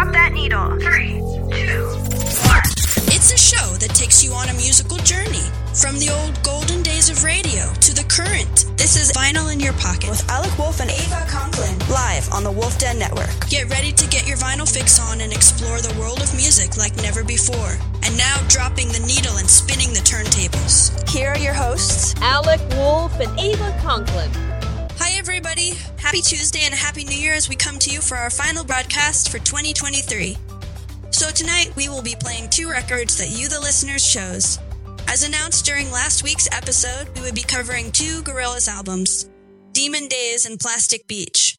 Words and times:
drop 0.00 0.12
that 0.14 0.32
needle. 0.32 0.70
Three, 0.80 1.20
two, 1.52 1.84
one. 2.48 2.64
It's 3.12 3.32
a 3.32 3.36
show 3.36 3.76
that 3.76 3.92
takes 3.94 4.24
you 4.24 4.32
on 4.32 4.48
a 4.48 4.54
musical 4.54 4.96
journey 4.98 5.44
from 5.74 5.98
the 5.98 6.08
old 6.08 6.42
golden 6.42 6.82
days 6.82 7.10
of 7.10 7.22
radio 7.22 7.68
to 7.84 7.92
the 7.92 8.04
current. 8.08 8.64
This 8.76 8.96
is 8.96 9.12
Vinyl 9.12 9.52
in 9.52 9.60
Your 9.60 9.74
Pocket 9.74 10.08
with 10.08 10.26
Alek 10.28 10.56
Wolfe 10.58 10.80
and 10.80 10.90
Ava 10.90 11.26
Conklin, 11.28 11.78
live 11.90 12.32
on 12.32 12.44
the 12.44 12.50
Wolf 12.50 12.78
Den 12.78 12.98
Network. 12.98 13.28
Get 13.50 13.68
ready 13.68 13.92
to 13.92 14.08
get 14.08 14.26
your 14.26 14.38
vinyl 14.38 14.68
fix 14.68 14.98
on 14.98 15.20
and 15.20 15.32
explore 15.32 15.80
the 15.80 15.94
world 16.00 16.22
of 16.22 16.34
music 16.34 16.76
like 16.76 16.96
never 16.96 17.22
before. 17.22 17.76
And 18.02 18.16
now 18.16 18.40
dropping 18.48 18.88
the 18.88 19.04
needle 19.04 19.36
and 19.36 19.48
spinning 19.48 19.92
the 19.92 20.00
turntables. 20.00 20.96
Here 21.08 21.28
are 21.28 21.38
your 21.38 21.54
hosts, 21.54 22.14
Alek 22.14 22.62
Wolfe 22.76 23.20
and 23.20 23.38
Ava 23.38 23.76
Conklin. 23.82 24.49
Hi, 25.02 25.16
everybody. 25.18 25.72
Happy 25.96 26.20
Tuesday 26.20 26.60
and 26.64 26.74
Happy 26.74 27.04
New 27.04 27.16
Year 27.16 27.32
as 27.32 27.48
we 27.48 27.56
come 27.56 27.78
to 27.78 27.90
you 27.90 28.02
for 28.02 28.18
our 28.18 28.28
final 28.28 28.64
broadcast 28.64 29.30
for 29.30 29.38
2023. 29.38 30.36
So, 31.10 31.30
tonight 31.30 31.72
we 31.74 31.88
will 31.88 32.02
be 32.02 32.14
playing 32.20 32.50
two 32.50 32.68
records 32.68 33.16
that 33.16 33.30
you, 33.30 33.48
the 33.48 33.58
listeners, 33.58 34.06
chose. 34.06 34.58
As 35.08 35.26
announced 35.26 35.64
during 35.64 35.90
last 35.90 36.22
week's 36.22 36.52
episode, 36.52 37.08
we 37.14 37.22
would 37.22 37.34
be 37.34 37.42
covering 37.42 37.90
two 37.90 38.22
Gorillaz 38.24 38.68
albums 38.68 39.30
Demon 39.72 40.06
Days 40.06 40.44
and 40.44 40.60
Plastic 40.60 41.06
Beach. 41.08 41.56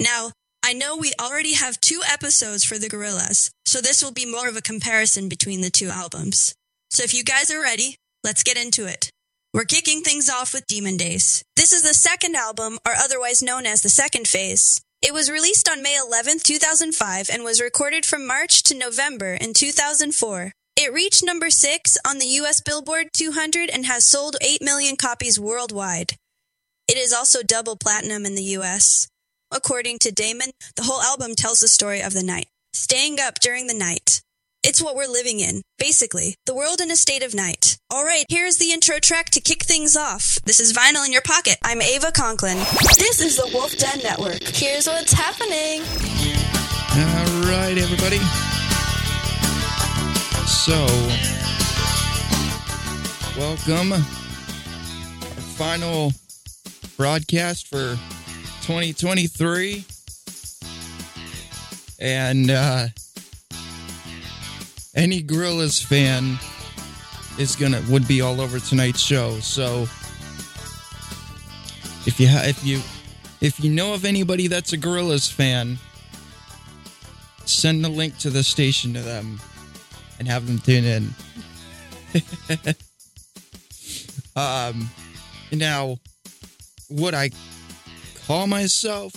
Now, 0.00 0.30
I 0.64 0.72
know 0.72 0.96
we 0.96 1.12
already 1.20 1.54
have 1.54 1.80
two 1.80 2.00
episodes 2.08 2.62
for 2.62 2.78
the 2.78 2.88
Gorillaz, 2.88 3.50
so 3.66 3.80
this 3.80 4.04
will 4.04 4.12
be 4.12 4.24
more 4.24 4.48
of 4.48 4.56
a 4.56 4.62
comparison 4.62 5.28
between 5.28 5.62
the 5.62 5.70
two 5.70 5.88
albums. 5.88 6.54
So, 6.90 7.02
if 7.02 7.12
you 7.12 7.24
guys 7.24 7.50
are 7.50 7.60
ready, 7.60 7.96
let's 8.22 8.44
get 8.44 8.56
into 8.56 8.86
it. 8.86 9.10
We're 9.52 9.64
kicking 9.64 10.02
things 10.02 10.28
off 10.28 10.52
with 10.52 10.66
Demon 10.66 10.96
Days. 10.96 11.44
This 11.64 11.72
is 11.72 11.82
the 11.82 11.94
second 11.94 12.36
album, 12.36 12.78
or 12.86 12.92
otherwise 12.92 13.42
known 13.42 13.64
as 13.64 13.80
the 13.80 13.88
second 13.88 14.28
phase. 14.28 14.82
It 15.00 15.14
was 15.14 15.30
released 15.30 15.66
on 15.66 15.82
May 15.82 15.96
11, 15.98 16.40
2005, 16.40 17.30
and 17.32 17.42
was 17.42 17.58
recorded 17.58 18.04
from 18.04 18.26
March 18.26 18.62
to 18.64 18.74
November 18.74 19.32
in 19.32 19.54
2004. 19.54 20.52
It 20.76 20.92
reached 20.92 21.24
number 21.24 21.48
6 21.48 21.96
on 22.06 22.18
the 22.18 22.26
US 22.26 22.60
Billboard 22.60 23.06
200 23.14 23.70
and 23.70 23.86
has 23.86 24.04
sold 24.04 24.36
8 24.42 24.60
million 24.60 24.96
copies 24.96 25.40
worldwide. 25.40 26.16
It 26.86 26.98
is 26.98 27.14
also 27.14 27.42
double 27.42 27.76
platinum 27.76 28.26
in 28.26 28.34
the 28.34 28.58
US. 28.58 29.08
According 29.50 30.00
to 30.00 30.12
Damon, 30.12 30.50
the 30.76 30.82
whole 30.82 31.00
album 31.00 31.34
tells 31.34 31.60
the 31.60 31.68
story 31.68 32.02
of 32.02 32.12
the 32.12 32.22
night, 32.22 32.48
staying 32.74 33.18
up 33.18 33.40
during 33.40 33.68
the 33.68 33.72
night. 33.88 34.20
It's 34.66 34.82
what 34.82 34.96
we're 34.96 35.06
living 35.06 35.40
in, 35.40 35.60
basically, 35.78 36.36
the 36.46 36.54
world 36.54 36.80
in 36.80 36.90
a 36.90 36.96
state 36.96 37.22
of 37.22 37.34
night. 37.34 37.76
All 37.90 38.02
right, 38.02 38.24
here's 38.30 38.56
the 38.56 38.72
intro 38.72 38.98
track 38.98 39.28
to 39.32 39.40
kick 39.42 39.62
things 39.62 39.94
off. 39.94 40.38
This 40.46 40.58
is 40.58 40.72
Vinyl 40.72 41.04
in 41.04 41.12
Your 41.12 41.20
Pocket. 41.20 41.58
I'm 41.62 41.82
Ava 41.82 42.10
Conklin. 42.10 42.56
This 42.96 43.20
is 43.20 43.36
the 43.36 43.50
Wolf 43.52 43.76
Den 43.76 43.98
Network. 44.02 44.42
Here's 44.42 44.86
what's 44.86 45.12
happening. 45.12 45.82
All 46.96 47.42
right, 47.42 47.76
everybody. 47.76 48.16
So, 50.46 50.86
welcome. 53.38 53.92
Our 53.92 55.42
final 55.58 56.10
broadcast 56.96 57.68
for 57.68 57.98
2023. 58.62 59.84
And 62.00 62.50
uh, 62.50 62.86
any 64.94 65.22
Gorillaz 65.22 65.84
fan 65.84 66.38
is 67.38 67.56
gonna 67.56 67.82
would 67.88 68.06
be 68.06 68.20
all 68.20 68.40
over 68.40 68.58
tonight's 68.60 69.00
show. 69.00 69.40
So, 69.40 69.82
if 72.06 72.18
you 72.18 72.28
ha- 72.28 72.44
if 72.44 72.64
you 72.64 72.80
if 73.40 73.62
you 73.62 73.70
know 73.70 73.94
of 73.94 74.04
anybody 74.04 74.46
that's 74.46 74.72
a 74.72 74.78
Gorillaz 74.78 75.30
fan, 75.30 75.78
send 77.44 77.84
the 77.84 77.88
link 77.88 78.18
to 78.18 78.30
the 78.30 78.42
station 78.42 78.94
to 78.94 79.00
them 79.00 79.40
and 80.18 80.28
have 80.28 80.46
them 80.46 80.58
tune 80.58 80.84
in. 80.84 81.14
um, 84.36 84.88
now, 85.52 85.98
would 86.88 87.14
I 87.14 87.30
call 88.26 88.46
myself 88.46 89.12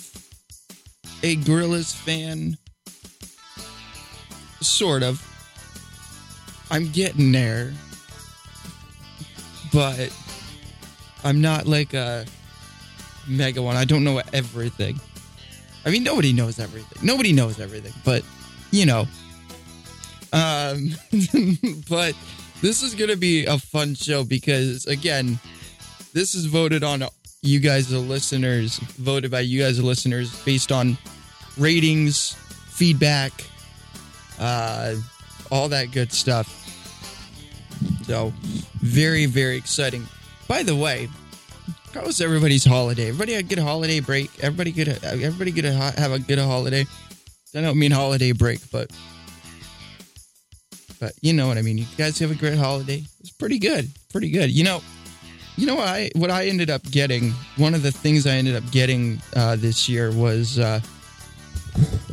a 1.23 1.35
Gorillaz 1.37 1.93
fan? 1.93 2.57
Sort 4.61 5.03
of. 5.03 5.26
I'm 6.69 6.89
getting 6.91 7.31
there, 7.31 7.73
but 9.71 10.13
I'm 11.23 11.41
not 11.41 11.67
like 11.67 11.93
a 11.93 12.25
mega 13.27 13.61
one. 13.61 13.75
I 13.75 13.85
don't 13.85 14.03
know 14.03 14.21
everything. 14.33 14.99
I 15.85 15.89
mean, 15.89 16.03
nobody 16.03 16.33
knows 16.33 16.59
everything. 16.59 17.05
Nobody 17.05 17.31
knows 17.31 17.59
everything, 17.59 17.93
but 18.03 18.23
you 18.71 18.85
know. 18.85 19.07
Um, 20.33 20.89
but 21.89 22.13
this 22.61 22.83
is 22.83 22.93
gonna 22.95 23.15
be 23.15 23.45
a 23.45 23.57
fun 23.57 23.95
show 23.95 24.23
because 24.23 24.85
again, 24.85 25.39
this 26.13 26.35
is 26.35 26.45
voted 26.45 26.83
on 26.83 27.03
you 27.41 27.59
guys, 27.59 27.87
the 27.87 27.99
listeners, 27.99 28.77
voted 28.77 29.31
by 29.31 29.41
you 29.41 29.61
guys, 29.61 29.77
the 29.77 29.85
listeners, 29.85 30.43
based 30.43 30.71
on 30.71 30.97
ratings, 31.57 32.33
feedback, 32.67 33.31
uh, 34.39 34.95
all 35.51 35.69
that 35.69 35.91
good 35.91 36.11
stuff. 36.11 36.63
So, 38.03 38.33
very, 38.81 39.25
very 39.25 39.57
exciting. 39.57 40.05
By 40.47 40.63
the 40.63 40.75
way, 40.75 41.09
how 41.93 42.05
was 42.05 42.21
everybody's 42.21 42.63
holiday? 42.63 43.09
Everybody 43.09 43.33
had 43.33 43.45
a 43.45 43.47
good 43.47 43.59
holiday 43.59 43.99
break. 43.99 44.31
Everybody 44.43 44.71
good. 44.71 44.87
Everybody 45.03 45.51
good. 45.51 45.65
Have 45.65 46.11
a 46.11 46.19
good 46.19 46.39
holiday. 46.39 46.85
I 47.55 47.61
don't 47.61 47.79
mean 47.79 47.91
holiday 47.91 48.33
break, 48.33 48.59
but 48.71 48.91
but 50.99 51.13
you 51.21 51.33
know 51.33 51.47
what 51.47 51.57
I 51.57 51.61
mean. 51.61 51.77
You 51.77 51.85
guys 51.97 52.19
have 52.19 52.31
a 52.31 52.35
great 52.35 52.57
holiday. 52.57 53.03
It's 53.19 53.31
pretty 53.31 53.59
good. 53.59 53.89
Pretty 54.11 54.29
good. 54.29 54.51
You 54.51 54.63
know, 54.63 54.81
you 55.55 55.65
know 55.65 55.75
what 55.75 55.87
I 55.87 56.09
what 56.15 56.31
I 56.31 56.47
ended 56.47 56.69
up 56.69 56.83
getting. 56.83 57.31
One 57.57 57.73
of 57.73 57.83
the 57.83 57.91
things 57.91 58.27
I 58.27 58.31
ended 58.31 58.55
up 58.55 58.69
getting 58.71 59.21
uh, 59.35 59.55
this 59.55 59.89
year 59.89 60.11
was. 60.11 60.59
Uh, 60.59 60.79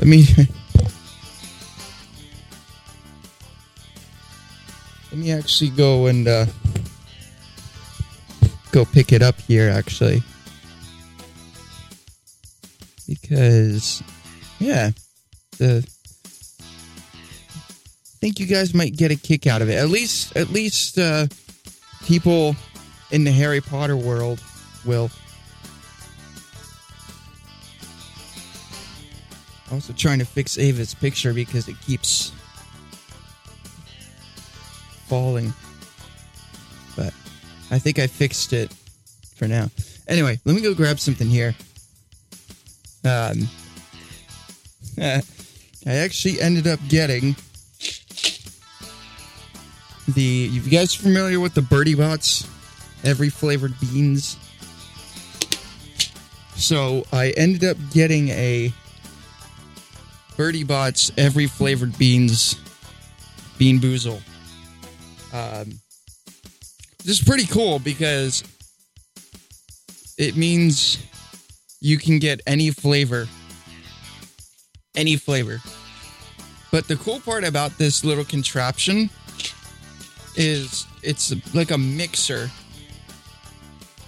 I 0.00 0.04
mean. 0.04 0.24
let 5.14 5.22
me 5.22 5.30
actually 5.30 5.70
go 5.70 6.06
and 6.06 6.26
uh, 6.26 6.44
go 8.72 8.84
pick 8.84 9.12
it 9.12 9.22
up 9.22 9.40
here 9.42 9.70
actually. 9.70 10.20
Because 13.06 14.02
yeah 14.58 14.90
the 15.58 15.86
I 16.56 16.60
think 18.18 18.40
you 18.40 18.46
guys 18.46 18.74
might 18.74 18.96
get 18.96 19.12
a 19.12 19.16
kick 19.16 19.46
out 19.46 19.62
of 19.62 19.68
it. 19.68 19.74
At 19.74 19.88
least 19.88 20.36
at 20.36 20.50
least 20.50 20.98
uh, 20.98 21.28
people 22.04 22.56
in 23.12 23.22
the 23.22 23.30
Harry 23.30 23.60
Potter 23.60 23.96
world 23.96 24.42
will. 24.84 25.12
Also 29.70 29.92
trying 29.92 30.18
to 30.18 30.24
fix 30.24 30.58
Ava's 30.58 30.92
picture 30.92 31.32
because 31.32 31.68
it 31.68 31.80
keeps 31.82 32.32
falling. 35.06 35.52
But 36.96 37.12
I 37.70 37.78
think 37.78 37.98
I 37.98 38.06
fixed 38.06 38.52
it 38.52 38.72
for 39.36 39.48
now. 39.48 39.70
Anyway, 40.06 40.38
let 40.44 40.54
me 40.54 40.60
go 40.62 40.74
grab 40.74 40.98
something 40.98 41.28
here. 41.28 41.54
Um, 43.04 43.48
I 44.98 45.22
actually 45.86 46.40
ended 46.40 46.66
up 46.66 46.80
getting 46.88 47.36
the. 50.08 50.22
You 50.22 50.60
guys 50.70 50.94
familiar 50.94 51.40
with 51.40 51.54
the 51.54 51.62
Bertie 51.62 51.94
Bott's? 51.94 52.48
Every 53.02 53.28
flavored 53.28 53.78
beans. 53.80 54.38
So 56.56 57.04
I 57.12 57.30
ended 57.36 57.64
up 57.64 57.76
getting 57.92 58.28
a 58.30 58.72
Bertie 60.36 60.64
Bott's 60.64 61.12
every 61.16 61.46
flavored 61.46 61.96
beans 61.98 62.56
bean 63.58 63.78
boozle. 63.78 64.20
Um, 65.34 65.80
this 67.04 67.20
is 67.20 67.24
pretty 67.24 67.46
cool 67.46 67.80
because 67.80 68.44
it 70.16 70.36
means 70.36 71.04
you 71.80 71.98
can 71.98 72.20
get 72.20 72.40
any 72.46 72.70
flavor. 72.70 73.26
Any 74.94 75.16
flavor. 75.16 75.58
But 76.70 76.86
the 76.86 76.96
cool 76.96 77.18
part 77.18 77.42
about 77.42 77.76
this 77.78 78.04
little 78.04 78.24
contraption 78.24 79.10
is 80.36 80.86
it's 81.02 81.34
like 81.52 81.72
a 81.72 81.78
mixer. 81.78 82.48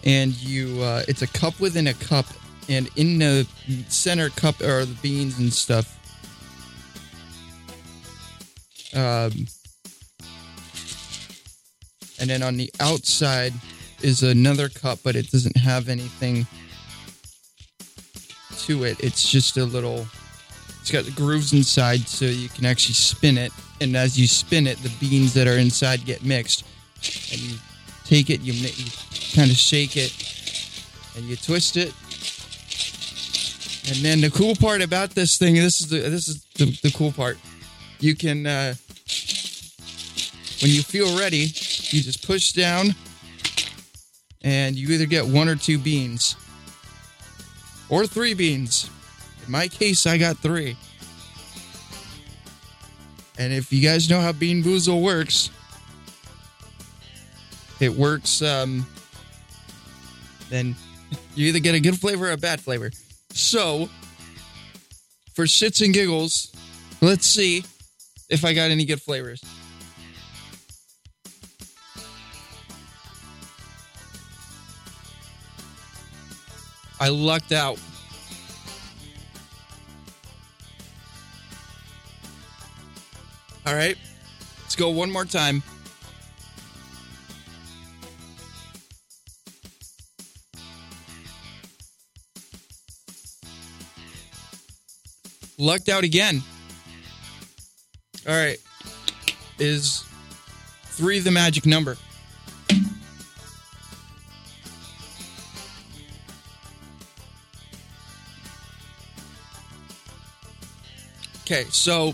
And 0.04 0.32
you, 0.40 0.80
uh, 0.80 1.02
it's 1.08 1.22
a 1.22 1.26
cup 1.26 1.58
within 1.58 1.88
a 1.88 1.94
cup. 1.94 2.26
And 2.68 2.88
in 2.94 3.18
the 3.18 3.46
center 3.88 4.30
cup 4.30 4.60
are 4.60 4.84
the 4.84 4.96
beans 5.02 5.40
and 5.40 5.52
stuff. 5.52 5.92
Um, 8.94 9.46
and 12.18 12.28
then 12.30 12.42
on 12.42 12.56
the 12.56 12.70
outside 12.80 13.52
is 14.02 14.22
another 14.22 14.68
cup, 14.68 14.98
but 15.02 15.16
it 15.16 15.30
doesn't 15.30 15.56
have 15.56 15.88
anything 15.88 16.46
to 18.58 18.84
it. 18.84 18.98
It's 19.00 19.30
just 19.30 19.56
a 19.56 19.64
little 19.64 20.06
It's 20.80 20.90
got 20.90 21.04
the 21.04 21.10
grooves 21.10 21.52
inside 21.52 22.06
so 22.08 22.26
you 22.26 22.48
can 22.48 22.64
actually 22.64 22.94
spin 22.94 23.36
it. 23.38 23.52
And 23.80 23.96
as 23.96 24.18
you 24.18 24.26
spin 24.26 24.66
it, 24.66 24.78
the 24.78 24.92
beans 25.00 25.34
that 25.34 25.46
are 25.46 25.58
inside 25.58 26.04
get 26.04 26.24
mixed. 26.24 26.64
And 27.32 27.40
you 27.40 27.56
take 28.04 28.30
it, 28.30 28.40
you, 28.40 28.52
you 28.52 28.90
kind 29.34 29.50
of 29.50 29.56
shake 29.56 29.96
it, 29.96 30.12
and 31.16 31.24
you 31.24 31.36
twist 31.36 31.76
it. 31.76 31.92
And 33.88 34.04
then 34.04 34.20
the 34.20 34.30
cool 34.30 34.54
part 34.56 34.82
about 34.82 35.10
this 35.10 35.38
thing, 35.38 35.54
this 35.54 35.80
is 35.80 35.88
the 35.88 35.98
this 35.98 36.28
is 36.28 36.44
the, 36.54 36.66
the 36.82 36.90
cool 36.92 37.12
part. 37.12 37.38
You 38.00 38.16
can 38.16 38.46
uh, 38.46 38.74
when 40.62 40.70
you 40.70 40.82
feel 40.82 41.18
ready, 41.18 41.46
you 41.92 42.02
just 42.02 42.26
push 42.26 42.52
down 42.52 42.94
and 44.42 44.76
you 44.76 44.88
either 44.88 45.06
get 45.06 45.26
one 45.26 45.48
or 45.48 45.56
two 45.56 45.78
beans 45.78 46.36
or 47.88 48.06
three 48.06 48.34
beans. 48.34 48.90
In 49.44 49.52
my 49.52 49.68
case, 49.68 50.06
I 50.06 50.18
got 50.18 50.38
three. 50.38 50.76
And 53.38 53.52
if 53.52 53.72
you 53.72 53.82
guys 53.82 54.08
know 54.08 54.20
how 54.20 54.32
Bean 54.32 54.62
Boozle 54.62 55.02
works, 55.02 55.50
it 57.80 57.92
works. 57.92 58.40
Um, 58.40 58.86
then 60.48 60.74
you 61.34 61.46
either 61.48 61.58
get 61.58 61.74
a 61.74 61.80
good 61.80 61.98
flavor 61.98 62.28
or 62.28 62.32
a 62.32 62.36
bad 62.36 62.60
flavor. 62.60 62.90
So, 63.32 63.88
for 65.34 65.44
shits 65.44 65.84
and 65.84 65.92
giggles, 65.92 66.50
let's 67.02 67.26
see 67.26 67.64
if 68.30 68.44
I 68.44 68.54
got 68.54 68.70
any 68.70 68.84
good 68.84 69.02
flavors. 69.02 69.42
I 76.98 77.08
lucked 77.08 77.52
out. 77.52 77.78
All 83.66 83.74
right, 83.74 83.96
let's 84.62 84.76
go 84.76 84.90
one 84.90 85.10
more 85.10 85.24
time. 85.24 85.62
Lucked 95.58 95.88
out 95.88 96.04
again. 96.04 96.42
All 98.28 98.34
right, 98.34 98.58
is 99.58 100.04
three 100.84 101.18
the 101.18 101.30
magic 101.30 101.66
number? 101.66 101.96
Okay, 111.46 111.66
so 111.70 112.12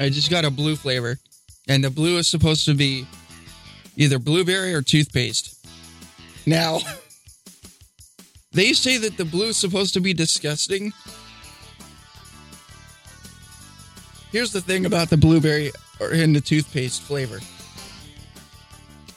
I 0.00 0.08
just 0.08 0.28
got 0.28 0.44
a 0.44 0.50
blue 0.50 0.74
flavor, 0.74 1.20
and 1.68 1.84
the 1.84 1.90
blue 1.90 2.18
is 2.18 2.28
supposed 2.28 2.64
to 2.64 2.74
be 2.74 3.06
either 3.96 4.18
blueberry 4.18 4.74
or 4.74 4.82
toothpaste. 4.82 5.64
Now, 6.46 6.80
they 8.52 8.72
say 8.72 8.98
that 8.98 9.16
the 9.16 9.24
blue 9.24 9.50
is 9.50 9.56
supposed 9.56 9.94
to 9.94 10.00
be 10.00 10.12
disgusting. 10.12 10.92
Here's 14.32 14.50
the 14.50 14.60
thing 14.60 14.84
about 14.84 15.10
the 15.10 15.16
blueberry 15.16 15.70
or 16.00 16.10
in 16.10 16.32
the 16.32 16.40
toothpaste 16.40 17.02
flavor. 17.02 17.38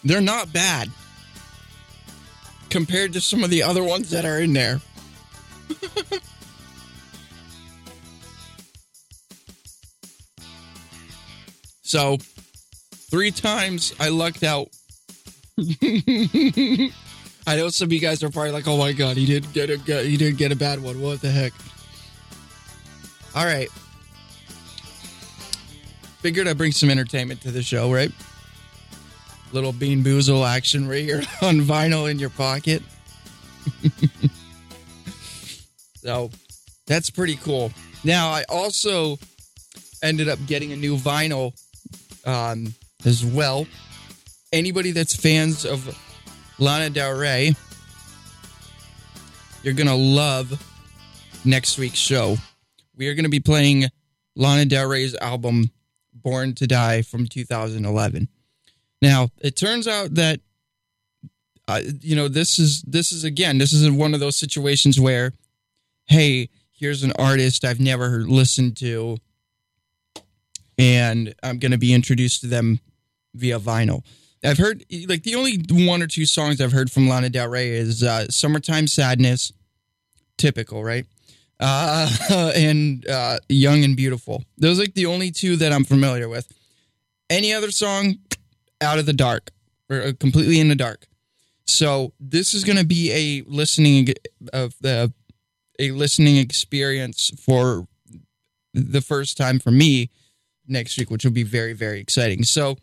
They're 0.03 0.21
not 0.21 0.53
bad 0.53 0.91
compared 2.69 3.13
to 3.13 3.19
some 3.19 3.43
of 3.43 3.49
the 3.49 3.63
other 3.63 3.83
ones 3.83 4.11
that 4.11 4.25
are 4.25 4.39
in 4.39 4.53
there. 4.53 4.79
So, 11.87 12.17
three 13.09 13.31
times 13.31 13.93
I 13.97 14.09
lucked 14.09 14.43
out. 14.43 14.67
I 15.57 16.91
know 17.55 17.69
some 17.69 17.85
of 17.85 17.93
you 17.93 17.99
guys 17.99 18.21
are 18.23 18.29
probably 18.29 18.51
like, 18.51 18.67
"Oh 18.67 18.75
my 18.77 18.91
god, 18.91 19.15
he 19.15 19.25
didn't 19.25 19.53
get 19.53 19.69
a 19.69 19.77
good- 19.77 20.05
he 20.05 20.17
didn't 20.17 20.37
get 20.37 20.51
a 20.51 20.55
bad 20.57 20.83
one. 20.83 20.99
What 20.99 21.21
the 21.21 21.31
heck?" 21.31 21.53
All 23.33 23.45
right. 23.45 23.69
Figured 26.19 26.49
I'd 26.49 26.57
bring 26.57 26.73
some 26.73 26.89
entertainment 26.89 27.39
to 27.43 27.51
the 27.51 27.63
show, 27.63 27.89
right? 27.89 28.11
Little 29.53 29.71
Bean 29.71 30.03
Boozle 30.03 30.45
action 30.45 30.89
right 30.89 31.05
here 31.05 31.21
on 31.41 31.61
vinyl 31.61 32.11
in 32.11 32.19
your 32.19 32.31
pocket. 32.31 32.83
so 35.95 36.31
that's 36.85 37.09
pretty 37.09 37.37
cool. 37.37 37.71
Now, 38.03 38.29
I 38.31 38.43
also 38.49 39.19
ended 40.03 40.27
up 40.27 40.39
getting 40.47 40.73
a 40.73 40.75
new 40.75 40.97
vinyl 40.97 41.53
um, 42.27 42.75
as 43.05 43.25
well. 43.25 43.65
Anybody 44.53 44.91
that's 44.91 45.15
fans 45.15 45.65
of 45.65 45.97
Lana 46.59 46.89
Del 46.91 47.17
Rey, 47.17 47.55
you're 49.63 49.73
going 49.73 49.87
to 49.87 49.95
love 49.95 50.61
next 51.43 51.77
week's 51.77 51.97
show. 51.97 52.37
We 52.95 53.07
are 53.07 53.15
going 53.15 53.25
to 53.25 53.29
be 53.29 53.39
playing 53.39 53.85
Lana 54.35 54.65
Del 54.65 54.87
Rey's 54.87 55.15
album 55.15 55.71
Born 56.13 56.53
to 56.55 56.67
Die 56.67 57.01
from 57.03 57.27
2011. 57.27 58.27
Now, 59.01 59.29
it 59.39 59.55
turns 59.55 59.87
out 59.87 60.15
that 60.15 60.41
uh, 61.67 61.81
you 62.01 62.15
know, 62.15 62.27
this 62.27 62.59
is 62.59 62.81
this 62.83 63.11
is 63.11 63.23
again, 63.23 63.57
this 63.57 63.73
is 63.73 63.89
one 63.91 64.13
of 64.13 64.19
those 64.19 64.37
situations 64.37 64.99
where 64.99 65.33
hey, 66.05 66.49
here's 66.71 67.03
an 67.03 67.11
artist 67.19 67.65
I've 67.65 67.79
never 67.79 68.21
listened 68.21 68.77
to 68.77 69.17
and 70.77 71.33
I'm 71.43 71.59
going 71.59 71.71
to 71.71 71.77
be 71.77 71.93
introduced 71.93 72.41
to 72.41 72.47
them 72.47 72.79
via 73.33 73.59
vinyl. 73.59 74.03
I've 74.43 74.57
heard 74.57 74.85
like 75.07 75.23
the 75.23 75.35
only 75.35 75.63
one 75.71 76.01
or 76.01 76.07
two 76.07 76.25
songs 76.25 76.61
I've 76.61 76.71
heard 76.71 76.91
from 76.91 77.07
Lana 77.07 77.29
Del 77.29 77.47
Rey 77.47 77.69
is 77.71 78.03
uh, 78.03 78.27
"Summertime 78.29 78.87
Sadness," 78.87 79.51
typical, 80.37 80.83
right? 80.83 81.05
Uh, 81.59 82.09
and 82.55 83.07
uh, 83.07 83.39
"Young 83.49 83.83
and 83.83 83.97
Beautiful." 83.97 84.43
Those 84.57 84.79
are 84.79 84.83
like 84.83 84.93
the 84.93 85.07
only 85.07 85.31
two 85.31 85.55
that 85.57 85.73
I'm 85.73 85.83
familiar 85.83 86.29
with. 86.29 86.51
Any 87.29 87.51
other 87.53 87.71
song, 87.71 88.19
out 88.81 88.99
of 88.99 89.05
the 89.05 89.13
dark 89.13 89.51
or 89.89 90.01
uh, 90.01 90.11
completely 90.19 90.59
in 90.59 90.69
the 90.69 90.75
dark. 90.75 91.07
So 91.65 92.13
this 92.19 92.53
is 92.53 92.63
going 92.63 92.77
to 92.77 92.85
be 92.85 93.11
a 93.11 93.49
listening 93.49 94.09
of 94.53 94.75
the 94.81 95.13
a 95.79 95.91
listening 95.91 96.37
experience 96.37 97.31
for 97.39 97.87
the 98.73 99.01
first 99.01 99.37
time 99.37 99.59
for 99.59 99.71
me 99.71 100.09
next 100.67 100.97
week, 100.97 101.09
which 101.09 101.23
will 101.23 101.31
be 101.31 101.43
very, 101.43 101.73
very 101.73 101.99
exciting. 101.99 102.43
So, 102.43 102.77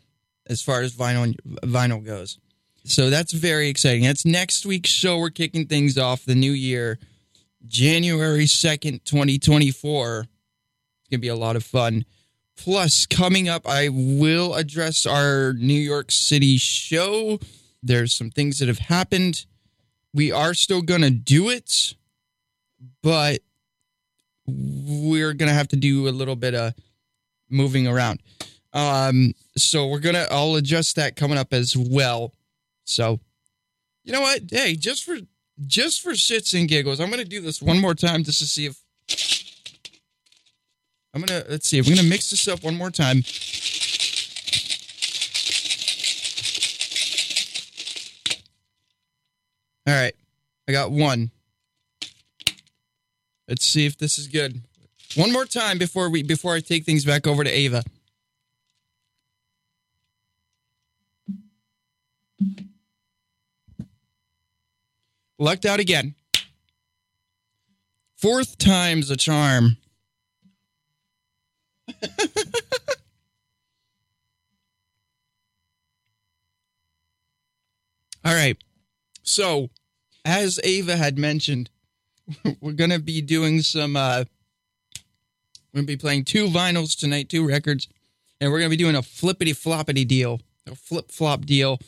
as 0.47 0.61
far 0.61 0.83
as 0.83 0.95
vinyl 0.95 1.35
vinyl 1.63 2.05
goes, 2.05 2.39
so 2.85 3.09
that's 3.11 3.33
very 3.33 3.69
exciting. 3.69 4.03
That's 4.03 4.27
next 4.27 4.67
week's 4.67 4.91
show. 4.91 5.19
We're 5.19 5.31
kicking 5.31 5.67
things 5.67 5.97
off 5.97 6.25
the 6.25 6.35
new 6.35 6.53
year, 6.53 6.99
January 7.67 8.47
second, 8.47 9.05
twenty 9.05 9.39
twenty 9.39 9.71
four. 9.71 10.21
It's 11.01 11.09
gonna 11.11 11.21
be 11.21 11.29
a 11.29 11.37
lot 11.37 11.57
of 11.57 11.65
fun. 11.65 12.05
Plus, 12.57 13.07
coming 13.07 13.49
up, 13.49 13.67
I 13.67 13.89
will 13.89 14.55
address 14.55 15.07
our 15.07 15.55
New 15.55 15.73
York 15.75 16.13
City 16.13 16.57
show. 16.57 17.41
There's 17.83 18.15
some 18.15 18.31
things 18.31 18.59
that 18.59 18.69
have 18.69 18.79
happened. 18.79 19.45
We 20.13 20.31
are 20.31 20.55
still 20.55 20.83
gonna 20.83 21.11
do 21.11 21.49
it, 21.49 21.95
but 23.03 23.41
we're 24.47 25.33
gonna 25.33 25.53
have 25.55 25.69
to 25.69 25.77
do 25.77 26.07
a 26.07 26.11
little 26.11 26.37
bit 26.37 26.55
of 26.55 26.75
moving 27.55 27.87
around. 27.87 28.21
Um, 28.73 29.35
so 29.57 29.87
we're 29.87 30.01
gonna 30.01 30.27
I'll 30.31 30.57
adjust 30.57 30.97
that 30.97 31.17
coming 31.17 31.39
up 31.39 31.53
as 31.53 31.77
well. 31.77 32.35
So 32.85 33.21
you 34.03 34.13
know 34.13 34.21
what? 34.21 34.43
Hey, 34.51 34.75
just 34.75 35.05
for 35.05 35.17
just 35.67 36.03
for 36.03 36.11
shits 36.13 36.59
and 36.59 36.69
giggles, 36.69 37.01
I'm 37.01 37.09
gonna 37.11 37.25
do 37.25 37.41
this 37.41 37.63
one 37.63 37.81
more 37.81 37.95
time 37.95 38.25
just 38.25 38.41
to 38.41 38.47
see 38.47 38.67
if 38.67 38.77
I'm 41.15 41.23
gonna 41.23 41.45
let's 41.49 41.69
see 41.69 41.79
if 41.79 41.87
we're 41.87 41.95
gonna 41.95 42.09
mix 42.09 42.31
this 42.31 42.49
up 42.49 42.65
one 42.65 42.75
more 42.75 42.91
time. 42.91 43.23
All 49.87 49.95
right, 49.95 50.15
I 50.67 50.73
got 50.73 50.91
one. 50.91 51.31
Let's 53.47 53.67
see 53.67 53.87
if 53.87 53.99
this 53.99 54.19
is 54.19 54.27
good. 54.27 54.63
One 55.17 55.33
more 55.33 55.45
time 55.45 55.79
before 55.79 56.11
we 56.11 56.23
before 56.25 56.55
I 56.55 56.61
take 56.61 56.85
things 56.85 57.05
back 57.05 57.27
over 57.27 57.45
to 57.45 57.51
Ava. 57.51 57.85
Lucked 65.39 65.65
out 65.67 65.79
again. 65.81 66.15
Fourth 68.17 68.59
time's 68.59 69.11
a 69.11 69.17
charm. 69.17 69.77
All 78.25 78.35
right. 78.35 78.57
So, 79.23 79.69
as 80.25 80.59
Ava 80.65 80.97
had 80.97 81.19
mentioned, 81.19 81.69
we're 82.61 82.73
gonna 82.73 82.99
be 82.99 83.21
doing 83.21 83.61
some. 83.61 83.97
uh 83.97 84.25
We're 85.75 85.81
gonna 85.81 85.87
be 85.89 85.97
playing 85.97 86.25
two 86.25 86.47
vinyls 86.47 86.97
tonight, 86.97 87.29
two 87.29 87.45
records, 87.45 87.89
and 88.41 88.53
we're 88.53 88.61
gonna 88.61 88.71
be 88.71 88.77
doing 88.77 88.95
a 88.95 89.03
flippity 89.03 89.53
floppity 89.53 90.07
deal, 90.07 90.41
a 90.69 90.77
flip 90.77 91.11
flop 91.11 91.47
deal 91.47 91.81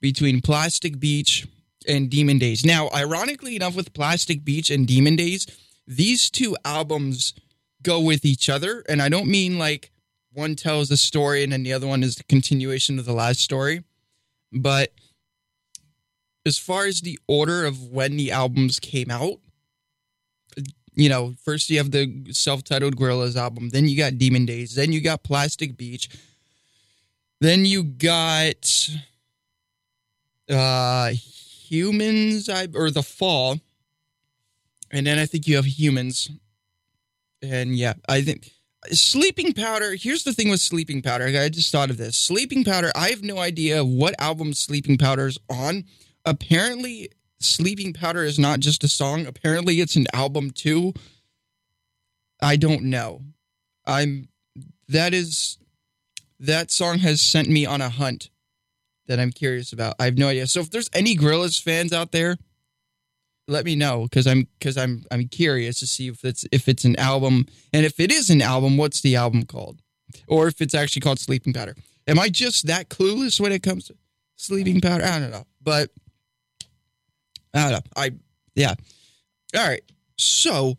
between 0.00 0.40
Plastic 0.40 0.98
Beach 0.98 1.46
and 1.86 2.08
Demon 2.08 2.38
Days. 2.38 2.64
Now, 2.64 2.88
ironically 2.94 3.54
enough, 3.54 3.76
with 3.76 3.92
Plastic 3.92 4.44
Beach 4.44 4.70
and 4.70 4.86
Demon 4.86 5.14
Days, 5.14 5.46
these 5.86 6.30
two 6.30 6.56
albums 6.64 7.34
go 7.82 8.00
with 8.00 8.24
each 8.24 8.48
other, 8.48 8.82
and 8.88 9.02
I 9.02 9.10
don't 9.10 9.28
mean 9.28 9.58
like 9.58 9.90
one 10.32 10.56
tells 10.56 10.90
a 10.90 10.96
story 10.96 11.42
and 11.42 11.52
then 11.52 11.64
the 11.64 11.74
other 11.74 11.86
one 11.86 12.02
is 12.02 12.16
the 12.16 12.24
continuation 12.24 12.98
of 12.98 13.04
the 13.04 13.12
last 13.12 13.40
story, 13.40 13.84
but 14.50 14.94
as 16.46 16.58
far 16.58 16.86
as 16.86 17.02
the 17.02 17.18
order 17.26 17.66
of 17.66 17.90
when 17.90 18.16
the 18.16 18.32
albums 18.32 18.80
came 18.80 19.10
out, 19.10 19.38
you 20.98 21.08
know, 21.08 21.34
first 21.44 21.70
you 21.70 21.78
have 21.78 21.92
the 21.92 22.26
self-titled 22.32 22.96
Gorillaz 22.96 23.36
album, 23.36 23.70
then 23.70 23.88
you 23.88 23.96
got 23.96 24.18
Demon 24.18 24.44
Days, 24.44 24.74
then 24.74 24.92
you 24.92 25.00
got 25.00 25.22
Plastic 25.22 25.76
Beach, 25.76 26.08
then 27.40 27.64
you 27.64 27.84
got 27.84 28.90
uh 30.50 31.10
Humanz 31.70 32.48
I, 32.48 32.66
or 32.76 32.90
The 32.90 33.02
Fall, 33.02 33.60
and 34.90 35.06
then 35.06 35.18
I 35.18 35.26
think 35.26 35.46
you 35.46 35.56
have 35.56 35.66
Humanz, 35.66 36.30
and 37.42 37.76
yeah, 37.76 37.94
I 38.08 38.22
think 38.22 38.50
Sleeping 38.90 39.52
Powder. 39.52 39.94
Here's 39.94 40.24
the 40.24 40.32
thing 40.32 40.50
with 40.50 40.60
Sleeping 40.60 41.02
Powder. 41.02 41.26
I 41.26 41.48
just 41.48 41.70
thought 41.70 41.90
of 41.90 41.96
this. 41.96 42.16
Sleeping 42.16 42.64
Powder. 42.64 42.90
I 42.94 43.10
have 43.10 43.22
no 43.22 43.38
idea 43.38 43.84
what 43.84 44.14
album 44.18 44.52
Sleeping 44.54 44.98
Powder 44.98 45.26
is 45.26 45.38
on. 45.50 45.84
Apparently, 46.24 47.10
Sleeping 47.40 47.92
Powder 47.92 48.24
is 48.24 48.38
not 48.38 48.60
just 48.60 48.84
a 48.84 48.88
song. 48.88 49.26
Apparently, 49.26 49.80
it's 49.80 49.96
an 49.96 50.06
album 50.12 50.50
too. 50.50 50.92
I 52.40 52.56
don't 52.56 52.84
know. 52.84 53.22
I'm. 53.86 54.28
That 54.88 55.14
is. 55.14 55.58
That 56.40 56.70
song 56.70 56.98
has 56.98 57.20
sent 57.20 57.48
me 57.48 57.66
on 57.66 57.80
a 57.80 57.88
hunt 57.88 58.30
that 59.08 59.18
I'm 59.18 59.32
curious 59.32 59.72
about. 59.72 59.96
I 59.98 60.04
have 60.04 60.18
no 60.18 60.28
idea. 60.28 60.46
So 60.46 60.60
if 60.60 60.70
there's 60.70 60.90
any 60.92 61.16
Gorillaz 61.16 61.60
fans 61.60 61.92
out 61.92 62.12
there, 62.12 62.36
let 63.48 63.64
me 63.64 63.74
know 63.74 64.02
because 64.02 64.26
I'm 64.26 64.46
because 64.58 64.76
I'm 64.76 65.04
I'm 65.10 65.26
curious 65.26 65.80
to 65.80 65.86
see 65.86 66.08
if 66.08 66.24
it's 66.24 66.46
if 66.52 66.68
it's 66.68 66.84
an 66.84 66.96
album 66.96 67.46
and 67.72 67.84
if 67.84 67.98
it 67.98 68.12
is 68.12 68.30
an 68.30 68.42
album, 68.42 68.76
what's 68.76 69.00
the 69.00 69.16
album 69.16 69.44
called, 69.44 69.80
or 70.28 70.46
if 70.46 70.60
it's 70.60 70.74
actually 70.74 71.00
called 71.00 71.18
Sleeping 71.18 71.52
Powder. 71.52 71.74
Am 72.06 72.18
I 72.18 72.28
just 72.28 72.66
that 72.66 72.88
clueless 72.88 73.40
when 73.40 73.52
it 73.52 73.62
comes 73.62 73.86
to 73.86 73.96
Sleeping 74.36 74.80
Powder? 74.80 75.04
I 75.04 75.18
don't 75.18 75.30
know, 75.30 75.46
but 75.62 75.90
I 77.58 77.70
don't 77.70 77.72
know. 77.72 77.90
I 77.96 78.10
yeah. 78.54 78.74
All 79.56 79.66
right, 79.66 79.82
so 80.16 80.76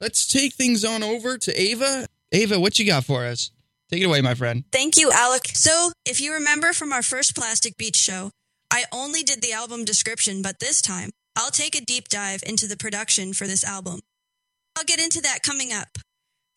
let's 0.00 0.26
take 0.26 0.54
things 0.54 0.84
on 0.84 1.02
over 1.02 1.36
to 1.38 1.60
Ava. 1.60 2.06
Ava, 2.32 2.58
what 2.58 2.78
you 2.78 2.86
got 2.86 3.04
for 3.04 3.24
us? 3.24 3.50
Take 3.90 4.02
it 4.02 4.06
away, 4.06 4.20
my 4.20 4.34
friend. 4.34 4.64
Thank 4.72 4.96
you, 4.96 5.10
Alek. 5.10 5.54
So, 5.56 5.92
if 6.04 6.20
you 6.20 6.32
remember 6.34 6.72
from 6.72 6.92
our 6.92 7.02
first 7.02 7.36
Plastic 7.36 7.76
Beach 7.76 7.96
show, 7.96 8.30
I 8.70 8.84
only 8.92 9.22
did 9.22 9.42
the 9.42 9.52
album 9.52 9.84
description, 9.84 10.42
but 10.42 10.58
this 10.58 10.80
time 10.82 11.10
I'll 11.36 11.50
take 11.50 11.76
a 11.76 11.84
deep 11.84 12.08
dive 12.08 12.42
into 12.46 12.66
the 12.66 12.76
production 12.76 13.32
for 13.32 13.46
this 13.46 13.62
album. 13.62 14.00
I'll 14.76 14.84
get 14.84 14.98
into 14.98 15.20
that 15.22 15.42
coming 15.42 15.72
up. 15.72 15.98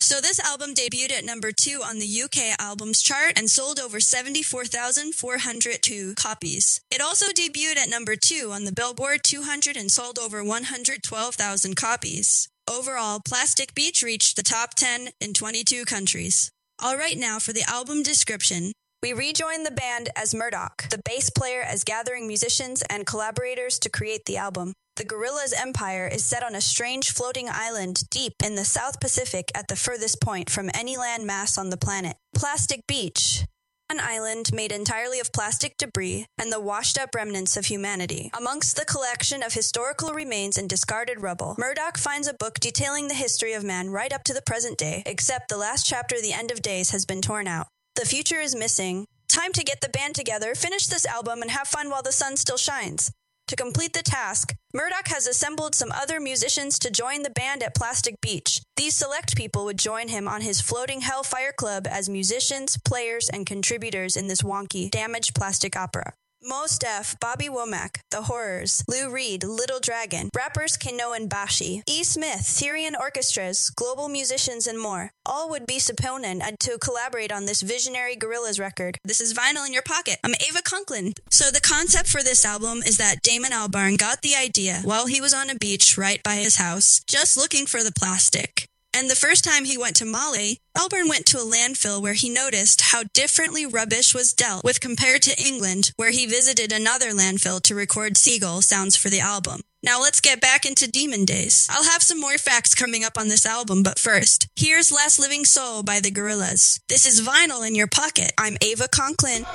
So, 0.01 0.21
this 0.21 0.39
album 0.39 0.73
debuted 0.73 1.11
at 1.11 1.25
number 1.25 1.51
two 1.51 1.81
on 1.85 1.99
the 1.99 2.21
UK 2.23 2.57
albums 2.57 3.01
chart 3.01 3.33
and 3.35 3.49
sold 3.49 3.79
over 3.79 3.99
74,402 3.99 6.15
copies. 6.15 6.79
It 6.89 7.01
also 7.01 7.27
debuted 7.27 7.77
at 7.77 7.89
number 7.89 8.15
two 8.15 8.51
on 8.53 8.63
the 8.63 8.71
Billboard 8.71 9.23
200 9.23 9.75
and 9.75 9.91
sold 9.91 10.17
over 10.17 10.43
112,000 10.43 11.75
copies. 11.75 12.47
Overall, 12.67 13.19
Plastic 13.19 13.75
Beach 13.75 14.01
reached 14.01 14.35
the 14.35 14.43
top 14.43 14.73
10 14.75 15.09
in 15.19 15.33
22 15.33 15.85
countries. 15.85 16.49
All 16.81 16.97
right, 16.97 17.17
now 17.17 17.39
for 17.39 17.51
the 17.51 17.65
album 17.67 18.01
description. 18.01 18.71
We 19.03 19.13
rejoin 19.13 19.63
the 19.63 19.71
band 19.71 20.09
as 20.15 20.33
Murdoc, 20.33 20.89
the 20.89 21.01
bass 21.03 21.29
player 21.29 21.61
as 21.61 21.83
gathering 21.83 22.27
musicians 22.27 22.83
and 22.89 23.05
collaborators 23.05 23.77
to 23.79 23.89
create 23.89 24.25
the 24.25 24.37
album. 24.37 24.73
The 24.99 25.05
Gorillaz 25.05 25.53
empire 25.57 26.09
is 26.11 26.25
set 26.25 26.43
on 26.43 26.55
a 26.55 26.59
strange 26.59 27.11
floating 27.11 27.47
island 27.49 28.03
deep 28.09 28.33
in 28.43 28.55
the 28.55 28.65
South 28.65 28.99
Pacific 28.99 29.49
at 29.55 29.69
the 29.69 29.77
furthest 29.77 30.19
point 30.19 30.49
from 30.49 30.69
any 30.73 30.97
land 30.97 31.25
mass 31.25 31.57
on 31.57 31.69
the 31.69 31.77
planet. 31.77 32.17
Plastic 32.35 32.85
Beach, 32.85 33.45
an 33.89 34.01
island 34.01 34.51
made 34.51 34.73
entirely 34.73 35.21
of 35.21 35.31
plastic 35.31 35.77
debris 35.77 36.25
and 36.37 36.51
the 36.51 36.59
washed 36.59 36.97
up 36.97 37.15
remnants 37.15 37.55
of 37.55 37.67
humanity. 37.67 38.29
Amongst 38.37 38.75
the 38.75 38.83
collection 38.83 39.41
of 39.41 39.53
historical 39.53 40.11
remains 40.13 40.57
and 40.57 40.67
discarded 40.67 41.21
rubble, 41.21 41.55
Murdoc 41.57 41.97
finds 41.97 42.27
a 42.27 42.33
book 42.33 42.59
detailing 42.59 43.07
the 43.07 43.13
history 43.13 43.53
of 43.53 43.63
man 43.63 43.91
right 43.91 44.11
up 44.11 44.25
to 44.25 44.33
the 44.33 44.41
present 44.41 44.77
day, 44.77 45.03
except 45.05 45.47
the 45.47 45.55
last 45.55 45.85
chapter, 45.85 46.19
The 46.19 46.33
End 46.33 46.51
of 46.51 46.61
Days, 46.61 46.91
has 46.91 47.05
been 47.05 47.21
torn 47.21 47.47
out. 47.47 47.67
The 47.95 48.05
future 48.05 48.41
is 48.41 48.53
missing. 48.53 49.05
Time 49.29 49.53
to 49.53 49.63
get 49.63 49.79
the 49.79 49.87
band 49.87 50.15
together, 50.15 50.55
finish 50.55 50.87
this 50.87 51.05
album, 51.05 51.41
and 51.41 51.51
have 51.51 51.69
fun 51.69 51.89
while 51.89 52.03
the 52.03 52.11
sun 52.11 52.35
still 52.35 52.57
shines. 52.57 53.13
To 53.49 53.55
complete 53.55 53.93
the 53.93 54.03
task, 54.03 54.55
Murdoc 54.75 55.07
has 55.07 55.25
assembled 55.25 55.73
some 55.73 55.91
other 55.91 56.19
musicians 56.19 56.77
to 56.77 56.91
join 56.91 57.23
the 57.23 57.31
band 57.31 57.63
at 57.63 57.73
Plastic 57.73 58.21
Beach. 58.21 58.61
These 58.75 58.93
select 58.93 59.35
people 59.35 59.65
would 59.65 59.79
join 59.79 60.09
him 60.09 60.27
on 60.27 60.41
his 60.41 60.61
floating 60.61 61.01
Hellfire 61.01 61.51
Club 61.51 61.87
as 61.89 62.07
musicians, 62.07 62.77
players, 62.77 63.27
and 63.27 63.47
contributors 63.47 64.15
in 64.15 64.27
this 64.27 64.43
wonky, 64.43 64.91
damaged 64.91 65.33
plastic 65.33 65.75
opera. 65.75 66.13
Mos 66.41 66.77
Def, 66.77 67.17
Bobby 67.19 67.49
Womack, 67.49 67.97
The 68.11 68.23
Horrors, 68.23 68.81
Lou 68.87 69.11
Reed, 69.11 69.43
Little 69.43 69.81
Dragon, 69.81 70.29
rappers 70.33 70.77
Kano 70.77 71.11
and 71.11 71.29
Bashy, 71.29 71.83
E. 71.85 72.03
Smith, 72.03 72.41
Syrian 72.45 72.95
Orchestras, 72.95 73.69
global 73.71 74.07
musicians, 74.07 74.65
and 74.65 74.79
more. 74.79 75.11
All 75.25 75.49
would 75.49 75.65
be 75.65 75.79
supponen 75.79 76.41
to 76.59 76.77
collaborate 76.77 77.33
on 77.33 77.45
this 77.45 77.61
visionary 77.61 78.15
Gorillaz 78.15 78.57
record. 78.57 78.97
This 79.03 79.19
is 79.19 79.33
Vinyl 79.33 79.67
in 79.67 79.73
Your 79.73 79.81
Pocket. 79.81 80.17
I'm 80.23 80.33
Ava 80.35 80.61
Conklin. 80.63 81.13
So 81.29 81.51
the 81.51 81.59
concept 81.59 82.07
for 82.07 82.23
this 82.23 82.45
album 82.45 82.83
is 82.85 82.95
that 82.97 83.21
Damon 83.21 83.51
Albarn 83.51 83.97
got 83.97 84.21
the 84.21 84.35
idea 84.35 84.79
while 84.85 85.07
he 85.07 85.19
was 85.19 85.33
on 85.33 85.49
a 85.49 85.55
beach 85.55 85.97
right 85.97 86.23
by 86.23 86.35
his 86.35 86.55
house, 86.55 87.01
just 87.05 87.35
looking 87.35 87.65
for 87.65 87.83
the 87.83 87.91
plastic. 87.91 88.68
And 88.93 89.09
the 89.09 89.15
first 89.15 89.43
time 89.43 89.65
he 89.65 89.77
went 89.77 89.95
to 89.97 90.05
Mali, 90.05 90.59
Albarn 90.75 91.09
went 91.09 91.25
to 91.27 91.37
a 91.37 91.41
landfill 91.41 92.01
where 92.01 92.13
he 92.13 92.29
noticed 92.29 92.81
how 92.91 93.03
differently 93.13 93.65
rubbish 93.65 94.13
was 94.13 94.33
dealt 94.33 94.63
with 94.63 94.81
compared 94.81 95.21
to 95.23 95.41
England, 95.41 95.91
where 95.95 96.11
he 96.11 96.25
visited 96.25 96.71
another 96.71 97.11
landfill 97.11 97.61
to 97.63 97.75
record 97.75 98.17
seagull 98.17 98.61
sounds 98.61 98.95
for 98.95 99.09
the 99.09 99.19
album. 99.19 99.61
Now 99.81 100.01
let's 100.01 100.19
get 100.19 100.41
back 100.41 100.65
into 100.65 100.91
Demon 100.91 101.23
Days. 101.23 101.67
I'll 101.69 101.85
have 101.85 102.03
some 102.03 102.19
more 102.19 102.37
facts 102.37 102.75
coming 102.75 103.03
up 103.03 103.17
on 103.17 103.29
this 103.29 103.45
album, 103.45 103.83
but 103.83 103.99
first, 103.99 104.47
here's 104.55 104.91
Last 104.91 105.19
Living 105.19 105.45
Soul 105.45 105.83
by 105.83 106.01
the 106.01 106.11
Gorillaz. 106.11 106.81
This 106.89 107.05
is 107.05 107.25
Vinyl 107.25 107.65
in 107.65 107.75
Your 107.75 107.87
Pocket. 107.87 108.33
I'm 108.37 108.57
Ava 108.61 108.89
Conklin. 108.89 109.45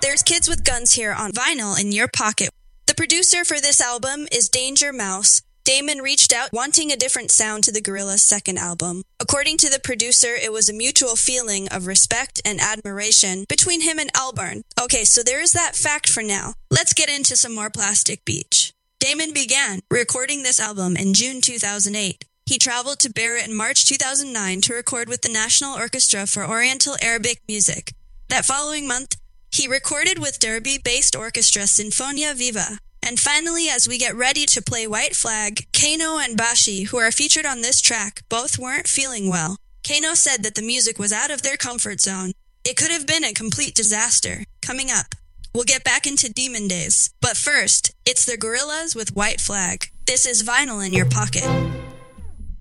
There's 0.00 0.22
Kids 0.22 0.48
with 0.48 0.64
Guns 0.64 0.92
here 0.92 1.12
on 1.12 1.32
Vinyl 1.32 1.78
in 1.78 1.92
Your 1.92 2.08
Pocket. 2.08 2.50
The 2.86 2.94
producer 2.94 3.44
for 3.44 3.60
this 3.60 3.80
album 3.80 4.26
is 4.32 4.48
Danger 4.48 4.92
Mouse. 4.92 5.42
Damon 5.66 5.98
reached 5.98 6.32
out 6.32 6.52
wanting 6.52 6.92
a 6.92 6.96
different 6.96 7.32
sound 7.32 7.64
to 7.64 7.72
the 7.72 7.82
Gorillaz' 7.82 8.20
second 8.20 8.56
album. 8.56 9.02
According 9.18 9.56
to 9.58 9.68
the 9.68 9.80
producer, 9.80 10.32
it 10.32 10.52
was 10.52 10.68
a 10.68 10.72
mutual 10.72 11.16
feeling 11.16 11.66
of 11.70 11.88
respect 11.88 12.40
and 12.44 12.60
admiration 12.60 13.46
between 13.48 13.80
him 13.80 13.98
and 13.98 14.12
Albarn. 14.12 14.62
Okay, 14.80 15.02
so 15.02 15.24
there 15.24 15.42
is 15.42 15.54
that 15.54 15.74
fact 15.74 16.08
for 16.08 16.22
now. 16.22 16.54
Let's 16.70 16.92
get 16.92 17.08
into 17.08 17.34
some 17.34 17.52
more 17.52 17.68
Plastic 17.68 18.24
Beach. 18.24 18.72
Damon 19.00 19.32
began 19.34 19.80
recording 19.90 20.44
this 20.44 20.60
album 20.60 20.96
in 20.96 21.14
June 21.14 21.40
2008. 21.40 22.24
He 22.46 22.58
traveled 22.58 23.00
to 23.00 23.12
Beirut 23.12 23.48
in 23.48 23.56
March 23.56 23.86
2009 23.86 24.60
to 24.60 24.74
record 24.74 25.08
with 25.08 25.22
the 25.22 25.32
National 25.32 25.74
Orchestra 25.74 26.28
for 26.28 26.46
Oriental 26.46 26.94
Arabic 27.02 27.42
Music. 27.48 27.92
That 28.28 28.44
following 28.44 28.86
month, 28.86 29.16
he 29.50 29.66
recorded 29.66 30.20
with 30.20 30.38
Derby 30.38 30.78
based 30.78 31.16
orchestra 31.16 31.62
Sinfonia 31.62 32.36
Viva. 32.36 32.78
And 33.06 33.20
finally, 33.20 33.68
as 33.68 33.86
we 33.86 33.98
get 33.98 34.16
ready 34.16 34.46
to 34.46 34.60
play 34.60 34.84
White 34.88 35.14
Flag, 35.14 35.68
Kano 35.72 36.18
and 36.18 36.36
Bashy, 36.36 36.88
who 36.88 36.96
are 36.96 37.12
featured 37.12 37.46
on 37.46 37.60
this 37.60 37.80
track, 37.80 38.22
both 38.28 38.58
weren't 38.58 38.88
feeling 38.88 39.30
well. 39.30 39.58
Kano 39.86 40.14
said 40.14 40.42
that 40.42 40.56
the 40.56 40.62
music 40.62 40.98
was 40.98 41.12
out 41.12 41.30
of 41.30 41.42
their 41.42 41.56
comfort 41.56 42.00
zone. 42.00 42.32
It 42.64 42.76
could 42.76 42.90
have 42.90 43.06
been 43.06 43.22
a 43.22 43.32
complete 43.32 43.76
disaster. 43.76 44.42
Coming 44.60 44.90
up, 44.90 45.14
we'll 45.54 45.62
get 45.62 45.84
back 45.84 46.04
into 46.04 46.32
Demon 46.32 46.66
Days. 46.66 47.10
But 47.20 47.36
first, 47.36 47.94
it's 48.04 48.26
the 48.26 48.36
Gorillaz 48.36 48.96
with 48.96 49.14
White 49.14 49.40
Flag. 49.40 49.88
This 50.08 50.26
is 50.26 50.42
vinyl 50.42 50.84
in 50.84 50.92
your 50.92 51.06
pocket. 51.06 51.44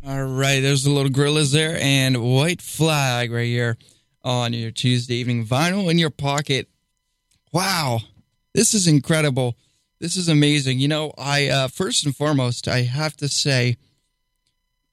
All 0.05 0.25
right, 0.25 0.59
there's 0.59 0.83
the 0.83 0.91
little 0.91 1.09
Gorillaz 1.09 1.53
there 1.53 1.79
and 1.81 2.21
White 2.21 2.61
Flag 2.61 3.31
right 3.31 3.45
here 3.45 3.77
on 4.23 4.53
your 4.53 4.69
Tuesday 4.69 5.15
evening. 5.15 5.43
Vinyl 5.43 5.89
in 5.89 5.97
your 5.97 6.11
pocket. 6.11 6.69
Wow, 7.51 8.01
this 8.53 8.75
is 8.75 8.87
incredible. 8.87 9.57
This 9.99 10.17
is 10.17 10.27
amazing. 10.27 10.79
You 10.79 10.87
know, 10.87 11.13
I 11.17 11.47
uh, 11.47 11.67
first 11.67 12.05
and 12.05 12.15
foremost, 12.15 12.67
I 12.67 12.81
have 12.81 13.15
to 13.17 13.27
say, 13.27 13.77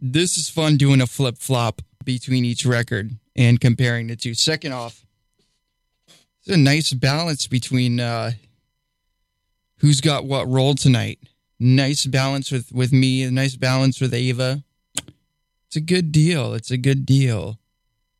this 0.00 0.36
is 0.36 0.48
fun 0.48 0.76
doing 0.76 1.00
a 1.00 1.06
flip 1.06 1.38
flop 1.38 1.82
between 2.04 2.44
each 2.44 2.64
record 2.64 3.16
and 3.36 3.60
comparing 3.60 4.06
the 4.06 4.16
two. 4.16 4.34
Second 4.34 4.72
off, 4.72 5.04
it's 6.40 6.54
a 6.54 6.56
nice 6.56 6.92
balance 6.92 7.46
between 7.46 8.00
uh, 8.00 8.32
who's 9.78 10.00
got 10.00 10.24
what 10.24 10.48
role 10.48 10.74
tonight. 10.74 11.18
nice 11.58 12.06
balance 12.06 12.50
with 12.50 12.72
with 12.72 12.92
me, 12.92 13.22
a 13.22 13.30
nice 13.30 13.56
balance 13.56 14.00
with 14.00 14.12
Ava. 14.14 14.64
It's 15.66 15.76
a 15.76 15.80
good 15.80 16.12
deal. 16.12 16.54
It's 16.54 16.70
a 16.70 16.76
good 16.76 17.06
deal. 17.06 17.58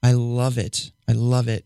I 0.02 0.12
love 0.12 0.58
it. 0.58 0.92
I 1.08 1.12
love 1.12 1.48
it. 1.48 1.64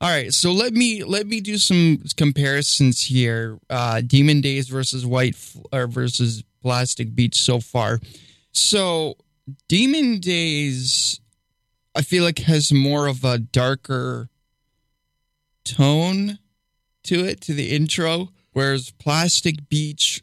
All 0.00 0.08
right, 0.08 0.32
so 0.32 0.52
let 0.52 0.74
me 0.74 1.02
let 1.02 1.26
me 1.26 1.40
do 1.40 1.58
some 1.58 2.04
comparisons 2.16 3.02
here. 3.02 3.58
Uh, 3.68 4.00
Demon 4.00 4.40
Days 4.40 4.68
versus 4.68 5.04
White 5.04 5.36
or 5.72 5.88
versus 5.88 6.44
Plastic 6.62 7.16
Beach 7.16 7.34
so 7.34 7.58
far. 7.58 7.98
So 8.52 9.16
Demon 9.66 10.20
Days, 10.20 11.20
I 11.96 12.02
feel 12.02 12.22
like 12.22 12.38
has 12.40 12.72
more 12.72 13.08
of 13.08 13.24
a 13.24 13.38
darker 13.38 14.28
tone 15.64 16.38
to 17.04 17.24
it 17.24 17.40
to 17.42 17.52
the 17.52 17.74
intro, 17.74 18.28
whereas 18.52 18.92
Plastic 18.92 19.68
Beach, 19.68 20.22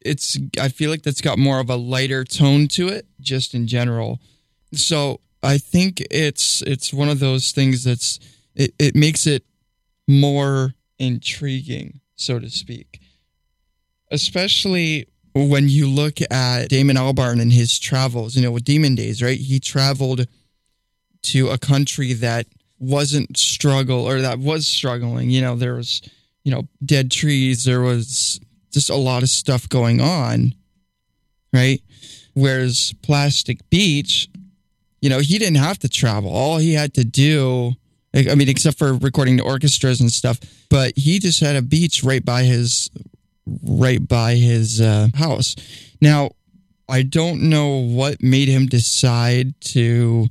it's 0.00 0.38
I 0.58 0.70
feel 0.70 0.90
like 0.90 1.02
that's 1.02 1.20
got 1.20 1.38
more 1.38 1.60
of 1.60 1.68
a 1.68 1.76
lighter 1.76 2.24
tone 2.24 2.68
to 2.68 2.88
it, 2.88 3.06
just 3.20 3.52
in 3.52 3.66
general. 3.66 4.18
So 4.72 5.20
I 5.42 5.58
think 5.58 6.00
it's 6.10 6.62
it's 6.62 6.94
one 6.94 7.10
of 7.10 7.18
those 7.20 7.52
things 7.52 7.84
that's 7.84 8.18
it, 8.54 8.74
it 8.78 8.94
makes 8.94 9.26
it 9.26 9.44
more 10.08 10.74
intriguing, 10.98 12.00
so 12.16 12.38
to 12.38 12.50
speak. 12.50 13.00
Especially 14.10 15.06
when 15.34 15.68
you 15.68 15.88
look 15.88 16.18
at 16.30 16.68
Damon 16.68 16.96
Albarn 16.96 17.40
and 17.40 17.52
his 17.52 17.78
travels, 17.78 18.36
you 18.36 18.42
know, 18.42 18.50
with 18.50 18.64
Demon 18.64 18.94
Days, 18.94 19.22
right? 19.22 19.38
He 19.38 19.58
traveled 19.58 20.26
to 21.22 21.48
a 21.48 21.58
country 21.58 22.12
that 22.14 22.46
wasn't 22.78 23.36
struggle 23.36 24.06
or 24.06 24.20
that 24.20 24.38
was 24.38 24.66
struggling. 24.66 25.30
You 25.30 25.40
know, 25.40 25.56
there 25.56 25.74
was, 25.74 26.02
you 26.44 26.52
know, 26.52 26.68
dead 26.84 27.10
trees, 27.10 27.64
there 27.64 27.80
was 27.80 28.40
just 28.72 28.90
a 28.90 28.96
lot 28.96 29.22
of 29.22 29.28
stuff 29.28 29.68
going 29.68 30.00
on, 30.00 30.54
right? 31.52 31.80
Whereas 32.34 32.94
Plastic 33.02 33.68
Beach, 33.70 34.28
you 35.00 35.08
know, 35.08 35.20
he 35.20 35.38
didn't 35.38 35.56
have 35.56 35.78
to 35.80 35.88
travel. 35.88 36.30
All 36.30 36.58
he 36.58 36.74
had 36.74 36.94
to 36.94 37.04
do, 37.04 37.74
I 38.14 38.34
mean, 38.34 38.48
except 38.48 38.78
for 38.78 38.94
recording 38.94 39.36
the 39.36 39.42
orchestras 39.42 40.00
and 40.00 40.12
stuff, 40.12 40.38
but 40.68 40.92
he 40.96 41.18
just 41.18 41.40
had 41.40 41.56
a 41.56 41.62
beach 41.62 42.04
right 42.04 42.24
by 42.24 42.42
his 42.42 42.90
right 43.64 44.06
by 44.06 44.34
his 44.34 44.80
uh, 44.80 45.08
house. 45.14 45.56
Now, 46.00 46.30
I 46.88 47.02
don't 47.02 47.42
know 47.48 47.78
what 47.78 48.22
made 48.22 48.48
him 48.48 48.66
decide 48.66 49.58
to, 49.62 50.28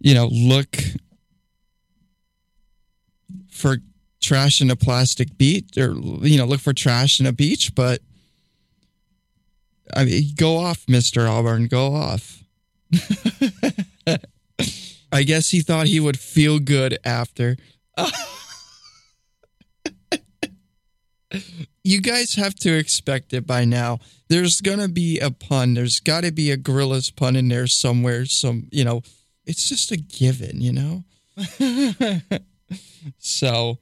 you 0.00 0.14
know, 0.14 0.28
look 0.30 0.76
for 3.50 3.78
trash 4.20 4.60
in 4.60 4.70
a 4.70 4.76
plastic 4.76 5.38
beach 5.38 5.78
or, 5.78 5.94
you 6.22 6.36
know, 6.36 6.44
look 6.44 6.60
for 6.60 6.74
trash 6.74 7.18
in 7.18 7.26
a 7.26 7.32
beach, 7.32 7.74
but 7.74 8.00
I 9.94 10.04
mean, 10.04 10.32
go 10.36 10.58
off, 10.58 10.84
Mr. 10.86 11.26
Albarn, 11.26 11.68
go 11.68 11.94
off. 11.94 12.42
I 15.14 15.22
guess 15.22 15.50
he 15.50 15.60
thought 15.60 15.86
he 15.86 16.00
would 16.00 16.18
feel 16.18 16.58
good 16.58 16.98
after. 17.04 17.56
you 21.84 22.00
guys 22.00 22.34
have 22.34 22.56
to 22.56 22.76
expect 22.76 23.32
it 23.32 23.46
by 23.46 23.64
now. 23.64 24.00
There's 24.28 24.60
gonna 24.60 24.88
be 24.88 25.20
a 25.20 25.30
pun. 25.30 25.74
There's 25.74 26.00
got 26.00 26.24
to 26.24 26.32
be 26.32 26.50
a 26.50 26.56
Gorillaz 26.56 27.14
pun 27.14 27.36
in 27.36 27.46
there 27.46 27.68
somewhere. 27.68 28.26
Some, 28.26 28.66
you 28.72 28.82
know, 28.82 29.02
it's 29.46 29.68
just 29.68 29.92
a 29.92 29.96
given, 29.96 30.60
you 30.60 30.72
know. 30.72 31.04
so 33.18 33.78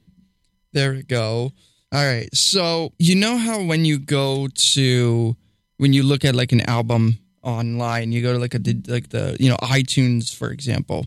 there 0.74 0.92
we 0.92 1.02
go. 1.02 1.52
All 1.92 2.04
right. 2.04 2.28
So 2.34 2.92
you 2.98 3.14
know 3.14 3.38
how 3.38 3.62
when 3.62 3.86
you 3.86 3.98
go 3.98 4.48
to 4.74 5.34
when 5.78 5.94
you 5.94 6.02
look 6.02 6.26
at 6.26 6.34
like 6.34 6.52
an 6.52 6.60
album 6.68 7.16
online, 7.42 8.12
you 8.12 8.20
go 8.20 8.34
to 8.34 8.38
like 8.38 8.54
a 8.54 8.60
like 8.86 9.08
the 9.08 9.34
you 9.40 9.48
know 9.48 9.56
iTunes 9.62 10.36
for 10.36 10.50
example. 10.50 11.06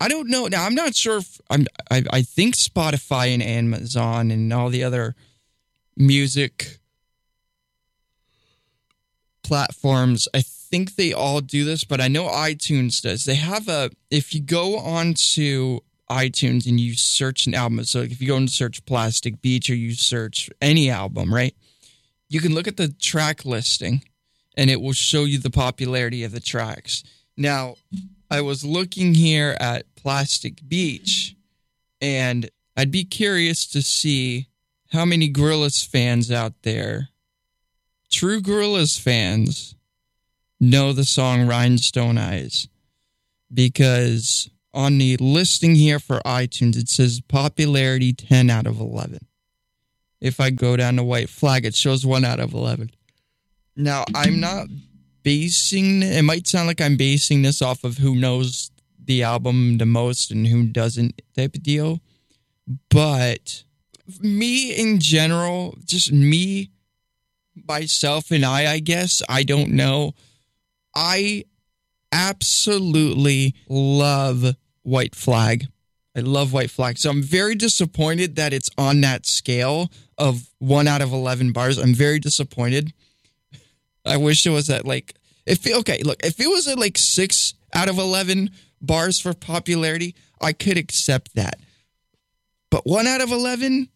I 0.00 0.08
don't 0.08 0.28
know. 0.28 0.46
Now 0.46 0.64
I'm 0.64 0.74
not 0.74 0.94
sure 0.94 1.18
if 1.18 1.40
I'm. 1.50 1.66
I, 1.90 2.04
I 2.10 2.22
think 2.22 2.54
Spotify 2.56 3.28
and 3.28 3.42
Amazon 3.42 4.30
and 4.30 4.52
all 4.52 4.68
the 4.68 4.84
other 4.84 5.14
music 5.96 6.78
platforms. 9.42 10.26
I 10.34 10.40
think 10.40 10.96
they 10.96 11.12
all 11.12 11.40
do 11.40 11.64
this, 11.64 11.84
but 11.84 12.00
I 12.00 12.08
know 12.08 12.24
iTunes 12.24 13.00
does. 13.02 13.24
They 13.24 13.36
have 13.36 13.68
a. 13.68 13.90
If 14.10 14.34
you 14.34 14.40
go 14.40 14.78
onto 14.78 15.80
iTunes 16.10 16.66
and 16.66 16.80
you 16.80 16.94
search 16.94 17.46
an 17.46 17.54
album, 17.54 17.84
so 17.84 18.00
if 18.00 18.20
you 18.20 18.26
go 18.26 18.36
and 18.36 18.50
search 18.50 18.84
Plastic 18.84 19.40
Beach 19.40 19.70
or 19.70 19.74
you 19.74 19.94
search 19.94 20.50
any 20.60 20.90
album, 20.90 21.32
right? 21.32 21.54
You 22.28 22.40
can 22.40 22.54
look 22.54 22.66
at 22.66 22.76
the 22.76 22.88
track 22.88 23.44
listing, 23.44 24.02
and 24.56 24.70
it 24.70 24.80
will 24.80 24.92
show 24.92 25.24
you 25.24 25.38
the 25.38 25.50
popularity 25.50 26.24
of 26.24 26.32
the 26.32 26.40
tracks. 26.40 27.04
Now, 27.36 27.76
I 28.34 28.40
was 28.40 28.64
looking 28.64 29.14
here 29.14 29.56
at 29.60 29.94
Plastic 29.94 30.66
Beach, 30.66 31.36
and 32.00 32.50
I'd 32.76 32.90
be 32.90 33.04
curious 33.04 33.64
to 33.68 33.80
see 33.80 34.48
how 34.90 35.04
many 35.04 35.32
Gorillaz 35.32 35.86
fans 35.86 36.32
out 36.32 36.54
there, 36.62 37.10
true 38.10 38.40
Gorillaz 38.40 38.98
fans, 38.98 39.76
know 40.60 40.92
the 40.92 41.04
song 41.04 41.46
Rhinestone 41.46 42.18
Eyes. 42.18 42.66
Because 43.52 44.50
on 44.72 44.98
the 44.98 45.16
listing 45.18 45.76
here 45.76 46.00
for 46.00 46.18
iTunes, 46.26 46.76
it 46.76 46.88
says 46.88 47.20
popularity 47.20 48.12
10 48.12 48.50
out 48.50 48.66
of 48.66 48.80
11. 48.80 49.28
If 50.20 50.40
I 50.40 50.50
go 50.50 50.76
down 50.76 50.96
to 50.96 51.04
White 51.04 51.30
Flag, 51.30 51.64
it 51.64 51.76
shows 51.76 52.04
1 52.04 52.24
out 52.24 52.40
of 52.40 52.52
11. 52.52 52.90
Now, 53.76 54.04
I'm 54.12 54.40
not 54.40 54.66
basing 55.24 56.02
it 56.02 56.22
might 56.22 56.46
sound 56.46 56.68
like 56.68 56.80
I'm 56.80 56.96
basing 56.96 57.42
this 57.42 57.60
off 57.60 57.82
of 57.82 57.98
who 57.98 58.14
knows 58.14 58.70
the 59.02 59.24
album 59.24 59.78
the 59.78 59.86
most 59.86 60.30
and 60.30 60.46
who 60.46 60.64
doesn't 60.64 61.20
type 61.36 61.56
of 61.56 61.62
deal. 61.64 62.00
But 62.90 63.64
me 64.20 64.72
in 64.72 65.00
general, 65.00 65.76
just 65.84 66.12
me 66.12 66.70
myself 67.68 68.30
and 68.30 68.44
I, 68.44 68.72
I 68.72 68.78
guess, 68.78 69.22
I 69.28 69.42
don't 69.42 69.70
know. 69.70 70.14
I 70.94 71.44
absolutely 72.12 73.54
love 73.68 74.54
White 74.82 75.14
Flag. 75.14 75.66
I 76.16 76.20
love 76.20 76.52
White 76.52 76.70
Flag. 76.70 76.98
So 76.98 77.10
I'm 77.10 77.22
very 77.22 77.56
disappointed 77.56 78.36
that 78.36 78.52
it's 78.52 78.70
on 78.78 79.00
that 79.00 79.26
scale 79.26 79.90
of 80.16 80.48
one 80.58 80.86
out 80.86 81.02
of 81.02 81.12
11 81.12 81.52
bars. 81.52 81.76
I'm 81.76 81.94
very 81.94 82.20
disappointed. 82.20 82.92
I 84.04 84.16
wish 84.16 84.46
it 84.46 84.50
was 84.50 84.70
at 84.70 84.84
like 84.84 85.14
if 85.46 85.66
okay, 85.66 86.02
look, 86.02 86.24
if 86.24 86.40
it 86.40 86.48
was 86.48 86.68
at 86.68 86.78
like 86.78 86.98
six 86.98 87.54
out 87.74 87.88
of 87.88 87.98
eleven 87.98 88.50
bars 88.80 89.18
for 89.20 89.34
popularity, 89.34 90.14
I 90.40 90.52
could 90.52 90.76
accept 90.78 91.34
that. 91.34 91.60
But 92.70 92.86
one 92.86 93.06
out 93.06 93.20
of 93.20 93.30
eleven, 93.30 93.88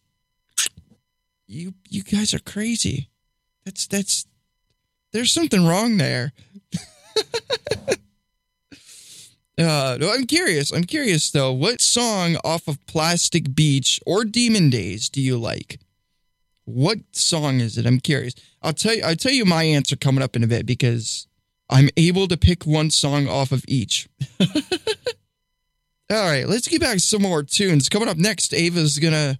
you 1.46 1.74
you 1.88 2.02
guys 2.02 2.34
are 2.34 2.38
crazy. 2.38 3.08
That's 3.64 3.86
that's 3.86 4.26
there's 5.12 5.32
something 5.32 5.66
wrong 5.66 5.96
there. 5.96 6.32
uh, 9.58 9.98
I'm 10.00 10.26
curious. 10.26 10.70
I'm 10.72 10.84
curious 10.84 11.30
though. 11.30 11.52
What 11.52 11.80
song 11.80 12.36
off 12.44 12.68
of 12.68 12.84
Plastic 12.86 13.54
Beach 13.54 14.00
or 14.06 14.24
Demon 14.24 14.70
Days 14.70 15.08
do 15.08 15.22
you 15.22 15.38
like? 15.38 15.80
What 16.64 16.98
song 17.12 17.60
is 17.60 17.78
it? 17.78 17.86
I'm 17.86 18.00
curious. 18.00 18.34
I'll 18.62 18.72
tell 18.72 18.94
you. 18.94 19.02
I'll 19.04 19.16
tell 19.16 19.32
you 19.32 19.44
my 19.44 19.62
answer 19.62 19.96
coming 19.96 20.22
up 20.22 20.36
in 20.36 20.44
a 20.44 20.46
bit 20.46 20.66
because 20.66 21.26
I'm 21.70 21.88
able 21.96 22.28
to 22.28 22.36
pick 22.36 22.64
one 22.64 22.90
song 22.90 23.28
off 23.28 23.52
of 23.52 23.64
each. 23.68 24.08
All 26.10 26.16
right, 26.16 26.48
let's 26.48 26.68
get 26.68 26.80
back 26.80 26.94
to 26.94 27.00
some 27.00 27.22
more 27.22 27.42
tunes. 27.42 27.88
Coming 27.88 28.08
up 28.08 28.16
next, 28.16 28.54
Ava's 28.54 28.98
gonna 28.98 29.38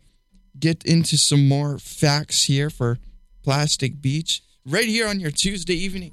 get 0.58 0.84
into 0.84 1.16
some 1.16 1.48
more 1.48 1.78
facts 1.78 2.44
here 2.44 2.68
for 2.68 2.98
Plastic 3.42 4.02
Beach. 4.02 4.42
Right 4.66 4.88
here 4.88 5.08
on 5.08 5.18
your 5.18 5.30
Tuesday 5.30 5.74
evening. 5.74 6.12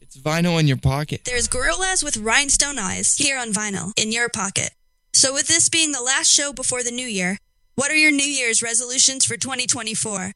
It's 0.00 0.16
vinyl 0.16 0.58
in 0.58 0.66
your 0.66 0.78
pocket. 0.78 1.20
There's 1.24 1.46
Gorillaz 1.48 2.02
with 2.02 2.16
Rhinestone 2.16 2.78
Eyes 2.78 3.14
here 3.16 3.38
on 3.38 3.52
vinyl 3.52 3.92
in 3.96 4.10
your 4.10 4.28
pocket. 4.28 4.70
So, 5.12 5.32
with 5.32 5.46
this 5.46 5.68
being 5.68 5.92
the 5.92 6.02
last 6.02 6.32
show 6.32 6.52
before 6.52 6.82
the 6.82 6.90
new 6.90 7.06
year, 7.06 7.38
what 7.76 7.90
are 7.92 7.96
your 7.96 8.10
New 8.10 8.26
Year's 8.26 8.62
resolutions 8.62 9.24
for 9.24 9.36
2024? 9.36 10.32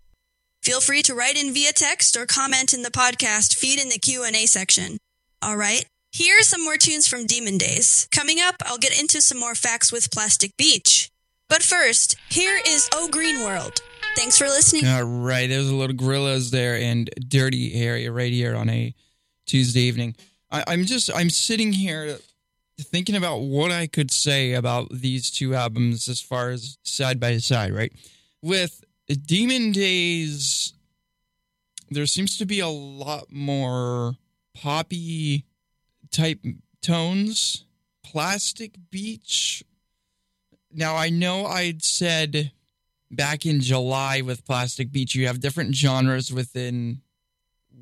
Feel 0.62 0.80
free 0.80 1.02
to 1.02 1.14
write 1.14 1.36
in 1.36 1.52
via 1.52 1.72
text 1.72 2.16
or 2.16 2.24
comment 2.24 2.72
in 2.72 2.82
the 2.82 2.90
podcast 2.90 3.56
feed 3.56 3.82
in 3.82 3.88
the 3.88 3.98
Q&A 3.98 4.46
section. 4.46 4.96
All 5.42 5.56
right. 5.56 5.84
Here 6.12 6.38
are 6.38 6.44
some 6.44 6.62
more 6.62 6.76
tunes 6.76 7.08
from 7.08 7.26
Demon 7.26 7.58
Days. 7.58 8.06
Coming 8.12 8.38
up, 8.40 8.54
I'll 8.64 8.78
get 8.78 8.98
into 8.98 9.20
some 9.20 9.40
more 9.40 9.56
facts 9.56 9.90
with 9.90 10.12
Plastic 10.12 10.56
Beach. 10.56 11.10
But 11.48 11.64
first, 11.64 12.14
here 12.28 12.60
is 12.64 12.88
Oh 12.94 13.08
Green 13.10 13.40
World. 13.40 13.80
Thanks 14.14 14.38
for 14.38 14.44
listening. 14.44 14.86
All 14.86 15.02
right, 15.02 15.48
there's 15.48 15.68
a 15.68 15.74
little 15.74 15.96
Gorillaz 15.96 16.50
there 16.50 16.76
and 16.76 17.10
Dirty 17.26 17.76
Harry 17.78 18.08
right 18.08 18.32
here 18.32 18.54
on 18.54 18.68
a 18.68 18.94
Tuesday 19.46 19.80
evening. 19.80 20.14
I, 20.50 20.62
I'm 20.68 20.84
just 20.84 21.10
I'm 21.12 21.30
sitting 21.30 21.72
here 21.72 22.18
thinking 22.78 23.16
about 23.16 23.38
what 23.38 23.72
I 23.72 23.88
could 23.88 24.12
say 24.12 24.52
about 24.52 24.92
these 24.92 25.28
two 25.28 25.56
albums 25.56 26.08
as 26.08 26.20
far 26.20 26.50
as 26.50 26.78
side 26.84 27.18
by 27.18 27.38
side, 27.38 27.72
right? 27.74 27.92
With 28.42 28.81
Demon 29.08 29.72
Days 29.72 30.74
there 31.94 32.06
seems 32.06 32.38
to 32.38 32.46
be 32.46 32.60
a 32.60 32.68
lot 32.68 33.30
more 33.30 34.14
poppy 34.54 35.44
type 36.10 36.40
tones. 36.80 37.64
Plastic 38.02 38.72
Beach. 38.90 39.62
Now, 40.72 40.96
I 40.96 41.10
know 41.10 41.46
I'd 41.46 41.82
said 41.82 42.52
back 43.10 43.46
in 43.46 43.60
July 43.60 44.22
with 44.22 44.44
Plastic 44.44 44.90
Beach, 44.90 45.14
you 45.14 45.26
have 45.26 45.40
different 45.40 45.74
genres 45.74 46.32
within 46.32 47.02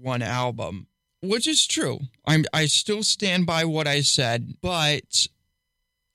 one 0.00 0.22
album, 0.22 0.88
which 1.22 1.46
is 1.46 1.66
true. 1.66 2.00
I'm, 2.26 2.44
I 2.52 2.66
still 2.66 3.02
stand 3.02 3.46
by 3.46 3.64
what 3.64 3.86
I 3.86 4.00
said, 4.00 4.54
but 4.60 5.28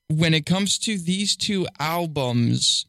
when 0.08 0.34
it 0.34 0.46
comes 0.46 0.78
to 0.80 0.98
these 0.98 1.36
two 1.36 1.66
albums, 1.78 2.86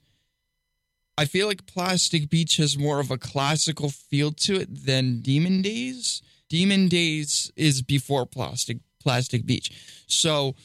I 1.17 1.25
feel 1.25 1.47
like 1.47 1.65
Plastic 1.65 2.29
Beach 2.29 2.57
has 2.57 2.77
more 2.77 2.99
of 2.99 3.09
a 3.09 3.17
classical 3.17 3.89
feel 3.89 4.31
to 4.33 4.55
it 4.55 4.85
than 4.85 5.21
Demon 5.21 5.63
Days. 5.63 6.21
Demon 6.47 6.87
Days 6.87 7.51
is 7.55 7.81
before 7.81 8.25
Plastic 8.25 8.77
Plastic 9.01 9.45
Beach. 9.45 9.71
So 10.07 10.55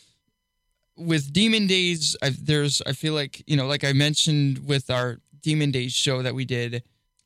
with 0.96 1.32
Demon 1.32 1.66
Days, 1.66 2.16
I, 2.22 2.30
there's 2.38 2.82
I 2.86 2.92
feel 2.92 3.14
like 3.14 3.42
you 3.46 3.56
know, 3.56 3.66
like 3.66 3.82
I 3.82 3.92
mentioned 3.94 4.66
with 4.66 4.90
our 4.90 5.20
Demon 5.40 5.70
Days 5.70 5.92
show 5.92 6.22
that 6.22 6.34
we 6.34 6.44
did. 6.44 6.82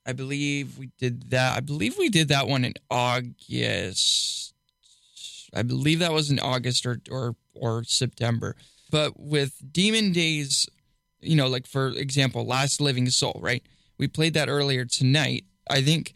I 0.07 0.13
believe 0.13 0.79
we 0.79 0.91
did 0.99 1.31
that. 1.31 1.57
I 1.57 1.61
believe 1.61 1.99
we 1.99 2.09
did 2.09 2.29
that 2.29 2.47
one 2.47 2.65
in 2.65 2.75
August. 2.91 4.55
I 5.53 5.63
believe 5.63 5.99
that 5.99 6.13
was 6.13 6.31
in 6.31 6.39
August 6.39 6.87
or 6.87 7.01
or 7.11 7.35
or 7.55 7.83
September. 7.83 8.55
But 8.89 9.19
with 9.19 9.61
Demon 9.73 10.13
Days, 10.13 10.69
you 11.21 11.37
know, 11.37 11.49
like 11.49 11.67
for 11.67 11.89
example, 11.89 12.47
Last 12.47 12.81
Living 12.81 13.09
Soul, 13.11 13.39
right? 13.43 13.63
We 13.99 14.09
played 14.09 14.35
that 14.35 14.49
earlier 14.49 14.85
tonight. 14.85 15.45
I 15.69 15.83
think, 15.83 16.13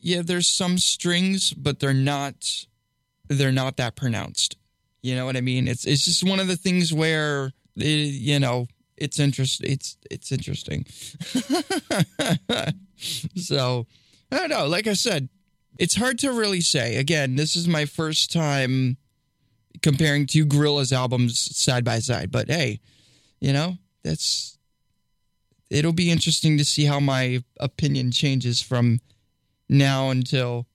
yeah, 0.00 0.22
there's 0.24 0.46
some 0.46 0.78
strings, 0.78 1.52
but 1.52 1.80
they're 1.80 1.94
not, 1.94 2.66
they're 3.28 3.52
not 3.52 3.76
that 3.76 3.96
pronounced. 3.96 4.56
You 5.02 5.14
know 5.14 5.26
what 5.26 5.36
I 5.36 5.42
mean? 5.42 5.68
It's 5.68 5.84
it's 5.84 6.06
just 6.06 6.24
one 6.24 6.40
of 6.40 6.48
the 6.48 6.56
things 6.56 6.92
where, 6.92 7.52
it, 7.76 7.82
you 7.84 8.38
know, 8.40 8.66
it's 8.96 9.18
interest, 9.18 9.60
it's 9.62 9.98
it's 10.10 10.32
interesting. 10.32 10.86
so 13.36 13.86
I 14.32 14.38
don't 14.38 14.48
know. 14.48 14.66
Like 14.66 14.86
I 14.86 14.94
said, 14.94 15.28
it's 15.78 15.96
hard 15.96 16.18
to 16.20 16.32
really 16.32 16.62
say. 16.62 16.96
Again, 16.96 17.36
this 17.36 17.54
is 17.54 17.68
my 17.68 17.84
first 17.84 18.32
time 18.32 18.96
comparing 19.82 20.26
two 20.26 20.46
Gorillaz 20.46 20.92
albums 20.92 21.54
side 21.56 21.84
by 21.84 21.98
side. 21.98 22.30
But 22.30 22.48
hey, 22.48 22.80
you 23.40 23.52
know, 23.52 23.76
that's 24.04 24.58
it'll 25.70 25.92
be 25.92 26.10
interesting 26.10 26.58
to 26.58 26.64
see 26.64 26.84
how 26.84 27.00
my 27.00 27.42
opinion 27.58 28.12
changes 28.12 28.62
from 28.62 29.00
now 29.68 30.10
until 30.10 30.66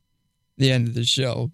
the 0.58 0.72
end 0.72 0.88
of 0.90 0.94
the 0.94 1.06
show. 1.06 1.52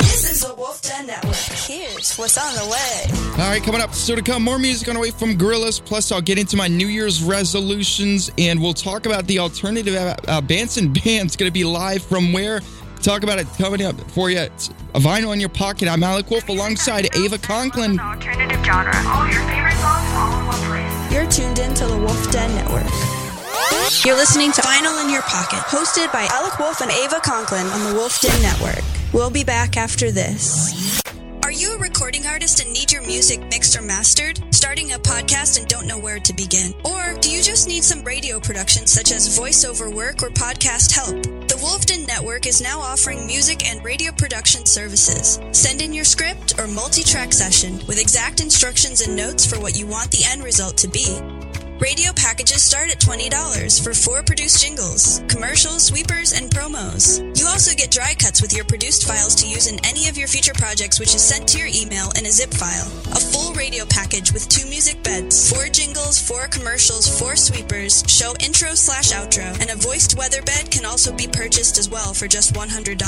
This 0.00 0.30
is 0.30 0.40
the 0.42 0.54
Wolf 0.54 0.80
Den 0.82 1.06
Network. 1.06 1.34
Here's 1.34 2.16
what's 2.16 2.38
on 2.38 2.54
the 2.54 2.70
way. 2.70 3.42
All 3.42 3.50
right, 3.50 3.62
coming 3.62 3.80
up, 3.80 3.94
still 3.94 4.16
to 4.16 4.22
come, 4.22 4.42
more 4.42 4.58
music 4.58 4.88
on 4.88 4.94
the 4.94 5.00
way 5.00 5.10
from 5.10 5.36
Gorillaz. 5.36 5.84
Plus, 5.84 6.12
I'll 6.12 6.20
get 6.20 6.38
into 6.38 6.56
my 6.56 6.68
New 6.68 6.86
Year's 6.86 7.22
resolutions, 7.22 8.30
and 8.38 8.60
we'll 8.60 8.74
talk 8.74 9.06
about 9.06 9.26
the 9.26 9.38
alternative 9.38 9.94
uh, 9.94 10.16
uh, 10.26 10.40
bands 10.40 10.76
and 10.76 10.92
bands 11.04 11.36
going 11.36 11.48
to 11.48 11.52
be 11.52 11.64
live 11.64 12.02
from 12.02 12.32
where. 12.32 12.60
Talk 13.02 13.22
about 13.22 13.38
it 13.38 13.46
coming 13.56 13.82
up 13.82 13.98
for 14.10 14.30
you. 14.30 14.38
It's 14.38 14.68
a 14.94 14.98
vinyl 14.98 15.32
in 15.32 15.40
your 15.40 15.48
pocket. 15.48 15.88
I'm 15.88 16.00
Alek 16.00 16.30
Wolfe 16.30 16.48
alongside 16.48 17.08
Ava 17.16 17.38
Conklin. 17.38 17.98
Alternative 17.98 18.64
genre. 18.64 18.92
All 19.06 19.26
your 19.26 19.40
favorite 19.46 19.76
songs 19.76 20.08
all 20.14 20.40
in 20.40 20.46
one 20.46 20.58
place. 20.66 21.12
You're 21.12 21.30
tuned 21.30 21.58
in 21.58 21.74
to 21.74 21.86
the 21.86 21.96
Wolf 21.96 22.30
Den 22.30 22.54
Network. 22.54 22.90
You're 24.04 24.16
listening 24.16 24.52
to 24.52 24.60
Vinyl 24.62 25.02
in 25.04 25.10
Your 25.10 25.22
Pocket, 25.22 25.60
hosted 25.60 26.12
by 26.12 26.26
Alek 26.26 26.58
Wolfe 26.58 26.80
and 26.80 26.90
Ava 26.90 27.20
Conklin 27.20 27.66
on 27.68 27.84
the 27.84 27.94
Wolf 27.94 28.20
Den 28.20 28.42
Network. 28.42 28.84
We'll 29.12 29.30
be 29.30 29.44
back 29.44 29.76
after 29.76 30.10
this. 30.10 31.00
Are 31.48 31.62
you 31.62 31.76
a 31.76 31.78
recording 31.78 32.26
artist 32.26 32.60
and 32.60 32.70
need 32.74 32.92
your 32.92 33.00
music 33.00 33.40
mixed 33.48 33.74
or 33.74 33.80
mastered? 33.80 34.38
Starting 34.54 34.92
a 34.92 34.98
podcast 34.98 35.58
and 35.58 35.66
don't 35.66 35.86
know 35.86 35.98
where 35.98 36.18
to 36.18 36.34
begin? 36.34 36.74
Or 36.84 37.18
do 37.20 37.30
you 37.30 37.42
just 37.42 37.66
need 37.66 37.82
some 37.84 38.04
radio 38.04 38.38
production 38.38 38.86
such 38.86 39.12
as 39.12 39.38
voiceover 39.38 39.90
work 39.90 40.22
or 40.22 40.28
podcast 40.28 40.94
help? 40.94 41.22
The 41.22 41.58
Wolfden 41.58 42.06
Network 42.06 42.46
is 42.46 42.60
now 42.60 42.80
offering 42.80 43.26
music 43.26 43.66
and 43.66 43.82
radio 43.82 44.12
production 44.12 44.66
services. 44.66 45.40
Send 45.52 45.80
in 45.80 45.94
your 45.94 46.04
script 46.04 46.60
or 46.60 46.66
multi-track 46.66 47.32
session 47.32 47.78
with 47.86 47.98
exact 47.98 48.40
instructions 48.40 49.00
and 49.00 49.16
notes 49.16 49.46
for 49.46 49.58
what 49.58 49.74
you 49.74 49.86
want 49.86 50.10
the 50.10 50.24
end 50.30 50.44
result 50.44 50.76
to 50.76 50.88
be. 50.88 51.18
Radio 51.80 52.10
packages 52.12 52.60
start 52.60 52.90
at 52.90 52.98
$20 52.98 53.30
for 53.84 53.94
four 53.94 54.24
produced 54.24 54.60
jingles, 54.60 55.22
commercials, 55.28 55.86
sweepers, 55.86 56.32
and 56.32 56.50
promos. 56.50 57.22
You 57.38 57.46
also 57.46 57.72
get 57.76 57.92
dry 57.92 58.14
cuts 58.18 58.42
with 58.42 58.52
your 58.52 58.64
produced 58.64 59.06
files 59.06 59.36
to 59.36 59.48
use 59.48 59.70
in 59.70 59.78
any 59.86 60.08
of 60.08 60.18
your 60.18 60.26
future 60.26 60.54
projects, 60.54 60.98
which 60.98 61.14
is 61.14 61.22
sent 61.22 61.46
to 61.48 61.58
your 61.58 61.68
email 61.68 62.10
in 62.18 62.26
a 62.26 62.30
zip 62.30 62.50
file. 62.50 62.90
A 63.14 63.20
full 63.20 63.54
radio 63.54 63.84
package 63.86 64.32
with 64.32 64.48
two 64.48 64.68
music 64.68 65.04
beds, 65.04 65.48
four 65.48 65.68
jingles, 65.68 66.18
four 66.18 66.48
commercials, 66.48 67.06
four 67.16 67.36
sweepers, 67.36 68.02
show 68.08 68.34
intro 68.44 68.74
slash 68.74 69.12
outro, 69.12 69.46
and 69.60 69.70
a 69.70 69.76
voiced 69.76 70.18
weather 70.18 70.42
bed 70.42 70.72
can 70.72 70.84
also 70.84 71.14
be 71.14 71.28
purchased 71.28 71.78
as 71.78 71.88
well 71.88 72.12
for 72.12 72.26
just 72.26 72.54
$100. 72.54 72.98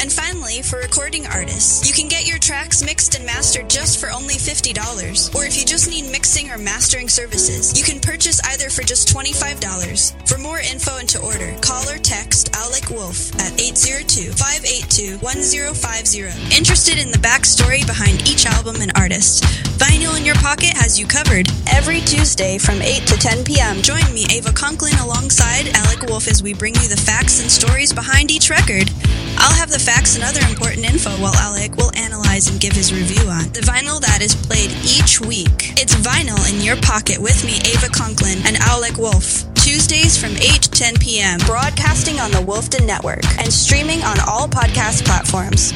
And 0.00 0.12
finally, 0.12 0.62
for 0.62 0.78
recording 0.78 1.26
artists, 1.26 1.88
you 1.88 1.92
can 1.92 2.08
get 2.08 2.28
your 2.28 2.38
tracks 2.38 2.84
mixed 2.84 3.16
and 3.16 3.26
mastered 3.26 3.68
just 3.68 3.98
for 3.98 4.10
only 4.12 4.34
$50. 4.34 5.34
Or 5.34 5.44
if 5.44 5.58
you 5.58 5.64
just 5.64 5.90
need 5.90 6.08
mixing 6.12 6.50
or 6.52 6.58
mastering 6.58 7.08
services, 7.08 7.76
you 7.76 7.84
can 7.84 7.95
purchase 8.00 8.40
either 8.52 8.70
for 8.70 8.82
just 8.82 9.08
$25. 9.08 10.28
For 10.28 10.38
more 10.38 10.58
info 10.58 10.98
and 10.98 11.08
to 11.10 11.20
order, 11.20 11.54
call 11.60 11.88
or 11.88 11.98
text 11.98 12.50
Alek 12.52 12.90
Wolfe 12.90 13.34
at 13.36 13.52
802-582-1050. 13.58 16.56
Interested 16.56 16.98
in 16.98 17.10
the 17.10 17.18
backstory 17.18 17.86
behind 17.86 18.28
each 18.28 18.46
album 18.46 18.76
and 18.80 18.90
artist? 18.96 19.44
Vinyl 19.78 20.16
in 20.18 20.24
Your 20.24 20.34
Pocket 20.36 20.72
has 20.74 20.98
you 20.98 21.06
covered. 21.06 21.48
Every 21.70 22.00
Tuesday 22.00 22.56
from 22.58 22.80
8 22.82 23.06
to 23.06 23.16
10 23.16 23.44
p.m., 23.44 23.82
join 23.82 24.02
me, 24.14 24.24
Ava 24.30 24.52
Conklin, 24.52 24.94
alongside 24.98 25.66
Alek 25.66 26.08
Wolfe 26.08 26.28
as 26.28 26.42
we 26.42 26.54
bring 26.54 26.74
you 26.76 26.88
the 26.88 26.96
facts 26.96 27.40
and 27.40 27.50
stories 27.50 27.92
behind 27.92 28.30
each 28.30 28.48
record. 28.50 28.90
I'll 29.38 29.54
have 29.54 29.70
the 29.70 29.78
facts 29.78 30.16
and 30.16 30.24
other 30.24 30.40
important 30.48 30.84
info 30.84 31.10
while 31.22 31.34
Alek 31.34 31.76
will 31.76 31.94
analyze 31.96 32.48
and 32.48 32.60
give 32.60 32.72
his 32.72 32.92
review 32.92 33.28
on 33.28 33.44
the 33.52 33.60
vinyl 33.60 34.00
that 34.00 34.20
is 34.22 34.34
played 34.34 34.70
each 34.84 35.20
week. 35.20 35.74
It's 35.80 35.94
Vinyl 35.96 36.38
in 36.52 36.60
Your 36.60 36.76
Pocket 36.76 37.18
with 37.18 37.44
me, 37.44 37.58
Ava 37.72 37.88
Conklin, 37.88 38.38
and 38.46 38.56
Alek 38.56 38.98
Wolfe. 38.98 39.44
Tuesdays 39.54 40.16
from 40.16 40.36
8 40.36 40.62
to 40.62 40.70
10 40.70 40.94
p.m., 40.98 41.38
broadcasting 41.40 42.20
on 42.20 42.30
the 42.30 42.38
Wolfden 42.38 42.86
Network 42.86 43.24
and 43.38 43.52
streaming 43.52 44.02
on 44.02 44.20
all 44.20 44.48
podcast 44.48 45.04
platforms. 45.04 45.72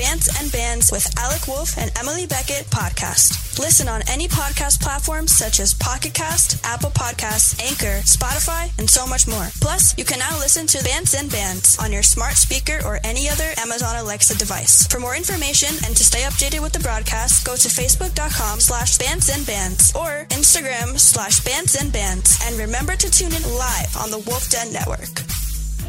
Bands 0.00 0.30
and 0.40 0.50
Bands 0.50 0.90
with 0.90 1.04
Alek 1.16 1.46
Wolfe 1.46 1.76
and 1.76 1.92
Emily 1.98 2.24
Beckett 2.24 2.64
podcast. 2.70 3.58
Listen 3.58 3.86
on 3.86 4.00
any 4.08 4.28
podcast 4.28 4.80
platforms 4.80 5.30
such 5.30 5.60
as 5.60 5.74
Pocket 5.74 6.14
Cast, 6.14 6.64
Apple 6.64 6.88
Podcasts, 6.88 7.60
Anchor, 7.60 8.00
Spotify, 8.08 8.72
and 8.78 8.88
so 8.88 9.06
much 9.06 9.28
more. 9.28 9.48
Plus, 9.60 9.92
you 9.98 10.06
can 10.06 10.18
now 10.18 10.38
listen 10.38 10.66
to 10.66 10.82
Bands 10.82 11.12
and 11.12 11.30
Bands 11.30 11.76
on 11.78 11.92
your 11.92 12.02
smart 12.02 12.36
speaker 12.36 12.80
or 12.86 12.98
any 13.04 13.28
other 13.28 13.52
Amazon 13.58 13.96
Alexa 13.96 14.38
device. 14.38 14.86
For 14.86 15.00
more 15.00 15.16
information 15.16 15.68
and 15.84 15.94
to 15.94 16.04
stay 16.04 16.22
updated 16.22 16.62
with 16.62 16.72
the 16.72 16.80
broadcast, 16.80 17.44
go 17.44 17.54
to 17.54 17.68
facebook.com 17.68 18.58
slash 18.58 18.96
bands 18.96 19.28
and 19.28 19.46
bands 19.46 19.94
or 19.94 20.24
Instagram 20.30 20.98
slash 20.98 21.44
bands 21.44 21.76
and 21.76 21.92
bands. 21.92 22.40
And 22.46 22.56
remember 22.56 22.96
to 22.96 23.10
tune 23.10 23.34
in 23.34 23.42
live 23.54 23.94
on 23.98 24.10
the 24.10 24.24
Wolf 24.24 24.48
Den 24.48 24.72
Network. 24.72 25.39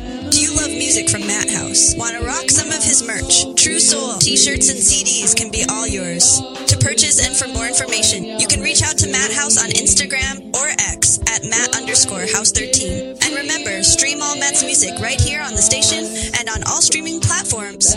Do 0.02 0.42
you 0.42 0.56
love 0.56 0.72
music 0.72 1.10
from 1.10 1.28
Matt 1.28 1.50
House? 1.52 1.96
Want 1.96 2.18
to 2.18 2.26
rock 2.26 2.50
some 2.50 2.70
of 2.70 2.82
his 2.82 3.06
merch? 3.06 3.46
True 3.56 3.80
Soul 3.80 4.18
t-shirts 4.18 4.70
and 4.72 4.80
CDs 4.80 5.36
can 5.36 5.52
be 5.52 5.64
all 5.70 5.88
yours. 5.88 6.42
To 6.68 6.78
purchase 6.78 7.22
and 7.22 7.36
for 7.36 7.48
more 7.48 7.68
information, 7.68 8.26
you 8.40 8.48
can 8.48 8.62
reach 8.62 8.82
out 8.82 8.98
to 9.00 9.08
Matt 9.12 9.32
House 9.32 9.62
on 9.62 9.70
Instagram 9.70 10.56
or 10.58 10.68
X 10.90 11.20
at 11.30 11.44
Matt 11.48 11.76
underscore 11.78 12.26
House 12.34 12.52
13. 12.52 13.18
And 13.22 13.36
remember, 13.36 13.84
stream 13.84 14.24
all 14.24 14.36
Matt's 14.36 14.64
music 14.64 14.98
right 15.00 15.22
here 15.22 15.42
on 15.42 15.54
the 15.54 15.62
station 15.62 16.06
and 16.40 16.50
on 16.50 16.64
all 16.64 16.82
streaming 16.82 17.20
platforms. 17.20 17.96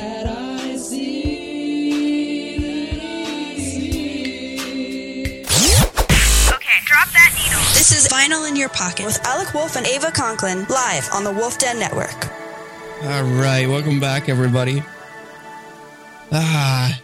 This 7.75 7.93
is 7.93 8.09
Vinyl 8.09 8.49
in 8.49 8.57
Your 8.57 8.69
Pocket 8.69 9.07
with 9.07 9.23
Alek 9.23 9.55
Wolfe 9.55 9.77
and 9.77 9.87
Ava 9.87 10.11
Conklin 10.11 10.65
live 10.69 11.09
on 11.13 11.23
the 11.25 11.33
Wolf 11.33 11.59
Den 11.59 11.79
Network. 11.79 12.27
All 13.03 13.23
right, 13.25 13.67
welcome 13.69 14.01
back, 14.01 14.29
everybody. 14.29 14.83
Ah, 16.33 17.01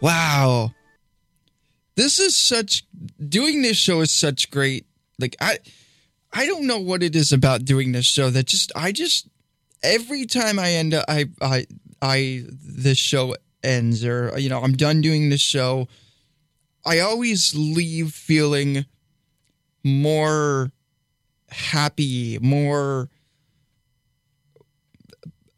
wow. 0.00 0.72
This 1.94 2.18
is 2.18 2.36
such 2.36 2.84
doing 3.26 3.62
this 3.62 3.76
show 3.76 4.00
is 4.00 4.12
such 4.12 4.50
great. 4.50 4.86
Like 5.18 5.36
I, 5.40 5.58
I 6.32 6.46
don't 6.46 6.66
know 6.66 6.78
what 6.78 7.02
it 7.02 7.16
is 7.16 7.32
about 7.32 7.64
doing 7.64 7.92
this 7.92 8.06
show 8.06 8.28
that 8.30 8.46
just 8.46 8.72
I 8.74 8.92
just 8.92 9.28
every 9.82 10.26
time 10.26 10.58
I 10.58 10.72
end 10.72 10.94
up 10.94 11.04
I 11.08 11.26
I 11.40 11.66
I 12.02 12.44
this 12.48 12.98
show 12.98 13.36
ends 13.62 14.04
or 14.04 14.38
you 14.38 14.48
know 14.48 14.60
I'm 14.60 14.76
done 14.76 15.00
doing 15.00 15.30
this 15.30 15.40
show. 15.40 15.88
I 16.84 16.98
always 16.98 17.54
leave 17.54 18.12
feeling 18.12 18.86
more 19.84 20.70
happy, 21.50 22.38
more 22.40 23.08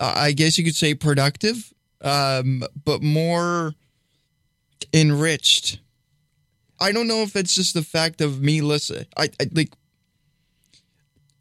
I 0.00 0.32
guess 0.32 0.58
you 0.58 0.64
could 0.64 0.74
say 0.74 0.94
productive, 0.94 1.72
um, 2.00 2.64
but 2.84 3.02
more 3.02 3.74
enriched. 4.92 5.80
I 6.80 6.92
don't 6.92 7.06
know 7.06 7.22
if 7.22 7.36
it's 7.36 7.54
just 7.54 7.74
the 7.74 7.82
fact 7.82 8.20
of 8.20 8.42
me 8.42 8.60
listen. 8.60 9.06
I, 9.16 9.30
I 9.40 9.46
like. 9.52 9.72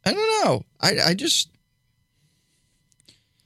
I 0.06 0.13
don't 0.13 0.46
know. 0.46 0.63
I 0.80 1.10
I 1.10 1.13
just 1.13 1.50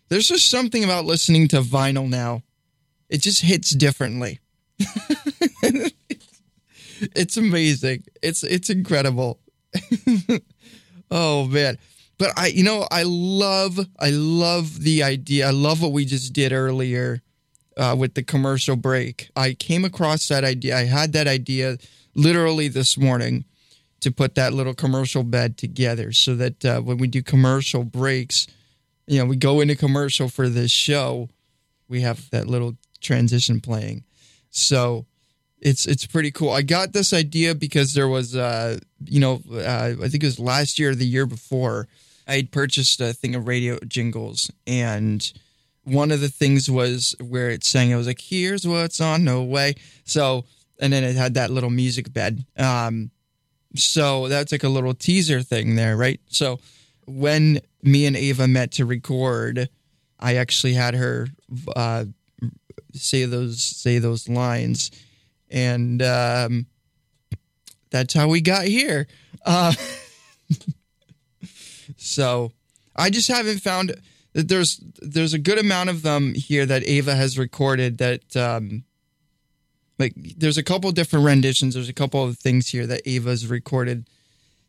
there's 0.10 0.28
just 0.28 0.50
something 0.50 0.84
about 0.84 1.06
listening 1.06 1.48
to 1.50 1.62
vinyl 1.62 2.10
now. 2.10 2.44
It 3.10 3.22
just 3.22 3.42
hits 3.42 3.72
differently. 3.72 4.40
it's 7.16 7.38
amazing. 7.38 8.04
It's 8.22 8.44
it's 8.44 8.70
incredible. 8.70 9.40
oh 11.12 11.46
man. 11.46 11.78
But 12.18 12.32
I 12.38 12.48
you 12.48 12.64
know, 12.64 12.88
I 12.92 13.04
love 13.04 13.80
I 14.00 14.10
love 14.10 14.82
the 14.82 15.04
idea. 15.04 15.48
I 15.48 15.52
love 15.52 15.82
what 15.82 15.92
we 15.92 16.06
just 16.06 16.34
did 16.34 16.52
earlier 16.52 17.22
uh, 17.78 17.96
with 17.98 18.16
the 18.16 18.24
commercial 18.24 18.76
break. 18.76 19.30
I 19.36 19.54
came 19.54 19.86
across 19.86 20.28
that 20.28 20.44
idea. 20.44 20.76
I 20.78 20.86
had 20.86 21.14
that 21.14 21.28
idea 21.28 21.78
literally 22.16 22.68
this 22.68 22.98
morning 22.98 23.46
to 24.00 24.12
put 24.12 24.36
that 24.36 24.54
little 24.54 24.74
commercial 24.74 25.24
bed 25.24 25.58
together 25.58 26.12
so 26.12 26.36
that 26.36 26.66
uh, 26.66 26.82
when 26.82 26.98
we 26.98 27.08
do 27.08 27.22
commercial 27.24 27.84
breaks, 27.84 28.48
you 29.06 29.20
know, 29.20 29.26
we 29.26 29.36
go 29.36 29.60
into 29.60 29.76
commercial 29.76 30.28
for 30.28 30.50
this 30.50 30.72
show, 30.72 31.30
we 31.88 32.02
have 32.02 32.30
that 32.32 32.48
little 32.48 32.76
transition 33.02 33.60
playing. 33.60 34.04
So 34.50 35.06
it's 35.60 35.86
it's 35.86 36.06
pretty 36.06 36.32
cool. 36.32 36.52
I 36.52 36.62
got 36.62 36.94
this 36.94 37.14
idea 37.14 37.56
because 37.56 37.94
there 37.94 38.08
was 38.08 38.36
uh 38.36 38.78
you 39.06 39.20
know 39.20 39.42
uh, 39.52 39.94
I 40.02 40.08
think 40.08 40.24
it 40.24 40.28
was 40.28 40.40
last 40.40 40.78
year 40.80 40.92
or 40.92 40.96
the 40.96 41.06
year 41.06 41.26
before 41.26 41.88
I 42.28 42.36
had 42.36 42.52
purchased 42.52 43.02
a 43.02 43.14
thing 43.14 43.36
of 43.36 43.48
radio 43.48 43.80
jingles. 43.88 44.52
And 44.66 45.32
one 45.84 46.12
of 46.12 46.20
the 46.20 46.30
things 46.30 46.70
was 46.70 47.16
where 47.20 47.50
it 47.50 47.64
sang 47.64 47.90
it 47.90 47.96
was 47.96 48.08
like 48.08 48.22
here's 48.22 48.68
what's 48.68 49.02
on 49.02 49.24
no 49.24 49.44
way. 49.44 49.76
So 50.04 50.46
and 50.80 50.94
then 50.94 51.04
it 51.04 51.16
had 51.16 51.34
that 51.36 51.50
little 51.50 51.70
music 51.72 52.14
bed. 52.14 52.46
Um 52.58 53.12
so 53.76 54.28
that's 54.28 54.52
like 54.52 54.64
a 54.64 54.70
little 54.70 54.94
teaser 54.94 55.42
thing 55.42 55.76
there 55.76 55.98
right? 55.98 56.20
So 56.28 56.60
when 57.06 57.62
me 57.82 58.06
and 58.06 58.16
Ava 58.16 58.48
met 58.48 58.74
to 58.74 58.86
record 58.86 59.70
I 60.20 60.36
actually 60.36 60.74
had 60.74 60.94
her 60.94 61.30
uh 61.76 62.06
say 62.94 63.26
those 63.26 63.62
say 63.62 63.98
those 63.98 64.30
lines 64.30 64.92
and 65.50 66.02
um, 66.02 66.66
that's 67.90 68.14
how 68.14 68.28
we 68.28 68.42
got 68.42 68.66
here. 68.66 69.08
Uh, 69.46 69.74
so 71.98 72.52
I 72.96 73.10
just 73.10 73.28
haven't 73.28 73.60
found 73.60 73.96
that 74.34 74.48
there's 74.48 74.82
there's 75.02 75.34
a 75.34 75.40
good 75.40 75.58
amount 75.58 75.90
of 75.90 76.02
them 76.02 76.34
here 76.34 76.66
that 76.66 76.88
Ava 76.88 77.16
has 77.16 77.38
recorded 77.38 77.98
that 78.00 78.36
um, 78.36 78.84
like 80.00 80.14
there's 80.16 80.58
a 80.58 80.64
couple 80.64 80.92
different 80.92 81.26
renditions. 81.26 81.74
There's 81.74 81.90
a 81.90 81.94
couple 81.94 82.24
of 82.24 82.38
things 82.38 82.68
here 82.68 82.86
that 82.88 83.08
Ava's 83.08 83.48
recorded 83.48 84.08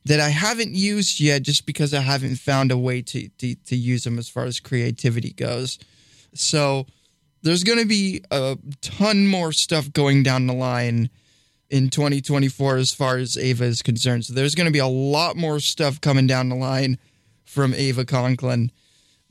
that 0.04 0.20
I 0.20 0.30
haven't 0.30 0.74
used 0.74 1.20
yet, 1.20 1.42
just 1.42 1.66
because 1.66 1.92
I 1.92 2.00
haven't 2.00 2.36
found 2.36 2.72
a 2.72 2.78
way 2.78 3.02
to 3.02 3.28
to, 3.28 3.54
to 3.54 3.76
use 3.76 4.04
them 4.04 4.18
as 4.18 4.28
far 4.28 4.44
as 4.44 4.60
creativity 4.60 5.32
goes. 5.32 5.78
So 6.34 6.86
there's 7.42 7.64
going 7.64 7.78
to 7.78 7.86
be 7.86 8.22
a 8.30 8.56
ton 8.80 9.26
more 9.26 9.52
stuff 9.52 9.92
going 9.92 10.22
down 10.22 10.46
the 10.46 10.54
line 10.54 11.10
in 11.70 11.90
2024 11.90 12.76
as 12.76 12.92
far 12.92 13.16
as 13.16 13.36
Ava 13.36 13.64
is 13.64 13.82
concerned. 13.82 14.24
So 14.24 14.32
there's 14.32 14.54
going 14.54 14.66
to 14.66 14.72
be 14.72 14.78
a 14.78 14.86
lot 14.86 15.36
more 15.36 15.60
stuff 15.60 16.00
coming 16.00 16.26
down 16.26 16.48
the 16.48 16.56
line 16.56 16.98
from 17.44 17.74
Ava 17.74 18.04
Conklin. 18.04 18.72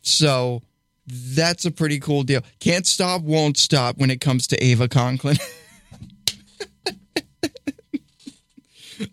So 0.01 0.61
that's 1.07 1.65
a 1.65 1.71
pretty 1.71 1.99
cool 1.99 2.23
deal. 2.23 2.41
Can't 2.59 2.85
stop, 2.85 3.21
won't 3.21 3.57
stop 3.57 3.97
when 3.97 4.11
it 4.11 4.21
comes 4.21 4.47
to 4.47 4.63
Ava 4.63 4.87
Conklin. 4.87 5.37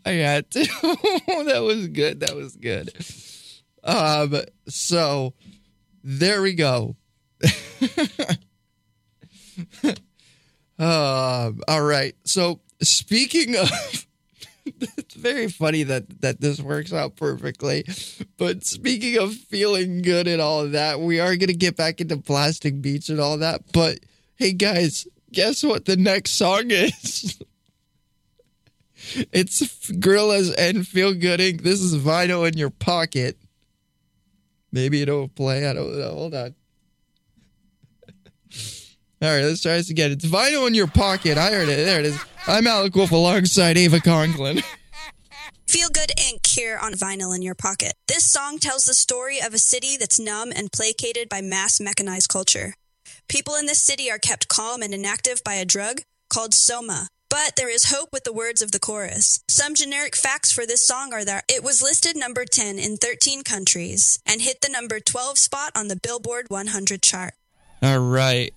I 0.06 0.12
had 0.12 0.50
to. 0.52 0.60
that 1.46 1.62
was 1.62 1.88
good. 1.88 2.20
That 2.20 2.34
was 2.34 2.56
good. 2.56 2.90
Um, 3.82 4.34
so 4.66 5.34
there 6.02 6.40
we 6.42 6.54
go. 6.54 6.96
uh, 10.78 11.52
all 11.68 11.82
right. 11.82 12.14
So 12.24 12.60
speaking 12.80 13.56
of, 13.56 13.70
it's 14.66 15.14
very 15.14 15.48
funny 15.48 15.82
that 15.84 16.20
that 16.22 16.40
this 16.40 16.60
works 16.60 16.92
out 16.92 17.16
perfectly. 17.16 17.84
But 18.36 18.64
speaking 18.64 19.18
of 19.18 19.34
feeling 19.34 20.02
good 20.02 20.26
and 20.26 20.40
all 20.40 20.60
of 20.60 20.72
that, 20.72 21.00
we 21.00 21.20
are 21.20 21.36
gonna 21.36 21.52
get 21.52 21.76
back 21.76 22.00
into 22.00 22.16
Plastic 22.16 22.80
Beach 22.80 23.08
and 23.08 23.20
all 23.20 23.38
that. 23.38 23.72
But 23.72 24.00
hey, 24.36 24.52
guys, 24.52 25.06
guess 25.32 25.62
what 25.62 25.84
the 25.84 25.96
next 25.96 26.32
song 26.32 26.70
is? 26.70 27.38
it's 29.32 29.62
Gorillaz 29.90 30.54
and 30.56 30.86
Feel 30.86 31.14
Good 31.14 31.40
Inc. 31.40 31.62
This 31.62 31.80
is 31.80 31.96
Vinyl 31.96 32.46
in 32.50 32.56
Your 32.56 32.70
Pocket. 32.70 33.38
Maybe 34.72 35.02
it'll 35.02 35.28
play. 35.28 35.68
I 35.68 35.72
don't 35.72 35.96
know. 35.98 36.10
Hold 36.10 36.34
on. 36.34 36.54
All 39.24 39.30
right, 39.30 39.42
let's 39.42 39.62
try 39.62 39.78
this 39.78 39.88
again. 39.88 40.12
It's 40.12 40.26
vinyl 40.26 40.66
in 40.66 40.74
your 40.74 40.86
pocket. 40.86 41.38
I 41.38 41.50
heard 41.50 41.70
it. 41.70 41.82
There 41.86 41.98
it 41.98 42.04
is. 42.04 42.20
I'm 42.46 42.64
Alek 42.64 42.94
Wolfe 42.94 43.10
alongside 43.10 43.78
Ava 43.78 43.98
Conklin. 43.98 44.60
Feel 45.66 45.88
Good 45.88 46.10
Inc. 46.18 46.46
here 46.46 46.78
on 46.80 46.92
Vinyl 46.92 47.34
in 47.34 47.40
Your 47.40 47.54
Pocket. 47.54 47.94
This 48.06 48.30
song 48.30 48.58
tells 48.58 48.84
the 48.84 48.92
story 48.92 49.40
of 49.40 49.54
a 49.54 49.58
city 49.58 49.96
that's 49.96 50.20
numb 50.20 50.52
and 50.54 50.70
placated 50.70 51.30
by 51.30 51.40
mass 51.40 51.80
mechanized 51.80 52.28
culture. 52.28 52.74
People 53.26 53.54
in 53.54 53.64
this 53.64 53.80
city 53.80 54.10
are 54.10 54.18
kept 54.18 54.48
calm 54.48 54.82
and 54.82 54.92
inactive 54.92 55.42
by 55.42 55.54
a 55.54 55.64
drug 55.64 56.02
called 56.28 56.52
Soma. 56.52 57.08
But 57.30 57.56
there 57.56 57.70
is 57.70 57.90
hope 57.90 58.10
with 58.12 58.24
the 58.24 58.32
words 58.32 58.60
of 58.60 58.72
the 58.72 58.78
chorus. 58.78 59.42
Some 59.48 59.74
generic 59.74 60.16
facts 60.16 60.52
for 60.52 60.66
this 60.66 60.86
song 60.86 61.14
are 61.14 61.24
that 61.24 61.44
it 61.48 61.64
was 61.64 61.80
listed 61.80 62.14
number 62.14 62.44
10 62.44 62.78
in 62.78 62.98
13 62.98 63.42
countries 63.42 64.18
and 64.26 64.42
hit 64.42 64.60
the 64.60 64.68
number 64.68 65.00
12 65.00 65.38
spot 65.38 65.72
on 65.74 65.88
the 65.88 65.96
Billboard 65.96 66.50
100 66.50 67.00
chart. 67.00 67.32
All 67.82 68.00
right. 68.00 68.52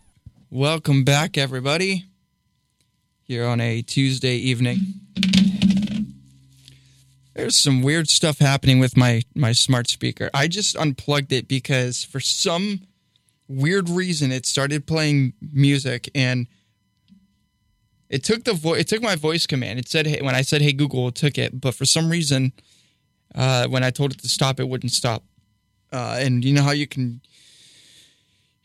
Welcome 0.49 1.03
back, 1.03 1.37
everybody, 1.37 2.05
here 3.21 3.45
on 3.45 3.59
a 3.59 3.81
Tuesday 3.81 4.35
evening. 4.37 4.79
There's 7.33 7.57
some 7.57 7.81
weird 7.81 8.07
stuff 8.07 8.39
happening 8.39 8.79
with 8.79 8.95
my, 8.95 9.23
my 9.35 9.51
smart 9.51 9.89
speaker. 9.89 10.29
I 10.33 10.47
just 10.47 10.77
unplugged 10.77 11.33
it 11.33 11.49
because 11.49 12.05
for 12.05 12.21
some 12.21 12.79
weird 13.49 13.89
reason 13.89 14.31
it 14.31 14.45
started 14.45 14.87
playing 14.87 15.33
music 15.51 16.09
and 16.15 16.47
it 18.09 18.23
took 18.23 18.45
the 18.45 18.53
vo- 18.53 18.75
it 18.75 18.87
took 18.87 19.01
my 19.01 19.17
voice 19.17 19.45
command. 19.45 19.79
It 19.79 19.89
said 19.89 20.07
hey, 20.07 20.21
when 20.21 20.33
I 20.33 20.43
said 20.43 20.61
hey 20.61 20.71
Google, 20.71 21.09
it 21.09 21.15
took 21.15 21.37
it, 21.37 21.59
but 21.59 21.75
for 21.75 21.83
some 21.83 22.09
reason 22.09 22.53
uh, 23.35 23.67
when 23.67 23.83
I 23.83 23.89
told 23.89 24.13
it 24.13 24.21
to 24.21 24.29
stop, 24.29 24.61
it 24.61 24.69
wouldn't 24.69 24.93
stop. 24.93 25.25
Uh, 25.91 26.15
and 26.21 26.45
you 26.45 26.53
know 26.53 26.63
how 26.63 26.71
you 26.71 26.87
can 26.87 27.19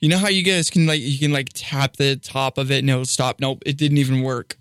you 0.02 0.08
know 0.08 0.18
how 0.18 0.28
you 0.28 0.42
guys 0.42 0.68
can 0.68 0.84
like 0.84 1.00
you 1.00 1.16
can 1.16 1.32
like 1.32 1.50
tap 1.54 1.96
the 1.96 2.16
top 2.16 2.58
of 2.58 2.72
it 2.72 2.80
and 2.80 2.90
it'll 2.90 3.04
stop? 3.04 3.40
Nope, 3.40 3.62
it 3.64 3.78
didn't 3.78 3.98
even 3.98 4.22
work. 4.22 4.58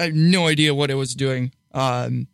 I 0.00 0.04
have 0.04 0.14
no 0.14 0.46
idea 0.46 0.74
what 0.74 0.90
it 0.90 0.94
was 0.94 1.14
doing. 1.14 1.52
Um 1.72 2.26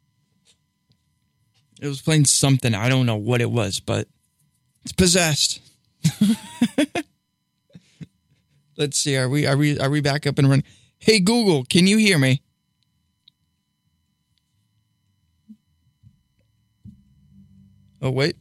it 1.83 1.89
was 1.89 2.01
playing 2.01 2.27
something. 2.27 2.75
I 2.75 2.89
don't 2.89 3.07
know 3.07 3.17
what 3.17 3.41
it 3.41 3.51
was, 3.51 3.81
but 3.81 4.07
it's 4.85 4.93
possessed. 4.93 5.61
Let's 8.77 8.97
see. 8.97 9.17
Are 9.17 9.29
we 9.29 9.45
are 9.45 9.57
we 9.57 9.81
are 9.81 9.91
we 9.91 10.01
back 10.01 10.29
up 10.29 10.39
and 10.39 10.49
running? 10.49 10.65
Hey 11.01 11.19
Google, 11.19 11.65
can 11.65 11.89
you 11.89 11.97
hear 11.99 12.19
me? 12.19 12.41
Oh 18.01 18.11
wait. 18.11 18.37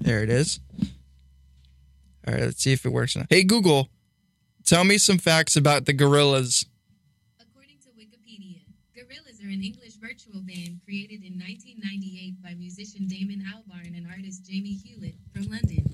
There 0.00 0.22
it 0.22 0.30
is. 0.30 0.60
All 2.26 2.32
right, 2.32 2.44
let's 2.44 2.62
see 2.62 2.72
if 2.72 2.86
it 2.86 2.92
works 2.92 3.16
now. 3.16 3.24
Hey 3.28 3.42
Google, 3.44 3.88
tell 4.64 4.84
me 4.84 4.98
some 4.98 5.18
facts 5.18 5.56
about 5.56 5.84
the 5.84 5.92
Gorillaz. 5.92 6.64
According 7.40 7.76
to 7.82 7.90
Wikipedia, 7.90 8.60
Gorillaz 8.96 9.44
are 9.44 9.50
an 9.50 9.62
English 9.62 9.94
virtual 9.94 10.40
band 10.40 10.80
created 10.84 11.22
in 11.22 11.38
1998 11.38 12.42
by 12.42 12.54
musician 12.54 13.06
Damon 13.06 13.44
Albarn 13.52 13.96
and 13.96 14.06
artist 14.10 14.46
Jamie 14.46 14.80
Hewlett 14.82 15.14
from 15.34 15.50
London. 15.50 15.84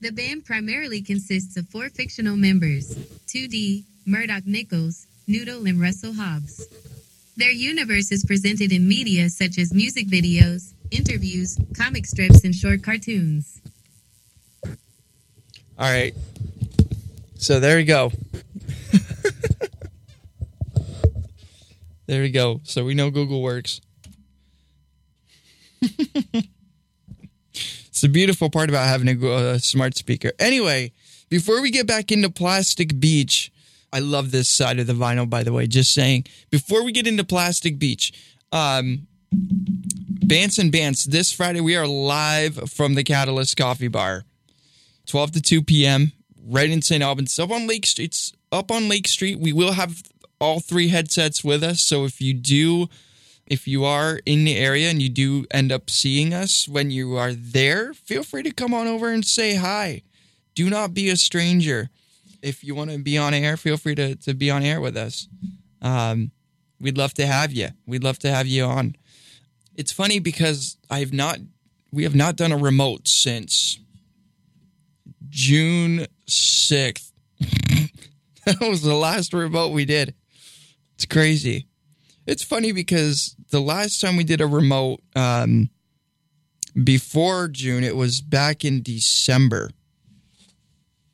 The 0.00 0.10
band 0.10 0.44
primarily 0.44 1.00
consists 1.00 1.56
of 1.56 1.68
four 1.68 1.88
fictional 1.88 2.36
members 2.36 2.96
2D, 3.28 3.84
Murdoc 4.04 4.42
Niccals, 4.42 5.06
Noodle, 5.28 5.64
and 5.66 5.80
Russell 5.80 6.14
Hobbs. 6.14 6.66
Their 7.36 7.52
universe 7.52 8.10
is 8.10 8.24
presented 8.24 8.72
in 8.72 8.88
media 8.88 9.30
such 9.30 9.58
as 9.58 9.72
music 9.72 10.08
videos, 10.08 10.74
interviews, 10.90 11.56
comic 11.76 12.06
strips, 12.06 12.42
and 12.42 12.52
short 12.52 12.82
cartoons. 12.82 13.60
All 15.78 15.90
right. 15.90 16.14
So 17.36 17.60
there 17.60 17.80
you 17.80 17.86
go. 17.86 18.12
there 22.06 22.24
you 22.24 22.32
go. 22.32 22.60
So 22.64 22.84
we 22.84 22.94
know 22.94 23.10
Google 23.10 23.42
works. 23.42 23.80
it's 25.82 26.46
the 28.00 28.08
beautiful 28.08 28.48
part 28.48 28.68
about 28.68 28.86
having 28.86 29.24
a, 29.24 29.58
smart 29.58 29.96
speaker. 29.96 30.32
Anyway, 30.38 30.92
before 31.28 31.60
we 31.60 31.70
get 31.70 31.86
back 31.86 32.12
into 32.12 32.30
Plastic 32.30 33.00
Beach, 33.00 33.50
I 33.92 33.98
love 33.98 34.30
this 34.30 34.48
side 34.48 34.78
of 34.78 34.86
the 34.86 34.92
vinyl, 34.92 35.28
by 35.28 35.42
the 35.42 35.52
way. 35.52 35.66
Just 35.66 35.92
saying, 35.92 36.26
before 36.50 36.84
we 36.84 36.92
get 36.92 37.06
into 37.06 37.24
Plastic 37.24 37.78
Beach, 37.78 38.12
um, 38.52 39.06
Bants 39.32 40.58
and 40.58 40.72
Bants, 40.72 41.04
this 41.04 41.32
Friday 41.32 41.60
we 41.60 41.76
are 41.76 41.86
live 41.86 42.70
from 42.70 42.94
the 42.94 43.02
Catalyst 43.02 43.56
Coffee 43.56 43.88
Bar. 43.88 44.24
12 45.12 45.32
to 45.32 45.42
2 45.42 45.62
p.m. 45.64 46.12
right 46.48 46.70
in 46.70 46.80
St. 46.80 47.02
Albans, 47.02 47.38
up 47.38 47.50
on 47.50 47.66
Lake 47.66 47.84
Street. 47.84 48.06
It's 48.06 48.32
up 48.50 48.70
on 48.70 48.88
Lake 48.88 49.06
Street. 49.06 49.38
We 49.38 49.52
will 49.52 49.72
have 49.72 50.02
all 50.40 50.58
three 50.58 50.88
headsets 50.88 51.44
with 51.44 51.62
us, 51.62 51.82
so 51.82 52.06
if 52.06 52.22
you 52.22 52.32
do, 52.32 52.88
if 53.46 53.68
you 53.68 53.84
are 53.84 54.20
in 54.24 54.44
the 54.44 54.56
area 54.56 54.88
and 54.88 55.02
you 55.02 55.10
do 55.10 55.44
end 55.50 55.70
up 55.70 55.90
seeing 55.90 56.32
us 56.32 56.66
when 56.66 56.90
you 56.90 57.14
are 57.18 57.34
there, 57.34 57.92
feel 57.92 58.22
free 58.22 58.42
to 58.42 58.52
come 58.52 58.72
on 58.72 58.86
over 58.86 59.10
and 59.10 59.22
say 59.22 59.56
hi. 59.56 60.00
Do 60.54 60.70
not 60.70 60.94
be 60.94 61.10
a 61.10 61.16
stranger. 61.16 61.90
If 62.40 62.64
you 62.64 62.74
want 62.74 62.90
to 62.90 62.96
be 62.96 63.18
on 63.18 63.34
air, 63.34 63.58
feel 63.58 63.76
free 63.76 63.94
to, 63.96 64.14
to 64.14 64.32
be 64.32 64.50
on 64.50 64.62
air 64.62 64.80
with 64.80 64.96
us. 64.96 65.28
Um, 65.82 66.30
we'd 66.80 66.96
love 66.96 67.12
to 67.14 67.26
have 67.26 67.52
you. 67.52 67.68
We'd 67.86 68.02
love 68.02 68.18
to 68.20 68.30
have 68.30 68.46
you 68.46 68.64
on. 68.64 68.96
It's 69.76 69.92
funny 69.92 70.20
because 70.20 70.78
I've 70.88 71.12
not, 71.12 71.36
we 71.92 72.04
have 72.04 72.14
not 72.14 72.36
done 72.36 72.50
a 72.50 72.56
remote 72.56 73.08
since 73.08 73.78
June 75.32 76.06
6th. 76.28 77.10
that 78.44 78.60
was 78.60 78.82
the 78.82 78.94
last 78.94 79.32
remote 79.32 79.72
we 79.72 79.86
did. 79.86 80.14
It's 80.94 81.06
crazy. 81.06 81.66
It's 82.26 82.44
funny 82.44 82.70
because 82.70 83.34
the 83.50 83.60
last 83.60 84.00
time 84.00 84.16
we 84.16 84.24
did 84.24 84.42
a 84.42 84.46
remote 84.46 85.00
um, 85.16 85.70
before 86.84 87.48
June, 87.48 87.82
it 87.82 87.96
was 87.96 88.20
back 88.20 88.62
in 88.62 88.82
December. 88.82 89.70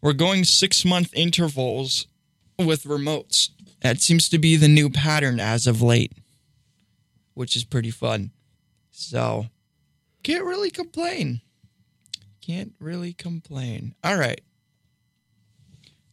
We're 0.03 0.13
going 0.15 0.45
six 0.45 0.85
month 0.85 1.15
intervals 1.15 2.09
with 2.59 2.85
remotes. 2.85 3.51
That 3.83 4.01
seems 4.01 4.29
to 4.31 4.39
be 4.39 4.57
the 4.57 4.69
new 4.69 4.91
pattern 4.91 5.39
as 5.39 5.69
of 5.69 5.81
late, 5.81 6.13
which 7.35 7.55
is 7.55 7.63
pretty 7.63 7.93
fun. 7.93 8.33
So, 8.91 9.47
can't 10.25 10.45
really 10.45 10.71
complain. 10.71 11.41
Can't 12.49 12.73
really 12.81 13.13
complain. 13.13 13.95
All 14.03 14.17
right. 14.17 14.41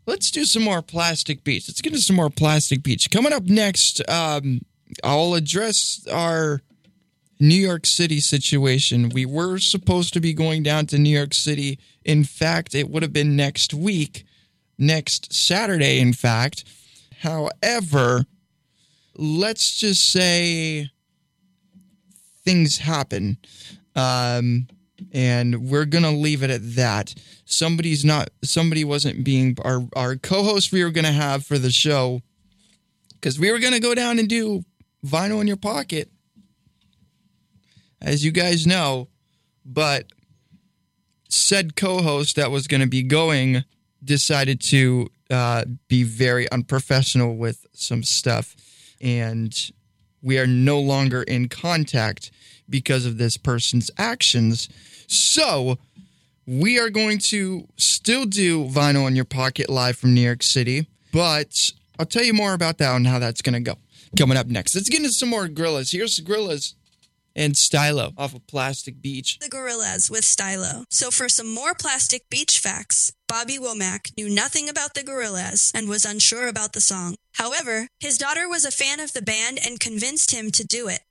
Let's 0.05 0.29
do 0.29 0.43
some 0.43 0.63
more 0.63 0.81
Plastic 0.81 1.45
Beach. 1.45 1.69
Let's 1.69 1.81
get 1.81 1.93
into 1.93 2.03
some 2.03 2.17
more 2.17 2.29
Plastic 2.29 2.83
Beach. 2.83 3.09
Coming 3.09 3.31
up 3.31 3.43
next, 3.43 4.07
um, 4.09 4.61
I'll 5.01 5.33
address 5.33 6.05
our 6.11 6.61
New 7.39 7.55
York 7.55 7.85
City 7.85 8.19
situation. 8.19 9.09
We 9.09 9.25
were 9.25 9.59
supposed 9.59 10.13
to 10.13 10.19
be 10.19 10.33
going 10.33 10.61
down 10.61 10.87
to 10.87 10.97
New 10.97 11.09
York 11.09 11.33
City. 11.33 11.79
In 12.03 12.25
fact, 12.25 12.75
it 12.75 12.89
would 12.89 13.01
have 13.01 13.13
been 13.13 13.37
next 13.37 13.73
week, 13.73 14.25
next 14.77 15.33
Saturday, 15.33 15.99
in 15.99 16.11
fact. 16.11 16.65
However, 17.21 18.25
let's 19.15 19.79
just 19.79 20.11
say 20.11 20.91
things 22.43 22.79
happen. 22.79 23.37
Um, 23.95 24.67
and 25.11 25.69
we're 25.69 25.85
gonna 25.85 26.11
leave 26.11 26.43
it 26.43 26.49
at 26.49 26.75
that. 26.75 27.13
Somebody's 27.45 28.05
not 28.05 28.29
somebody 28.43 28.83
wasn't 28.83 29.23
being 29.23 29.57
our 29.63 29.87
our 29.95 30.15
co-host 30.15 30.71
we 30.71 30.83
were 30.83 30.91
gonna 30.91 31.11
have 31.11 31.45
for 31.45 31.57
the 31.57 31.71
show 31.71 32.21
because 33.11 33.39
we 33.39 33.51
were 33.51 33.59
gonna 33.59 33.79
go 33.79 33.95
down 33.95 34.19
and 34.19 34.27
do 34.27 34.63
vinyl 35.05 35.41
in 35.41 35.47
your 35.47 35.57
pocket, 35.57 36.09
as 38.01 38.23
you 38.23 38.31
guys 38.31 38.65
know, 38.65 39.07
but 39.65 40.07
said 41.29 41.75
co-host 41.75 42.35
that 42.35 42.51
was 42.51 42.67
gonna 42.67 42.87
be 42.87 43.03
going 43.03 43.63
decided 44.03 44.61
to 44.61 45.07
uh, 45.29 45.65
be 45.87 46.03
very 46.03 46.49
unprofessional 46.51 47.35
with 47.35 47.65
some 47.73 48.03
stuff, 48.03 48.55
and 49.01 49.71
we 50.21 50.37
are 50.39 50.47
no 50.47 50.79
longer 50.79 51.23
in 51.23 51.49
contact 51.49 52.31
because 52.69 53.05
of 53.05 53.17
this 53.17 53.37
person's 53.37 53.91
actions. 53.97 54.69
So, 55.07 55.77
we 56.47 56.79
are 56.79 56.89
going 56.89 57.17
to 57.19 57.67
still 57.77 58.25
do 58.25 58.65
Vinyl 58.65 59.07
in 59.07 59.15
Your 59.15 59.25
Pocket 59.25 59.69
live 59.69 59.97
from 59.97 60.13
New 60.13 60.21
York 60.21 60.43
City, 60.43 60.87
but 61.11 61.71
I'll 61.97 62.05
tell 62.05 62.23
you 62.23 62.33
more 62.33 62.53
about 62.53 62.77
that 62.77 62.95
and 62.95 63.07
how 63.07 63.19
that's 63.19 63.41
going 63.41 63.53
to 63.53 63.59
go. 63.59 63.77
Coming 64.17 64.37
up 64.37 64.47
next, 64.47 64.75
let's 64.75 64.89
get 64.89 64.99
into 64.99 65.11
some 65.11 65.29
more 65.29 65.47
Gorillaz. 65.47 65.91
Here's 65.91 66.19
Gorillaz 66.19 66.73
and 67.35 67.57
Stylo 67.57 68.13
off 68.17 68.33
of 68.33 68.47
Plastic 68.47 69.01
Beach. 69.01 69.39
The 69.39 69.49
Gorillaz 69.49 70.09
with 70.09 70.23
Stylo. 70.23 70.85
So 70.89 71.11
for 71.11 71.27
some 71.27 71.53
more 71.53 71.73
Plastic 71.73 72.29
Beach 72.29 72.59
facts, 72.59 73.11
Bobby 73.27 73.57
Womack 73.57 74.11
knew 74.17 74.29
nothing 74.29 74.69
about 74.69 74.93
the 74.93 75.01
Gorillaz 75.01 75.71
and 75.75 75.89
was 75.89 76.05
unsure 76.05 76.47
about 76.47 76.73
the 76.73 76.81
song. 76.81 77.15
However, 77.33 77.87
his 77.99 78.17
daughter 78.17 78.47
was 78.47 78.63
a 78.63 78.71
fan 78.71 78.99
of 78.99 79.13
the 79.13 79.21
band 79.21 79.59
and 79.65 79.79
convinced 79.79 80.31
him 80.31 80.51
to 80.51 80.65
do 80.65 80.87
it. 80.87 81.01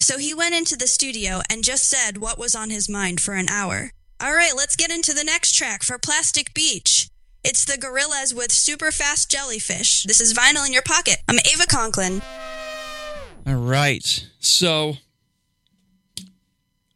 So 0.00 0.18
he 0.18 0.34
went 0.34 0.54
into 0.54 0.76
the 0.76 0.86
studio 0.86 1.40
and 1.50 1.64
just 1.64 1.88
said 1.88 2.18
what 2.18 2.38
was 2.38 2.54
on 2.54 2.70
his 2.70 2.88
mind 2.88 3.20
for 3.20 3.34
an 3.34 3.48
hour. 3.48 3.90
All 4.20 4.34
right, 4.34 4.52
let's 4.56 4.76
get 4.76 4.90
into 4.90 5.12
the 5.12 5.24
next 5.24 5.52
track 5.56 5.82
for 5.82 5.98
Plastic 5.98 6.54
Beach. 6.54 7.08
It's 7.42 7.64
the 7.64 7.74
Gorillaz 7.74 8.34
with 8.34 8.52
Super 8.52 8.90
Fast 8.90 9.30
Jellyfish. 9.30 10.04
This 10.04 10.20
is 10.20 10.32
Vinyl 10.32 10.66
in 10.66 10.72
Your 10.72 10.82
Pocket. 10.82 11.18
I'm 11.28 11.38
Ava 11.38 11.66
Conklin. 11.68 12.22
All 13.46 13.54
right. 13.54 14.26
So 14.38 14.94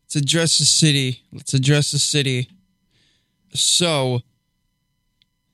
let's 0.02 0.16
address 0.16 0.58
the 0.58 0.64
city. 0.64 1.22
Let's 1.32 1.52
address 1.52 1.90
the 1.90 1.98
city. 1.98 2.48
So 3.52 4.20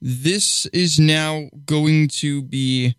this 0.00 0.66
is 0.66 0.98
now 1.00 1.48
going 1.66 2.08
to 2.08 2.42
be 2.42 2.94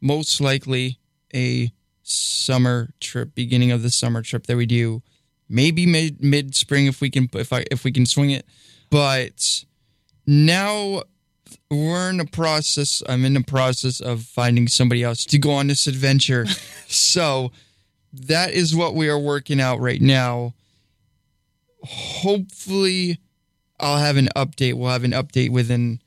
most 0.00 0.40
likely 0.40 0.98
a 1.34 1.72
summer 2.12 2.90
trip, 3.00 3.34
beginning 3.34 3.72
of 3.72 3.82
the 3.82 3.90
summer 3.90 4.22
trip 4.22 4.46
that 4.46 4.56
we 4.56 4.66
do. 4.66 5.02
Maybe 5.48 5.86
mid 5.86 6.22
mid 6.22 6.54
spring 6.54 6.86
if 6.86 7.00
we 7.00 7.10
can 7.10 7.28
if 7.34 7.52
I 7.52 7.64
if 7.70 7.84
we 7.84 7.92
can 7.92 8.06
swing 8.06 8.30
it. 8.30 8.46
But 8.90 9.64
now 10.26 11.02
we're 11.70 12.10
in 12.10 12.18
the 12.18 12.26
process 12.26 13.02
I'm 13.08 13.24
in 13.24 13.34
the 13.34 13.42
process 13.42 14.00
of 14.00 14.22
finding 14.22 14.68
somebody 14.68 15.02
else 15.02 15.24
to 15.26 15.38
go 15.38 15.52
on 15.52 15.66
this 15.66 15.86
adventure. 15.86 16.46
so 16.86 17.52
that 18.12 18.52
is 18.52 18.74
what 18.74 18.94
we 18.94 19.08
are 19.08 19.18
working 19.18 19.60
out 19.60 19.80
right 19.80 20.00
now. 20.00 20.54
Hopefully 21.84 23.18
I'll 23.80 23.98
have 23.98 24.16
an 24.16 24.28
update. 24.36 24.74
We'll 24.74 24.90
have 24.90 25.04
an 25.04 25.12
update 25.12 25.50
within 25.50 26.00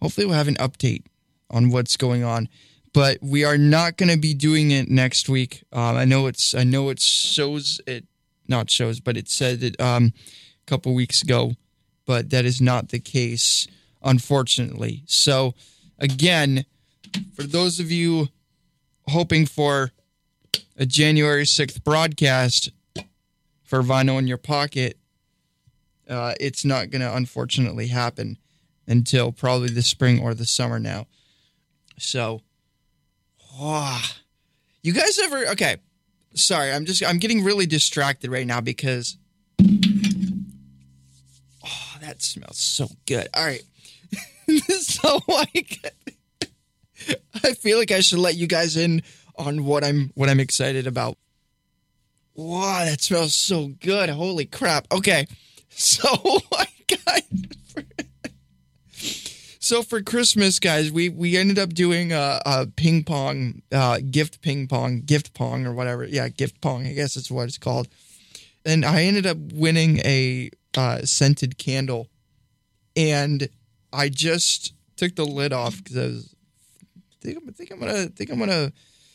hopefully 0.00 0.26
we'll 0.26 0.36
have 0.36 0.48
an 0.48 0.56
update 0.56 1.04
on 1.50 1.70
what's 1.70 1.96
going 1.96 2.24
on 2.24 2.48
but 2.92 3.18
we 3.22 3.44
are 3.44 3.58
not 3.58 3.96
going 3.96 4.10
to 4.10 4.18
be 4.18 4.34
doing 4.34 4.70
it 4.70 4.88
next 4.88 5.28
week. 5.28 5.62
Um, 5.72 5.96
I 5.96 6.04
know 6.04 6.26
it's 6.26 6.54
I 6.54 6.64
know 6.64 6.90
it 6.90 7.00
shows 7.00 7.80
it 7.86 8.04
not 8.48 8.70
shows, 8.70 9.00
but 9.00 9.16
it 9.16 9.28
said 9.28 9.62
it 9.62 9.80
um, 9.80 10.12
a 10.62 10.66
couple 10.66 10.94
weeks 10.94 11.22
ago, 11.22 11.52
but 12.06 12.30
that 12.30 12.44
is 12.44 12.60
not 12.60 12.88
the 12.88 12.98
case, 12.98 13.66
unfortunately. 14.02 15.04
So 15.06 15.54
again, 15.98 16.64
for 17.34 17.44
those 17.44 17.80
of 17.80 17.90
you 17.90 18.28
hoping 19.08 19.46
for 19.46 19.92
a 20.76 20.86
January 20.86 21.46
sixth 21.46 21.82
broadcast 21.82 22.70
for 23.62 23.82
Vinyl 23.82 24.18
in 24.18 24.26
Your 24.26 24.38
Pocket, 24.38 24.98
uh, 26.08 26.34
it's 26.40 26.64
not 26.64 26.90
going 26.90 27.00
to 27.00 27.16
unfortunately 27.16 27.86
happen 27.86 28.36
until 28.86 29.32
probably 29.32 29.68
the 29.68 29.82
spring 29.82 30.20
or 30.20 30.34
the 30.34 30.44
summer 30.44 30.78
now. 30.78 31.06
So 31.98 32.42
Oh, 33.58 34.02
you 34.82 34.92
guys 34.92 35.18
ever? 35.18 35.48
Okay, 35.48 35.76
sorry. 36.34 36.72
I'm 36.72 36.84
just 36.84 37.04
I'm 37.04 37.18
getting 37.18 37.44
really 37.44 37.66
distracted 37.66 38.30
right 38.30 38.46
now 38.46 38.60
because 38.60 39.16
oh, 41.64 41.96
that 42.00 42.22
smells 42.22 42.58
so 42.58 42.88
good. 43.06 43.28
All 43.34 43.44
right, 43.44 43.62
so 44.80 45.20
like 45.28 45.92
I 47.44 47.52
feel 47.54 47.78
like 47.78 47.90
I 47.90 48.00
should 48.00 48.18
let 48.18 48.36
you 48.36 48.46
guys 48.46 48.76
in 48.76 49.02
on 49.36 49.64
what 49.64 49.84
I'm 49.84 50.12
what 50.14 50.28
I'm 50.28 50.40
excited 50.40 50.86
about. 50.86 51.18
Wow, 52.34 52.84
that 52.84 53.02
smells 53.02 53.34
so 53.34 53.72
good! 53.80 54.08
Holy 54.08 54.46
crap! 54.46 54.86
Okay, 54.90 55.26
so 55.68 56.08
like 56.52 56.98
guys. 57.06 57.22
So 59.72 59.82
for 59.82 60.02
Christmas, 60.02 60.58
guys, 60.58 60.92
we 60.92 61.08
we 61.08 61.38
ended 61.38 61.58
up 61.58 61.72
doing 61.72 62.12
a, 62.12 62.42
a 62.44 62.66
ping 62.66 63.04
pong, 63.04 63.62
uh, 63.72 64.00
gift 64.10 64.42
ping 64.42 64.68
pong, 64.68 65.00
gift 65.00 65.32
pong 65.32 65.64
or 65.64 65.72
whatever. 65.72 66.04
Yeah, 66.04 66.28
gift 66.28 66.60
pong. 66.60 66.86
I 66.86 66.92
guess 66.92 67.16
it's 67.16 67.30
what 67.30 67.48
it's 67.48 67.56
called. 67.56 67.88
And 68.66 68.84
I 68.84 69.04
ended 69.04 69.24
up 69.24 69.38
winning 69.54 70.00
a 70.00 70.50
uh, 70.76 71.06
scented 71.06 71.56
candle, 71.56 72.08
and 72.94 73.48
I 73.94 74.10
just 74.10 74.74
took 74.96 75.16
the 75.16 75.24
lid 75.24 75.54
off 75.54 75.82
because 75.82 75.96
I 75.96 76.02
was 76.02 76.36
think, 77.22 77.38
I 77.38 77.52
think 77.52 77.70
I'm 77.70 77.80
gonna 77.80 78.08
think 78.08 78.28
I'm 78.28 78.40
gonna 78.40 78.74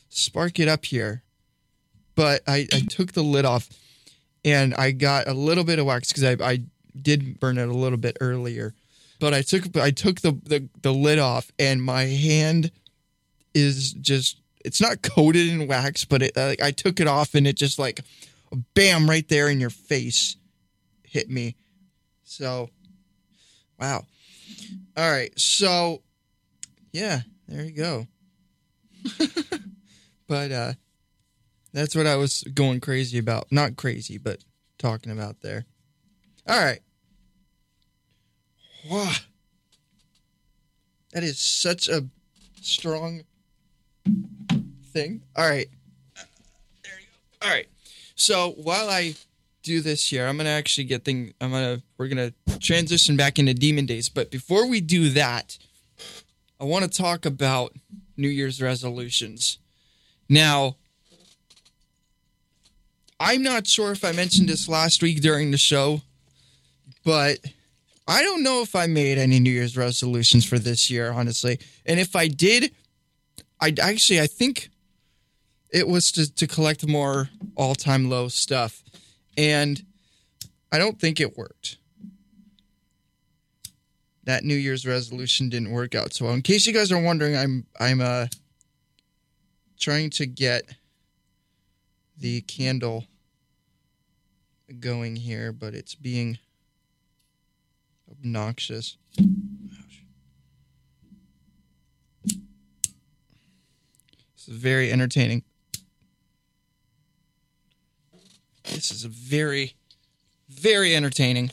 spark 0.10 0.60
it 0.60 0.68
up 0.68 0.86
here, 0.86 1.22
but 2.16 2.42
I, 2.48 2.68
I 2.74 2.82
took 2.90 3.12
the 3.12 3.24
lid 3.24 3.46
off, 3.46 3.70
and 4.44 4.74
I 4.74 4.90
got 4.90 5.28
a 5.28 5.36
little 5.36 5.64
bit 5.64 5.78
of 5.78 5.86
wax 5.86 6.12
because 6.12 6.24
I, 6.24 6.36
I 6.44 6.64
did 7.00 7.40
burn 7.40 7.60
it 7.60 7.70
a 7.70 7.74
little 7.74 8.00
bit 8.00 8.18
earlier, 8.22 8.74
but 9.20 9.34
I 9.34 9.42
took 9.42 9.76
I 9.78 9.92
took 9.92 10.22
the 10.22 10.32
the, 10.44 10.68
the 10.82 10.94
lid 10.94 11.20
off, 11.20 11.52
and 11.60 11.82
my 11.82 12.04
hand 12.04 12.72
is 13.54 13.94
just 13.94 14.40
it's 14.64 14.82
not 14.82 15.02
coated 15.02 15.48
in 15.48 15.68
wax, 15.68 16.06
but 16.06 16.22
it 16.22 16.38
I 16.38 16.72
took 16.72 17.00
it 17.00 17.08
off, 17.08 17.36
and 17.36 17.48
it 17.48 17.56
just 17.56 17.80
like 17.80 18.02
bam 18.74 19.10
right 19.10 19.28
there 19.28 19.50
in 19.50 19.60
your 19.60 19.70
face 19.70 20.36
hit 21.04 21.30
me. 21.30 21.56
So, 22.24 22.70
wow. 23.80 24.06
All 24.96 25.12
right, 25.12 25.38
so 25.40 26.02
yeah, 26.92 27.22
there 27.48 27.64
you 27.64 27.72
go. 27.72 28.08
but 30.28 30.52
uh 30.52 30.74
that's 31.74 31.96
what 31.96 32.08
I 32.08 32.16
was 32.16 32.44
going 32.54 32.80
crazy 32.80 33.18
about. 33.18 33.52
Not 33.52 33.76
crazy, 33.76 34.18
but 34.18 34.44
talking 34.78 35.12
about 35.12 35.42
there. 35.42 35.66
All 36.48 36.60
right. 36.60 36.80
Wow. 38.90 39.12
That 41.14 41.24
is 41.24 41.40
such 41.40 41.88
a 41.88 42.06
strong 42.62 43.24
thing. 44.94 45.22
All 45.36 45.50
right. 45.50 45.68
There 46.16 46.94
you 47.00 47.08
go. 47.42 47.48
All 47.48 47.54
right. 47.54 47.68
So 48.16 48.52
while 48.52 48.90
I 48.90 49.16
do 49.64 49.82
this 49.82 50.10
here, 50.10 50.28
I'm 50.28 50.38
gonna 50.38 50.50
actually 50.50 50.86
get 50.86 51.04
thing. 51.04 51.34
I'm 51.42 51.52
gonna 51.52 51.82
we're 51.98 52.08
gonna 52.08 52.34
transition 52.60 53.18
back 53.18 53.40
into 53.40 53.54
Demon 53.54 53.86
Days. 53.86 54.10
But 54.10 54.32
before 54.32 54.68
we 54.68 54.82
do 54.82 55.10
that, 55.10 55.58
I 56.60 56.64
want 56.64 56.86
to 56.86 56.90
talk 56.90 57.26
about 57.26 57.74
New 58.16 58.30
Year's 58.30 58.62
resolutions. 58.62 59.60
Now, 60.30 60.76
I'm 63.20 63.44
not 63.44 63.68
sure 63.68 63.92
if 63.92 64.04
I 64.04 64.12
mentioned 64.12 64.50
this 64.50 64.68
last 64.68 65.02
week 65.02 65.22
during 65.22 65.52
the 65.52 65.58
show, 65.58 66.02
but 67.04 67.40
I 68.08 68.24
don't 68.24 68.42
know 68.42 68.62
if 68.62 68.76
I 68.76 68.88
made 68.88 69.18
any 69.18 69.40
New 69.40 69.52
Year's 69.52 69.76
resolutions 69.76 70.46
for 70.46 70.58
this 70.58 70.90
year, 70.90 71.12
honestly. 71.12 71.60
And 71.86 72.00
if 72.00 72.16
I 72.16 72.28
did, 72.28 72.72
I 73.60 73.74
actually 73.82 74.22
I 74.22 74.28
think 74.28 74.70
it 75.70 75.88
was 75.88 76.12
to, 76.14 76.34
to 76.36 76.48
collect 76.48 76.88
more 76.88 77.30
all 77.56 77.76
time 77.76 78.10
low 78.10 78.30
stuff. 78.30 78.82
And 79.38 79.84
I 80.72 80.78
don't 80.78 81.00
think 81.00 81.20
it 81.20 81.38
worked. 81.38 81.78
That 84.24 84.44
New 84.44 84.56
Year's 84.56 84.86
resolution 84.86 85.50
didn't 85.50 85.72
work 85.72 85.94
out. 85.94 86.14
So 86.14 86.26
well. 86.26 86.34
in 86.34 86.42
case 86.42 86.66
you 86.66 86.74
guys 86.74 86.92
are 86.92 87.02
wondering, 87.02 87.36
I'm 87.36 87.66
I'm 87.80 88.02
uh 88.02 88.28
trying 89.80 90.10
to 90.12 90.26
get 90.26 90.64
the 92.18 92.42
candle 92.42 93.06
going 94.80 95.16
here, 95.16 95.52
but 95.52 95.74
it's 95.74 95.96
being 95.96 96.40
obnoxious. 98.20 98.98
This 104.36 104.48
is 104.48 104.58
very 104.58 104.92
entertaining. 104.92 105.44
This 108.66 108.92
is 108.92 109.06
a 109.06 109.10
very, 109.10 109.76
very 110.50 110.96
entertaining. 110.96 111.52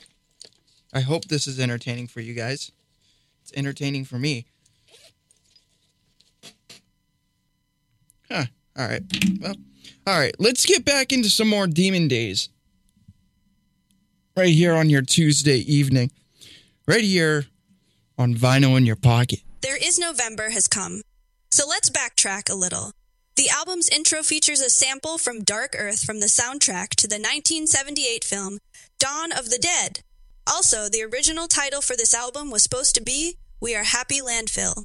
I 0.92 1.00
hope 1.00 1.26
this 1.26 1.46
is 1.46 1.58
entertaining 1.58 2.06
for 2.06 2.20
you 2.20 2.34
guys. 2.34 2.70
It's 3.42 3.52
entertaining 3.56 4.04
for 4.04 4.18
me. 4.18 4.46
Huh. 8.30 8.44
All 8.76 8.88
right. 8.88 9.02
Well, 9.40 9.54
all 10.06 10.18
right. 10.18 10.34
Let's 10.38 10.66
get 10.66 10.84
back 10.84 11.12
into 11.12 11.30
some 11.30 11.48
more 11.48 11.66
Demon 11.66 12.08
Days. 12.08 12.48
Right 14.36 14.52
here 14.52 14.74
on 14.74 14.90
your 14.90 15.02
Tuesday 15.02 15.58
evening. 15.58 16.10
Right 16.86 17.04
here 17.04 17.46
on 18.18 18.34
Vinyl 18.34 18.76
in 18.76 18.84
Your 18.84 18.96
Pocket. 18.96 19.40
There 19.62 19.78
is 19.82 19.98
November 19.98 20.50
has 20.50 20.68
come. 20.68 21.00
So 21.50 21.66
let's 21.66 21.88
backtrack 21.88 22.50
a 22.50 22.54
little. 22.54 22.92
The 23.36 23.48
album's 23.48 23.88
intro 23.88 24.22
features 24.22 24.60
a 24.60 24.68
sample 24.68 25.16
from 25.16 25.44
Dark 25.44 25.74
Earth 25.78 26.04
from 26.04 26.20
the 26.20 26.26
soundtrack 26.26 26.90
to 26.96 27.08
the 27.08 27.14
1978 27.14 28.22
film 28.22 28.58
Dawn 28.98 29.32
of 29.32 29.48
the 29.48 29.58
Dead. 29.58 30.00
Also, 30.46 30.90
the 30.90 31.02
original 31.02 31.48
title 31.48 31.80
for 31.80 31.96
this 31.96 32.12
album 32.12 32.50
was 32.50 32.62
supposed 32.62 32.94
to 32.96 33.02
be 33.02 33.38
We 33.62 33.74
Are 33.74 33.84
Happy 33.84 34.20
Landfill. 34.20 34.84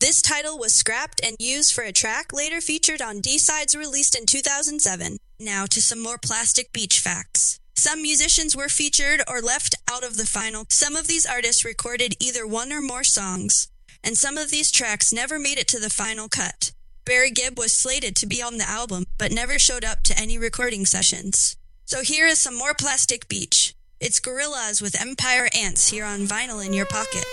This 0.00 0.20
title 0.20 0.58
was 0.58 0.74
scrapped 0.74 1.24
and 1.24 1.36
used 1.38 1.72
for 1.72 1.84
a 1.84 1.92
track 1.92 2.32
later 2.32 2.60
featured 2.60 3.00
on 3.00 3.20
D-Sides 3.20 3.76
released 3.76 4.18
in 4.18 4.26
2007. 4.26 5.18
Now 5.38 5.66
to 5.66 5.80
some 5.80 6.02
more 6.02 6.18
Plastic 6.18 6.72
Beach 6.72 6.98
facts. 6.98 7.60
Some 7.78 8.00
musicians 8.00 8.56
were 8.56 8.70
featured 8.70 9.20
or 9.28 9.42
left 9.42 9.74
out 9.90 10.02
of 10.02 10.16
the 10.16 10.24
final. 10.24 10.64
Some 10.70 10.96
of 10.96 11.06
these 11.06 11.26
artists 11.26 11.62
recorded 11.62 12.16
either 12.18 12.46
one 12.46 12.72
or 12.72 12.80
more 12.80 13.04
songs, 13.04 13.68
and 14.02 14.16
some 14.16 14.38
of 14.38 14.50
these 14.50 14.72
tracks 14.72 15.12
never 15.12 15.38
made 15.38 15.58
it 15.58 15.68
to 15.68 15.78
the 15.78 15.90
final 15.90 16.26
cut. 16.26 16.72
Barry 17.04 17.30
Gibb 17.30 17.58
was 17.58 17.76
slated 17.76 18.16
to 18.16 18.26
be 18.26 18.42
on 18.42 18.56
the 18.56 18.68
album, 18.68 19.04
but 19.18 19.30
never 19.30 19.58
showed 19.58 19.84
up 19.84 20.02
to 20.04 20.18
any 20.18 20.38
recording 20.38 20.86
sessions. 20.86 21.56
So 21.84 22.02
here 22.02 22.26
is 22.26 22.40
some 22.40 22.56
more 22.56 22.72
Plastic 22.72 23.28
Beach. 23.28 23.74
It's 24.00 24.20
Gorillaz 24.20 24.80
with 24.80 25.00
Empire 25.00 25.48
Ants 25.54 25.88
here 25.88 26.06
on 26.06 26.20
vinyl 26.20 26.64
in 26.64 26.72
your 26.72 26.86
pocket. 26.86 27.24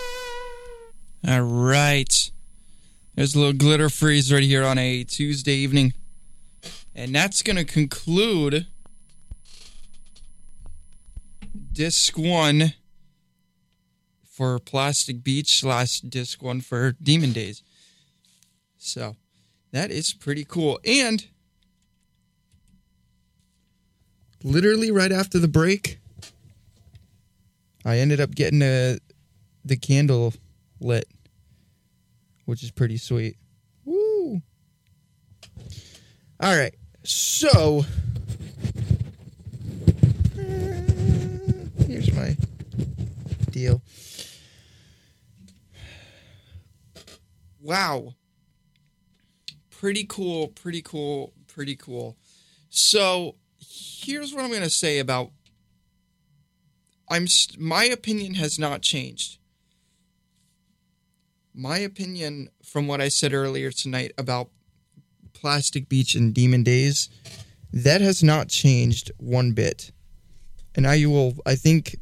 All 1.25 1.41
right. 1.41 2.31
There's 3.15 3.33
a 3.33 3.39
little 3.39 3.53
glitter 3.53 3.89
freeze 3.89 4.31
right 4.31 4.43
here 4.43 4.65
on 4.65 4.77
a 4.77 5.05
Tuesday 5.05 5.55
evening. 5.55 5.93
And 6.93 7.15
that's 7.15 7.41
going 7.41 7.55
to 7.55 7.65
conclude 7.65 8.67
disc 11.74 12.17
one 12.17 12.74
for 14.24 14.59
Plastic 14.59 15.24
Beach 15.24 15.59
slash 15.59 16.01
disc 16.01 16.41
one 16.41 16.61
for 16.61 16.93
Demon 16.93 17.32
Days. 17.32 17.63
So 18.78 19.15
that 19.71 19.91
is 19.91 20.13
pretty 20.13 20.45
cool. 20.45 20.80
And 20.86 21.26
literally 24.43 24.91
right 24.91 25.11
after 25.11 25.39
the 25.39 25.47
break, 25.47 25.99
I 27.86 27.97
ended 27.97 28.21
up 28.21 28.36
getting 28.36 28.61
a, 28.61 28.99
the 29.65 29.76
candle 29.76 30.34
lit, 30.80 31.07
which 32.45 32.63
is 32.63 32.71
pretty 32.71 32.97
sweet. 32.97 33.36
Woo! 33.84 34.41
All 36.39 36.57
right. 36.57 36.76
So 37.03 37.86
my 42.16 42.38
deal. 43.51 43.82
Wow. 47.61 48.16
Pretty 49.70 50.05
cool, 50.07 50.49
pretty 50.49 50.82
cool, 50.82 51.34
pretty 51.47 51.76
cool. 51.76 52.18
So, 52.70 53.36
here's 53.57 54.34
what 54.34 54.43
I'm 54.43 54.49
going 54.49 54.61
to 54.61 54.70
say 54.70 54.99
about 54.99 55.32
I'm 57.09 57.28
my 57.57 57.86
opinion 57.86 58.36
has 58.36 58.57
not 58.57 58.82
changed. 58.82 59.38
My 61.53 61.78
opinion 61.78 62.49
from 62.64 62.88
what 62.88 63.01
I 63.01 63.09
said 63.09 63.34
earlier 63.34 63.72
tonight 63.72 64.14
about 64.18 64.49
Plastic 65.34 65.88
Beach 65.88 66.16
and 66.16 66.34
Demon 66.34 66.64
Days 66.64 67.09
that 67.74 68.01
has 68.01 68.24
not 68.24 68.47
changed 68.47 69.11
one 69.18 69.51
bit. 69.51 69.91
And 70.76 70.88
I 70.88 71.05
will 71.05 71.36
I 71.45 71.55
think 71.55 71.97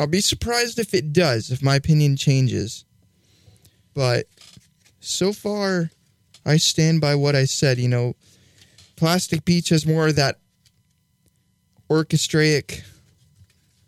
I'll 0.00 0.06
be 0.06 0.22
surprised 0.22 0.78
if 0.78 0.94
it 0.94 1.12
does, 1.12 1.50
if 1.50 1.62
my 1.62 1.76
opinion 1.76 2.16
changes. 2.16 2.86
But 3.92 4.24
so 5.00 5.34
far 5.34 5.90
I 6.46 6.56
stand 6.56 7.02
by 7.02 7.14
what 7.16 7.36
I 7.36 7.44
said, 7.44 7.78
you 7.78 7.88
know, 7.88 8.16
Plastic 8.96 9.44
Beach 9.44 9.68
has 9.68 9.86
more 9.86 10.08
of 10.08 10.16
that 10.16 10.38
orchestraic 11.90 12.82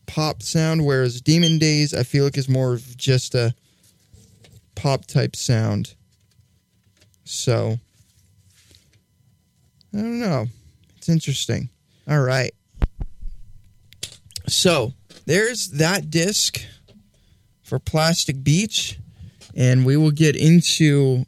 pop 0.05 0.43
sound, 0.43 0.85
whereas 0.85 1.23
Demon 1.23 1.59
Days 1.59 1.95
I 1.95 2.03
feel 2.03 2.25
like 2.25 2.37
is 2.37 2.49
more 2.49 2.75
of 2.75 2.95
just 2.99 3.35
a 3.35 3.55
pop 4.75 5.07
type 5.07 5.35
sound. 5.35 5.95
So 7.25 7.79
I 9.95 9.97
don't 9.97 10.21
know. 10.21 10.45
It's 10.99 11.09
interesting. 11.09 11.71
All 12.07 12.21
right. 12.21 12.53
So 14.47 14.93
there's 15.27 15.71
that 15.71 16.11
disc 16.11 16.61
for 17.63 17.79
Plastic 17.79 18.43
Beach, 18.43 18.99
and 19.55 19.87
we 19.87 19.97
will 19.97 20.11
get 20.11 20.37
into 20.37 21.25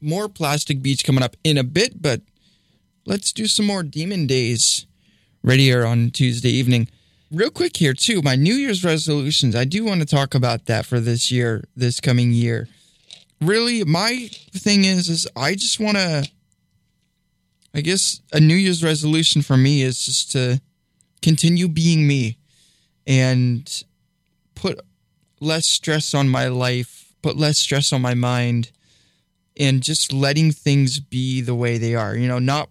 more 0.00 0.28
Plastic 0.28 0.82
Beach 0.82 1.04
coming 1.04 1.22
up 1.22 1.36
in 1.44 1.58
a 1.58 1.64
bit, 1.64 2.00
but 2.00 2.20
let's 3.06 3.32
do 3.32 3.46
some 3.46 3.66
more 3.66 3.82
Demon 3.82 4.26
Days 4.26 4.86
right 5.42 5.58
here 5.58 5.84
on 5.84 6.10
Tuesday 6.10 6.50
evening. 6.50 6.88
Real 7.30 7.50
quick 7.50 7.76
here, 7.76 7.94
too, 7.94 8.22
my 8.22 8.34
New 8.36 8.54
Year's 8.54 8.84
resolutions. 8.84 9.54
I 9.54 9.64
do 9.64 9.84
want 9.84 10.00
to 10.00 10.06
talk 10.06 10.34
about 10.34 10.66
that 10.66 10.86
for 10.86 11.00
this 11.00 11.30
year, 11.30 11.64
this 11.76 12.00
coming 12.00 12.32
year. 12.32 12.68
Really, 13.40 13.84
my 13.84 14.28
thing 14.52 14.84
is, 14.84 15.08
is 15.08 15.28
I 15.36 15.54
just 15.54 15.80
want 15.80 15.96
to. 15.96 16.28
I 17.72 17.82
guess 17.82 18.20
a 18.32 18.40
New 18.40 18.56
Year's 18.56 18.82
resolution 18.82 19.42
for 19.42 19.56
me 19.56 19.82
is 19.82 20.04
just 20.04 20.32
to 20.32 20.60
continue 21.22 21.68
being 21.68 22.04
me 22.06 22.36
and 23.06 23.84
put 24.54 24.80
less 25.40 25.66
stress 25.66 26.14
on 26.14 26.28
my 26.28 26.48
life, 26.48 27.14
put 27.22 27.36
less 27.36 27.58
stress 27.58 27.92
on 27.92 28.02
my 28.02 28.14
mind, 28.14 28.70
and 29.56 29.82
just 29.82 30.12
letting 30.12 30.52
things 30.52 31.00
be 31.00 31.40
the 31.40 31.54
way 31.54 31.78
they 31.78 31.94
are, 31.94 32.16
you 32.16 32.28
know, 32.28 32.38
not 32.38 32.68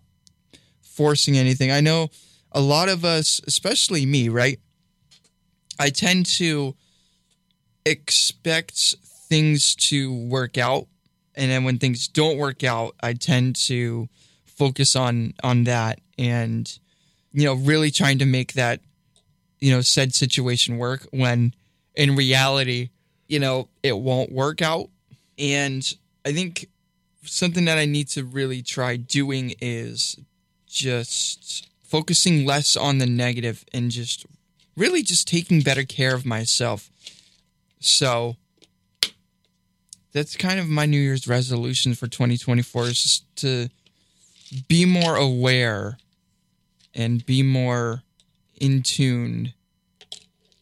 forcing 0.82 1.38
anything. 1.38 1.71
I 1.71 1.82
know 1.82 2.09
a 2.51 2.61
lot 2.61 2.89
of 2.89 3.05
us, 3.05 3.41
especially 3.47 4.05
me, 4.05 4.30
right? 4.30 4.59
I 5.80 5.89
tend 5.89 6.25
to 6.38 6.75
expect 7.86 8.95
things 9.30 9.75
to 9.75 10.13
work 10.13 10.57
out 10.57 10.88
and 11.39 11.49
then 11.49 11.63
when 11.63 11.80
things 11.80 12.09
don't 12.09 12.38
work 12.38 12.65
out, 12.65 12.95
I 13.01 13.13
tend 13.13 13.55
to 13.67 14.09
focus 14.45 14.95
on 14.95 15.34
on 15.41 15.63
that 15.63 16.01
and 16.17 16.80
you 17.32 17.45
know, 17.45 17.53
really 17.53 17.91
trying 17.91 18.17
to 18.19 18.25
make 18.25 18.53
that 18.53 18.82
you 19.62 19.72
know, 19.72 19.82
said 19.82 20.14
situation 20.14 20.78
work 20.78 21.07
when 21.12 21.53
in 21.95 22.16
reality, 22.16 22.89
you 23.28 23.39
know, 23.39 23.68
it 23.84 23.97
won't 23.97 24.32
work 24.32 24.62
out. 24.62 24.89
And 25.38 25.93
I 26.26 26.34
think 26.34 26.70
something 27.24 27.66
that 27.66 27.78
I 27.78 27.86
need 27.86 28.07
to 28.10 28.24
really 28.24 28.62
try 28.62 28.95
doing 28.95 29.53
is 29.62 30.18
just 30.68 31.68
focusing 31.84 32.45
less 32.45 32.78
on 32.78 32.99
the 32.99 33.05
negative 33.05 33.66
and 33.74 33.91
just 33.91 34.26
really 34.78 35.01
just 35.01 35.28
taking 35.28 35.62
better 35.62 35.84
care 35.84 36.14
of 36.14 36.26
myself. 36.26 36.89
So 37.80 38.36
that's 40.14 40.36
kind 40.36 40.60
of 40.60 40.68
my 40.68 40.86
New 40.86 40.99
Year's 40.99 41.28
resolution 41.28 41.95
for 41.95 42.07
2024 42.07 42.88
is 42.88 43.22
to 43.38 43.70
be 44.68 44.86
more 44.86 45.16
aware 45.16 45.97
and 46.93 47.26
be 47.26 47.43
more 47.43 48.03
in 48.60 48.84
tune 48.84 49.53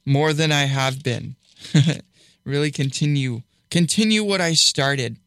more 0.06 0.34
than 0.34 0.52
I 0.52 0.66
have 0.66 1.04
been. 1.04 1.36
really 2.45 2.72
continue 2.72 3.41
continue 3.70 4.24
what 4.24 4.41
I 4.41 4.54
started. 4.54 5.18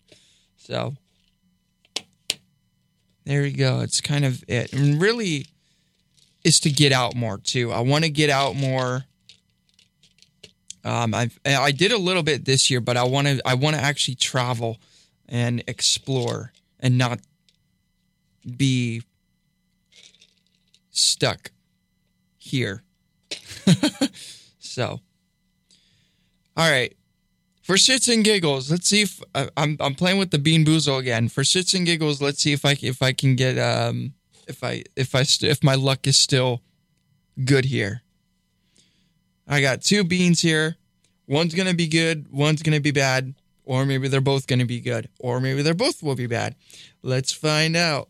So 0.57 0.97
there 3.25 3.45
you 3.45 3.57
go. 3.57 3.81
It's 3.81 4.01
kind 4.01 4.25
of 4.25 4.43
it. 4.49 4.73
And 4.73 5.01
really 5.01 5.47
is 6.45 6.61
to 6.61 6.71
get 6.71 6.93
out 6.93 7.14
more 7.14 7.39
too. 7.39 7.73
I 7.73 7.81
want 7.81 8.05
to 8.05 8.11
get 8.11 8.31
out 8.31 8.57
more. 8.57 9.05
Um, 10.83 11.14
I 11.14 11.31
I 11.45 11.73
did 11.73 11.93
a 11.93 11.99
little 11.99 12.23
bit 12.23 12.47
this 12.47 12.71
year, 12.71 12.81
but 12.81 12.97
I 12.97 13.05
want 13.05 13.27
to 13.27 13.41
I 13.45 13.55
want 13.55 13.77
to 13.77 13.83
actually 13.83 14.14
travel 14.14 14.79
and 15.29 15.62
explore 15.66 16.53
and 16.81 16.97
not 16.97 17.21
be 18.57 19.03
stuck 20.91 21.51
here. 22.41 22.82
so, 24.59 25.01
all 26.57 26.70
right. 26.70 26.97
For 27.62 27.76
shits 27.76 28.12
and 28.12 28.24
giggles, 28.24 28.68
let's 28.68 28.88
see 28.88 29.03
if 29.03 29.22
I, 29.32 29.49
I'm 29.57 29.76
I'm 29.78 29.95
playing 29.95 30.18
with 30.18 30.32
the 30.32 30.38
bean 30.41 30.64
boozle 30.64 30.99
again. 30.99 31.28
For 31.28 31.43
shits 31.43 31.72
and 31.72 31.86
giggles, 31.86 32.20
let's 32.20 32.43
see 32.43 32.53
if 32.53 32.64
I 32.64 32.76
if 32.82 33.01
I 33.01 33.12
can 33.12 33.36
get 33.36 33.59
um 33.59 34.14
if 34.49 34.64
I 34.64 34.82
if 34.97 35.14
I 35.14 35.22
st- 35.22 35.53
if 35.53 35.62
my 35.62 35.76
luck 35.76 36.09
is 36.09 36.16
still 36.16 36.62
good 37.45 37.66
here. 37.66 38.03
I 39.47 39.61
got 39.61 39.82
two 39.82 40.03
beans 40.03 40.41
here. 40.41 40.76
One's 41.28 41.55
gonna 41.55 41.74
be 41.74 41.86
good. 41.86 42.26
One's 42.32 42.62
gonna 42.62 42.80
be 42.80 42.91
bad. 42.91 43.34
Or 43.64 43.86
maybe 43.86 44.09
they're 44.09 44.20
both 44.20 44.49
gonna 44.49 44.66
be 44.66 44.80
good. 44.80 45.09
Or 45.20 45.41
maybe 45.41 45.62
they're 45.62 45.74
both 45.74 46.03
will 46.03 46.16
be 46.16 46.26
bad. 46.26 46.57
Let's 47.03 47.32
find 47.32 47.76
out. 47.76 48.09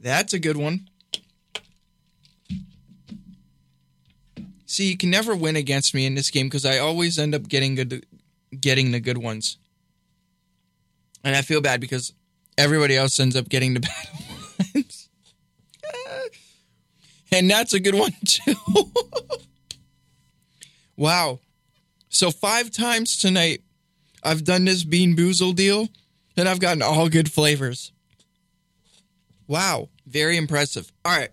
That's 0.00 0.32
a 0.32 0.38
good 0.38 0.56
one. 0.56 0.88
See, 4.66 4.90
you 4.90 4.96
can 4.96 5.10
never 5.10 5.34
win 5.34 5.56
against 5.56 5.94
me 5.94 6.06
in 6.06 6.14
this 6.14 6.30
game 6.30 6.46
because 6.46 6.66
I 6.66 6.78
always 6.78 7.18
end 7.18 7.34
up 7.34 7.48
getting 7.48 7.74
good, 7.74 8.06
getting 8.60 8.92
the 8.92 9.00
good 9.00 9.18
ones, 9.18 9.56
and 11.24 11.34
I 11.34 11.42
feel 11.42 11.60
bad 11.60 11.80
because 11.80 12.12
everybody 12.56 12.96
else 12.96 13.18
ends 13.18 13.34
up 13.34 13.48
getting 13.48 13.74
the 13.74 13.80
bad 14.60 14.74
ones. 14.74 15.08
and 17.32 17.50
that's 17.50 17.72
a 17.72 17.80
good 17.80 17.94
one 17.94 18.12
too. 18.26 18.54
wow! 20.96 21.40
So 22.10 22.30
five 22.30 22.70
times 22.70 23.16
tonight, 23.16 23.62
I've 24.22 24.44
done 24.44 24.66
this 24.66 24.84
bean 24.84 25.16
boozle 25.16 25.54
deal, 25.54 25.88
and 26.36 26.48
I've 26.48 26.60
gotten 26.60 26.82
all 26.82 27.08
good 27.08 27.32
flavors. 27.32 27.90
Wow, 29.48 29.88
very 30.06 30.36
impressive. 30.36 30.92
All 31.04 31.16
right. 31.16 31.30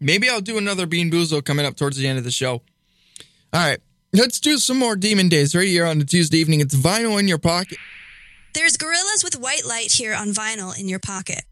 Maybe 0.00 0.28
I'll 0.28 0.40
do 0.40 0.58
another 0.58 0.86
Bean 0.86 1.10
Boozle 1.10 1.44
coming 1.44 1.64
up 1.64 1.76
towards 1.76 1.96
the 1.96 2.08
end 2.08 2.18
of 2.18 2.24
the 2.24 2.30
show. 2.30 2.62
All 3.52 3.60
right. 3.60 3.78
Let's 4.12 4.40
do 4.40 4.58
some 4.58 4.78
more 4.78 4.96
Demon 4.96 5.28
Days 5.28 5.54
right 5.54 5.68
here 5.68 5.86
on 5.86 6.00
a 6.00 6.04
Tuesday 6.04 6.38
evening. 6.38 6.60
It's 6.60 6.74
vinyl 6.74 7.20
in 7.20 7.28
your 7.28 7.38
pocket. 7.38 7.78
There's 8.54 8.76
Gorillaz 8.76 9.22
with 9.22 9.38
White 9.38 9.64
Light 9.66 9.92
here 9.92 10.14
on 10.14 10.28
vinyl 10.28 10.78
in 10.78 10.88
your 10.88 11.00
pocket. 11.00 11.42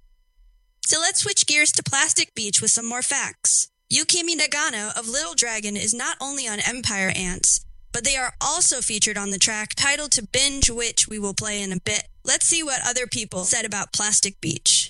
So 0.87 0.99
let's 1.01 1.21
switch 1.21 1.47
gears 1.47 1.73
to 1.73 1.83
Plastic 1.83 2.35
Beach 2.35 2.61
with 2.63 2.71
some 2.71 2.87
more 2.89 3.03
facts. 3.03 3.69
Yukimi 3.93 4.35
Nagano 4.37 4.97
of 4.97 5.09
Little 5.09 5.35
Dragon 5.35 5.77
is 5.77 5.93
not 5.93 6.17
only 6.21 6.49
on 6.49 6.59
Empire 6.61 7.13
Ants, 7.15 7.65
but 7.93 8.05
they 8.05 8.17
are 8.17 8.33
also 8.41 8.81
featured 8.81 9.19
on 9.19 9.31
the 9.31 9.39
track 9.39 9.75
titled 9.75 10.13
to 10.13 10.27
Binge, 10.27 10.71
which 10.71 11.07
we 11.07 11.19
will 11.19 11.35
play 11.35 11.61
in 11.61 11.73
a 11.73 11.81
bit. 11.81 12.09
Let's 12.25 12.47
see 12.47 12.63
what 12.63 12.81
other 12.87 13.07
people 13.07 13.45
said 13.45 13.65
about 13.65 13.93
Plastic 13.93 14.41
Beach. 14.41 14.82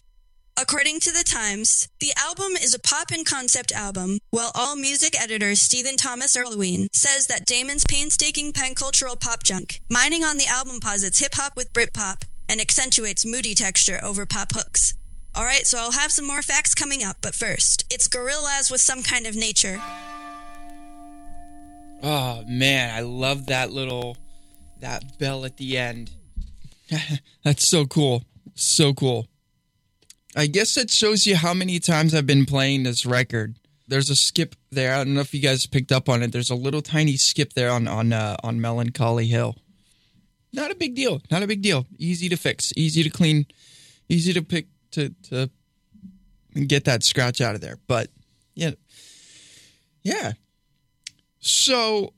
According 0.62 1.00
to 1.00 1.10
The 1.10 1.24
Times, 1.24 1.88
the 1.98 2.12
album 2.16 2.52
is 2.52 2.72
a 2.72 2.78
pop 2.78 3.10
and 3.10 3.26
concept 3.26 3.72
album, 3.72 4.20
while 4.30 4.52
AllMusic 4.52 5.20
editor 5.20 5.56
Stephen 5.56 5.96
Thomas 5.96 6.36
Erlewine 6.36 6.86
says 6.92 7.26
that 7.26 7.44
Damon's 7.44 7.84
painstaking 7.84 8.52
pan-cultural 8.52 9.16
pop 9.16 9.42
junk, 9.42 9.80
mining 9.90 10.22
on 10.22 10.38
the 10.38 10.46
album 10.46 10.78
posits 10.78 11.18
hip 11.18 11.32
hop 11.34 11.56
with 11.56 11.72
Britpop 11.72 12.26
and 12.48 12.60
accentuates 12.60 13.26
moody 13.26 13.56
texture 13.56 13.98
over 14.04 14.24
pop 14.24 14.52
hooks. 14.52 14.94
Alright, 15.36 15.66
so 15.66 15.78
I'll 15.78 15.90
have 15.90 16.12
some 16.12 16.28
more 16.28 16.42
facts 16.42 16.76
coming 16.76 17.02
up, 17.02 17.16
but 17.20 17.34
first, 17.34 17.84
it's 17.92 18.06
Gorillaz 18.06 18.70
with 18.70 18.80
some 18.80 19.02
kind 19.02 19.26
of 19.26 19.34
nature. 19.34 19.82
Oh 22.04 22.44
man, 22.46 22.94
I 22.94 23.00
love 23.00 23.46
that 23.46 23.72
little 23.72 24.16
that 24.78 25.18
bell 25.18 25.44
at 25.44 25.56
the 25.56 25.76
end. 25.76 26.12
That's 27.42 27.66
so 27.66 27.84
cool. 27.84 28.22
So 28.54 28.94
cool. 28.94 29.26
I 30.35 30.47
guess 30.47 30.76
it 30.76 30.91
shows 30.91 31.26
you 31.26 31.37
how 31.37 31.53
many 31.53 31.78
times 31.78 32.14
I've 32.14 32.26
been 32.26 32.47
playing 32.47 32.85
this 32.85 33.05
record. 33.05 33.57
There's 33.87 34.09
a 34.09 34.16
skip 34.16 34.55
there. 34.70 34.95
I 34.95 34.99
don't 34.99 35.14
know 35.14 35.20
if 35.20 35.35
you 35.35 35.41
guys 35.41 35.66
picked 35.66 35.93
up 35.93 36.09
on 36.09 36.22
it. 36.22 36.33
There's 36.33 36.51
a 36.51 36.55
little 36.55 36.80
tiny 36.80 37.16
skip 37.16 37.53
there 37.53 37.70
on 37.70 37.87
on 37.87 38.12
uh, 38.12 38.37
on 38.43 38.61
Melancholy 38.61 39.26
Hill. 39.26 39.57
Not 40.53 40.70
a 40.70 40.74
big 40.74 40.95
deal. 40.95 41.20
Not 41.30 41.43
a 41.43 41.47
big 41.47 41.62
deal. 41.62 41.87
Easy 41.99 42.28
to 42.28 42.37
fix. 42.37 42.72
Easy 42.76 43.03
to 43.03 43.11
clean. 43.11 43.47
Easy 44.09 44.33
to 44.33 44.43
pick 44.43 44.68
to 44.93 45.11
to 45.24 45.51
get 46.66 46.85
that 46.85 47.03
scratch 47.03 47.41
out 47.41 47.55
of 47.55 47.61
there. 47.61 47.78
But 47.87 48.09
yeah, 48.55 48.72
yeah. 50.03 50.33
So 51.41 52.14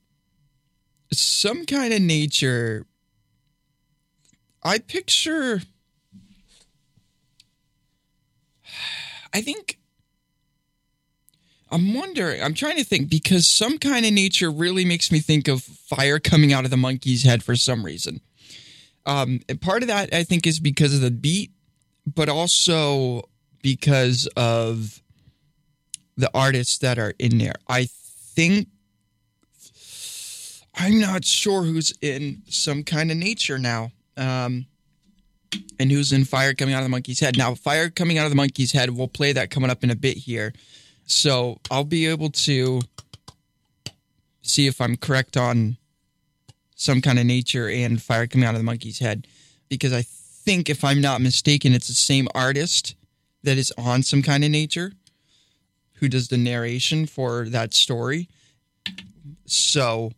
some 1.12 1.64
kind 1.66 1.92
of 1.92 2.00
nature. 2.00 2.86
I 4.62 4.78
picture 4.78 5.62
I 9.34 9.40
think 9.40 9.78
I'm 11.70 11.92
wondering, 11.92 12.40
I'm 12.40 12.54
trying 12.54 12.76
to 12.76 12.84
think 12.84 13.10
because 13.10 13.48
some 13.48 13.78
kind 13.78 14.06
of 14.06 14.12
nature 14.12 14.50
really 14.50 14.84
makes 14.84 15.10
me 15.10 15.18
think 15.18 15.48
of 15.48 15.62
fire 15.62 16.20
coming 16.20 16.52
out 16.52 16.64
of 16.64 16.70
the 16.70 16.76
monkey's 16.76 17.24
head 17.24 17.42
for 17.42 17.56
some 17.56 17.84
reason. 17.84 18.20
Um, 19.06 19.40
and 19.48 19.60
part 19.60 19.82
of 19.82 19.88
that 19.88 20.14
I 20.14 20.22
think 20.22 20.46
is 20.46 20.60
because 20.60 20.94
of 20.94 21.00
the 21.00 21.10
beat, 21.10 21.50
but 22.06 22.28
also 22.28 23.28
because 23.60 24.28
of 24.36 25.02
the 26.16 26.30
artists 26.32 26.78
that 26.78 26.98
are 26.98 27.14
in 27.18 27.38
there. 27.38 27.54
I 27.68 27.88
think 27.90 28.68
I'm 30.76 31.00
not 31.00 31.24
sure 31.24 31.62
who's 31.62 31.92
in 32.00 32.42
some 32.48 32.84
kind 32.84 33.10
of 33.10 33.16
nature 33.16 33.58
now. 33.58 33.90
Um, 34.16 34.66
and 35.78 35.90
who's 35.90 36.12
in 36.12 36.24
Fire 36.24 36.54
Coming 36.54 36.74
Out 36.74 36.78
of 36.78 36.84
the 36.84 36.90
Monkey's 36.90 37.20
Head. 37.20 37.36
Now, 37.36 37.54
Fire 37.54 37.90
Coming 37.90 38.18
Out 38.18 38.24
of 38.24 38.30
the 38.30 38.36
Monkey's 38.36 38.72
Head, 38.72 38.90
we'll 38.90 39.08
play 39.08 39.32
that 39.32 39.50
coming 39.50 39.70
up 39.70 39.84
in 39.84 39.90
a 39.90 39.96
bit 39.96 40.16
here. 40.16 40.52
So 41.06 41.58
I'll 41.70 41.84
be 41.84 42.06
able 42.06 42.30
to 42.30 42.80
see 44.42 44.66
if 44.66 44.80
I'm 44.80 44.96
correct 44.96 45.36
on 45.36 45.76
some 46.74 47.00
kind 47.00 47.18
of 47.18 47.26
nature 47.26 47.68
and 47.68 48.02
Fire 48.02 48.26
Coming 48.26 48.46
Out 48.46 48.54
of 48.54 48.60
the 48.60 48.64
Monkey's 48.64 48.98
Head. 48.98 49.26
Because 49.68 49.92
I 49.92 50.02
think, 50.02 50.68
if 50.68 50.84
I'm 50.84 51.00
not 51.00 51.20
mistaken, 51.20 51.72
it's 51.72 51.88
the 51.88 51.94
same 51.94 52.28
artist 52.34 52.94
that 53.42 53.58
is 53.58 53.72
on 53.78 54.02
some 54.02 54.22
kind 54.22 54.44
of 54.44 54.50
nature 54.50 54.92
who 55.94 56.08
does 56.08 56.28
the 56.28 56.36
narration 56.36 57.06
for 57.06 57.48
that 57.48 57.72
story. 57.72 58.28
So 59.46 60.12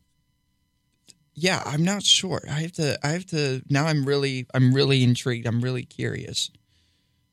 yeah, 1.37 1.62
I'm 1.66 1.84
not 1.84 2.03
sure. 2.03 2.43
I 2.51 2.62
have 2.62 2.72
to. 2.72 2.99
I 3.07 3.09
have 3.09 3.26
to. 3.26 3.62
Now 3.68 3.87
I'm 3.87 4.07
really. 4.07 4.47
I'm 4.55 4.72
really 4.72 5.05
intrigued. 5.05 5.47
I'm 5.47 5.61
really 5.61 5.84
curious. 5.84 6.51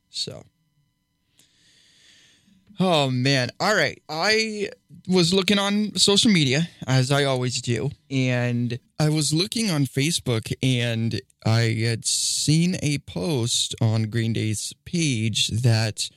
So. 0.10 0.43
Oh 2.80 3.10
man. 3.10 3.49
All 3.60 3.76
right. 3.76 4.01
I 4.10 4.70
was 5.08 5.34
looking 5.34 5.58
on 5.58 5.95
social 5.95 6.32
media 6.32 6.68
as 6.86 7.12
I 7.12 7.24
always 7.24 7.62
do, 7.62 7.91
and 8.12 8.78
I 8.99 9.10
was 9.10 9.34
looking 9.34 9.72
on 9.72 9.86
Facebook 9.86 10.51
and 10.62 11.22
I 11.45 11.78
had 11.86 12.04
seen 12.06 12.76
a 12.84 12.97
post 12.99 13.74
on 13.80 14.10
Green 14.10 14.34
Day's 14.34 14.74
page 14.86 15.47
that 15.47 16.10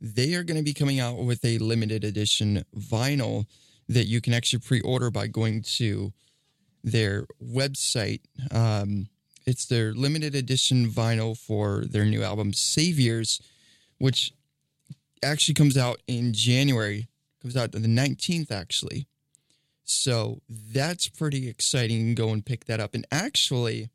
they 0.00 0.34
are 0.34 0.42
going 0.42 0.56
to 0.56 0.64
be 0.64 0.74
coming 0.74 0.98
out 0.98 1.18
with 1.18 1.44
a 1.44 1.58
limited 1.58 2.02
edition 2.02 2.64
vinyl 2.76 3.46
that 3.88 4.06
you 4.06 4.20
can 4.20 4.32
actually 4.32 4.60
pre-order 4.60 5.10
by 5.10 5.26
going 5.26 5.62
to 5.62 6.12
their 6.82 7.26
website. 7.42 8.20
Um, 8.50 9.08
it's 9.46 9.66
their 9.66 9.92
limited 9.92 10.34
edition 10.34 10.88
vinyl 10.88 11.36
for 11.36 11.84
their 11.84 12.04
new 12.04 12.22
album 12.22 12.52
Saviors, 12.52 13.40
which 13.98 14.32
actually 15.22 15.54
comes 15.54 15.76
out 15.76 16.00
in 16.06 16.32
January. 16.32 17.08
Comes 17.42 17.56
out 17.56 17.74
on 17.74 17.82
the 17.82 17.88
19th, 17.88 18.50
actually. 18.50 19.06
So 19.84 20.40
that's 20.48 21.08
pretty 21.08 21.48
exciting. 21.48 22.14
Go 22.14 22.30
and 22.30 22.44
pick 22.44 22.66
that 22.66 22.80
up. 22.80 22.94
And 22.94 23.06
actually, 23.10 23.90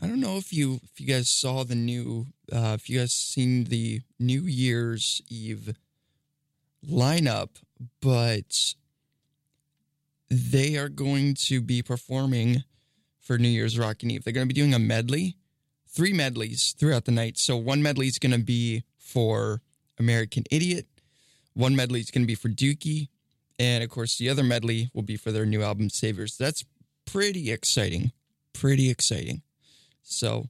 I 0.00 0.06
don't 0.06 0.20
know 0.20 0.36
if 0.36 0.52
you 0.52 0.80
if 0.84 1.00
you 1.00 1.06
guys 1.06 1.28
saw 1.28 1.64
the 1.64 1.74
new 1.74 2.26
uh, 2.52 2.76
if 2.78 2.88
you 2.88 3.00
guys 3.00 3.12
seen 3.12 3.64
the 3.64 4.02
New 4.18 4.42
Year's 4.42 5.22
Eve 5.28 5.74
lineup, 6.86 7.48
but 8.00 8.74
they 10.30 10.76
are 10.76 10.88
going 10.88 11.34
to 11.34 11.60
be 11.60 11.82
performing 11.82 12.64
for 13.20 13.38
New 13.38 13.48
Year's 13.48 13.78
Rockin' 13.78 14.10
Eve. 14.10 14.24
They're 14.24 14.32
going 14.32 14.48
to 14.48 14.54
be 14.54 14.58
doing 14.58 14.74
a 14.74 14.78
medley, 14.78 15.36
three 15.86 16.12
medleys 16.12 16.74
throughout 16.78 17.04
the 17.04 17.12
night. 17.12 17.38
So 17.38 17.56
one 17.56 17.82
medley 17.82 18.06
is 18.06 18.18
going 18.18 18.32
to 18.32 18.38
be 18.38 18.84
for 18.98 19.62
American 19.98 20.44
Idiot, 20.50 20.86
one 21.54 21.74
medley 21.74 22.00
is 22.00 22.10
going 22.10 22.22
to 22.22 22.26
be 22.26 22.34
for 22.34 22.48
Dookie, 22.48 23.08
and 23.58 23.82
of 23.82 23.90
course 23.90 24.16
the 24.16 24.28
other 24.28 24.44
medley 24.44 24.90
will 24.94 25.02
be 25.02 25.16
for 25.16 25.32
their 25.32 25.46
new 25.46 25.62
album 25.62 25.90
Saviors. 25.90 26.36
That's 26.36 26.64
pretty 27.04 27.50
exciting, 27.50 28.12
pretty 28.52 28.90
exciting. 28.90 29.42
So 30.02 30.48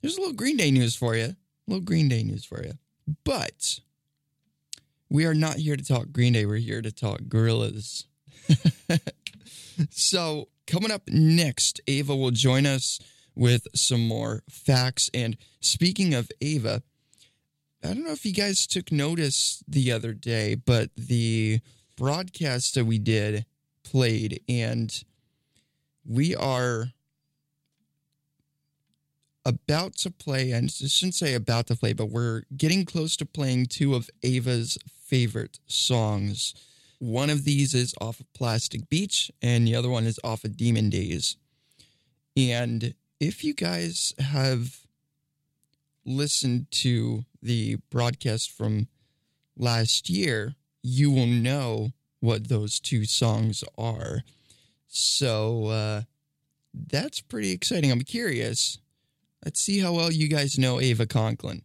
there's 0.00 0.16
a 0.16 0.20
little 0.20 0.34
Green 0.34 0.56
Day 0.56 0.70
news 0.70 0.94
for 0.94 1.14
you, 1.16 1.24
a 1.24 1.36
little 1.66 1.84
Green 1.84 2.08
Day 2.08 2.22
news 2.22 2.44
for 2.44 2.62
you. 2.62 2.72
But 3.24 3.80
we 5.08 5.24
are 5.24 5.34
not 5.34 5.56
here 5.56 5.76
to 5.76 5.84
talk 5.84 6.12
Green 6.12 6.32
Day. 6.32 6.44
We're 6.44 6.56
here 6.56 6.82
to 6.82 6.92
talk 6.92 7.20
Gorillaz. 7.22 8.04
so, 9.90 10.48
coming 10.66 10.90
up 10.90 11.02
next, 11.08 11.80
Ava 11.86 12.14
will 12.14 12.30
join 12.30 12.66
us 12.66 12.98
with 13.34 13.66
some 13.74 14.06
more 14.06 14.42
facts. 14.48 15.10
And 15.14 15.36
speaking 15.60 16.14
of 16.14 16.30
Ava, 16.40 16.82
I 17.84 17.88
don't 17.88 18.04
know 18.04 18.12
if 18.12 18.24
you 18.24 18.32
guys 18.32 18.66
took 18.66 18.92
notice 18.92 19.64
the 19.66 19.90
other 19.90 20.12
day, 20.12 20.54
but 20.54 20.90
the 20.96 21.60
broadcast 21.96 22.74
that 22.74 22.84
we 22.84 22.98
did 22.98 23.44
played, 23.82 24.40
and 24.48 25.02
we 26.04 26.34
are 26.36 26.92
about 29.44 29.96
to 29.96 30.10
play, 30.10 30.52
and 30.52 30.66
I 30.66 30.86
shouldn't 30.86 31.14
say 31.14 31.34
about 31.34 31.66
to 31.66 31.76
play, 31.76 31.92
but 31.92 32.10
we're 32.10 32.42
getting 32.56 32.84
close 32.84 33.16
to 33.16 33.26
playing 33.26 33.66
two 33.66 33.94
of 33.94 34.08
Ava's 34.22 34.78
favorite 34.86 35.58
songs. 35.66 36.54
One 37.02 37.30
of 37.30 37.42
these 37.42 37.74
is 37.74 37.96
off 38.00 38.20
of 38.20 38.32
Plastic 38.32 38.88
Beach, 38.88 39.28
and 39.42 39.66
the 39.66 39.74
other 39.74 39.88
one 39.88 40.06
is 40.06 40.20
off 40.22 40.44
of 40.44 40.56
Demon 40.56 40.88
Days. 40.88 41.36
And 42.36 42.94
if 43.18 43.42
you 43.42 43.54
guys 43.54 44.14
have 44.20 44.86
listened 46.06 46.70
to 46.70 47.24
the 47.42 47.78
broadcast 47.90 48.52
from 48.52 48.86
last 49.56 50.08
year, 50.08 50.54
you 50.80 51.10
will 51.10 51.26
know 51.26 51.90
what 52.20 52.46
those 52.46 52.78
two 52.78 53.04
songs 53.04 53.64
are. 53.76 54.22
So 54.86 55.66
uh, 55.66 56.02
that's 56.72 57.20
pretty 57.20 57.50
exciting. 57.50 57.90
I'm 57.90 58.02
curious. 58.02 58.78
Let's 59.44 59.58
see 59.58 59.80
how 59.80 59.92
well 59.92 60.12
you 60.12 60.28
guys 60.28 60.56
know 60.56 60.80
Ava 60.80 61.06
Conklin. 61.06 61.62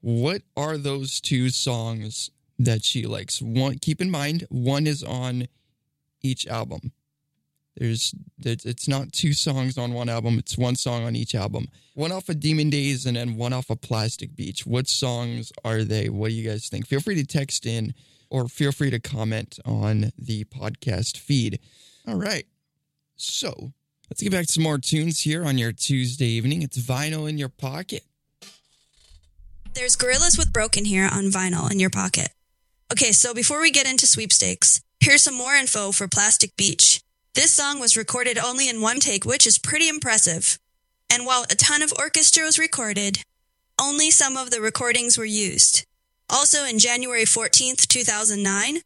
What 0.00 0.42
are 0.56 0.76
those 0.76 1.20
two 1.20 1.50
songs 1.50 2.32
that 2.64 2.84
she 2.84 3.06
likes? 3.06 3.40
One, 3.40 3.78
keep 3.78 4.00
in 4.00 4.10
mind, 4.10 4.46
one 4.50 4.86
is 4.86 5.02
on 5.02 5.48
each 6.22 6.46
album. 6.46 6.92
There's, 7.76 8.14
it's 8.44 8.88
not 8.88 9.12
two 9.12 9.32
songs 9.32 9.78
on 9.78 9.94
one 9.94 10.08
album. 10.10 10.38
It's 10.38 10.58
one 10.58 10.76
song 10.76 11.04
on 11.04 11.16
each 11.16 11.34
album. 11.34 11.68
One 11.94 12.12
off 12.12 12.28
of 12.28 12.38
Demon 12.38 12.68
Days 12.68 13.06
and 13.06 13.16
then 13.16 13.36
one 13.36 13.54
off 13.54 13.70
of 13.70 13.80
Plastic 13.80 14.36
Beach. 14.36 14.66
What 14.66 14.86
songs 14.86 15.52
are 15.64 15.82
they? 15.82 16.10
What 16.10 16.28
do 16.28 16.34
you 16.34 16.48
guys 16.48 16.68
think? 16.68 16.86
Feel 16.86 17.00
free 17.00 17.14
to 17.14 17.24
text 17.24 17.64
in 17.64 17.94
or 18.28 18.48
feel 18.48 18.72
free 18.72 18.90
to 18.90 19.00
comment 19.00 19.58
on 19.64 20.12
the 20.18 20.44
podcast 20.44 21.16
feed. 21.16 21.58
All 22.06 22.16
right. 22.16 22.46
So 23.16 23.72
let's 24.10 24.22
get 24.22 24.32
back 24.32 24.46
to 24.46 24.52
some 24.52 24.64
more 24.64 24.78
tunes 24.78 25.20
here 25.20 25.46
on 25.46 25.56
your 25.56 25.72
Tuesday 25.72 26.26
evening. 26.26 26.62
It's 26.62 26.78
vinyl 26.78 27.28
in 27.28 27.38
your 27.38 27.48
pocket. 27.48 28.02
There's 29.72 29.96
Gorillaz 29.96 30.36
with 30.36 30.52
Broken 30.52 30.84
here 30.84 31.08
on 31.10 31.26
vinyl 31.26 31.70
in 31.70 31.78
your 31.80 31.90
pocket. 31.90 32.30
Okay, 32.92 33.12
so 33.12 33.32
before 33.32 33.60
we 33.60 33.70
get 33.70 33.88
into 33.88 34.04
sweepstakes, 34.04 34.80
here's 34.98 35.22
some 35.22 35.34
more 35.34 35.54
info 35.54 35.92
for 35.92 36.08
Plastic 36.08 36.56
Beach. 36.56 37.00
This 37.34 37.52
song 37.52 37.78
was 37.78 37.96
recorded 37.96 38.36
only 38.36 38.68
in 38.68 38.80
one 38.80 38.98
take, 38.98 39.24
which 39.24 39.46
is 39.46 39.58
pretty 39.58 39.88
impressive. 39.88 40.58
And 41.08 41.24
while 41.24 41.44
a 41.44 41.54
ton 41.54 41.82
of 41.82 41.92
orchestra 41.96 42.42
was 42.44 42.58
recorded, 42.58 43.22
only 43.80 44.10
some 44.10 44.36
of 44.36 44.50
the 44.50 44.60
recordings 44.60 45.16
were 45.16 45.24
used. 45.24 45.86
Also, 46.28 46.64
in 46.64 46.80
January 46.80 47.22
14th, 47.24 47.86
2009, 47.86 48.80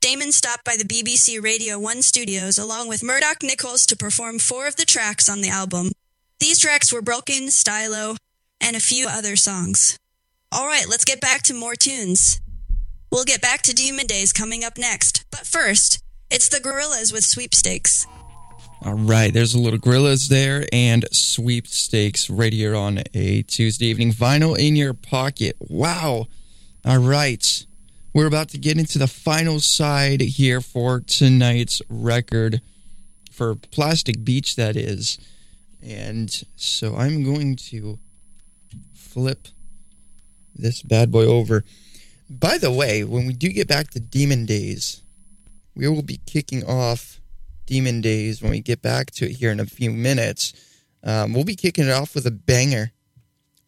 Damon 0.00 0.30
stopped 0.30 0.64
by 0.64 0.76
the 0.76 0.84
BBC 0.84 1.42
Radio 1.42 1.80
1 1.80 2.02
studios 2.02 2.58
along 2.58 2.86
with 2.86 3.02
Murdoc 3.02 3.40
Niccals 3.40 3.84
to 3.88 3.96
perform 3.96 4.38
four 4.38 4.68
of 4.68 4.76
the 4.76 4.84
tracks 4.84 5.28
on 5.28 5.40
the 5.40 5.50
album. 5.50 5.90
These 6.38 6.60
tracks 6.60 6.92
were 6.92 7.02
Broken, 7.02 7.50
Stylo, 7.50 8.14
and 8.60 8.76
a 8.76 8.80
few 8.80 9.08
other 9.08 9.34
songs. 9.34 9.98
All 10.52 10.68
right, 10.68 10.88
let's 10.88 11.04
get 11.04 11.20
back 11.20 11.42
to 11.42 11.54
more 11.54 11.74
tunes. 11.74 12.40
We'll 13.10 13.24
get 13.24 13.40
back 13.40 13.62
to 13.62 13.74
Demon 13.74 14.06
Days 14.06 14.34
coming 14.34 14.64
up 14.64 14.76
next, 14.76 15.24
but 15.30 15.46
first, 15.46 16.02
it's 16.30 16.48
the 16.48 16.58
Gorillaz 16.58 17.10
with 17.10 17.24
Sweepstakes. 17.24 18.06
All 18.82 18.94
right, 18.94 19.32
there's 19.32 19.54
a 19.54 19.58
little 19.58 19.78
Gorillaz 19.78 20.28
there 20.28 20.66
and 20.72 21.06
Sweepstakes 21.10 22.28
right 22.28 22.52
here 22.52 22.76
on 22.76 23.02
a 23.14 23.42
Tuesday 23.42 23.86
evening. 23.86 24.12
Vinyl 24.12 24.58
in 24.58 24.76
your 24.76 24.92
pocket. 24.92 25.56
Wow. 25.58 26.28
All 26.84 26.98
right. 26.98 27.66
We're 28.12 28.26
about 28.26 28.50
to 28.50 28.58
get 28.58 28.78
into 28.78 28.98
the 28.98 29.06
final 29.06 29.58
side 29.60 30.20
here 30.20 30.60
for 30.60 31.00
tonight's 31.00 31.80
record 31.88 32.60
for 33.32 33.54
Plastic 33.54 34.22
Beach, 34.22 34.54
that 34.56 34.76
is. 34.76 35.18
And 35.82 36.30
so 36.56 36.94
I'm 36.94 37.24
going 37.24 37.56
to 37.56 37.98
flip 38.94 39.48
this 40.54 40.82
bad 40.82 41.10
boy 41.10 41.24
over. 41.24 41.64
By 42.30 42.58
the 42.58 42.70
way, 42.70 43.04
when 43.04 43.26
we 43.26 43.32
do 43.32 43.48
get 43.48 43.68
back 43.68 43.90
to 43.90 44.00
Demon 44.00 44.44
Days, 44.44 45.02
we 45.74 45.88
will 45.88 46.02
be 46.02 46.20
kicking 46.26 46.64
off 46.64 47.20
Demon 47.66 48.00
Days 48.00 48.42
when 48.42 48.50
we 48.50 48.60
get 48.60 48.82
back 48.82 49.10
to 49.12 49.24
it 49.24 49.36
here 49.36 49.50
in 49.50 49.60
a 49.60 49.66
few 49.66 49.90
minutes. 49.90 50.52
Um, 51.02 51.32
we'll 51.32 51.44
be 51.44 51.56
kicking 51.56 51.86
it 51.86 51.92
off 51.92 52.14
with 52.14 52.26
a 52.26 52.30
banger. 52.30 52.92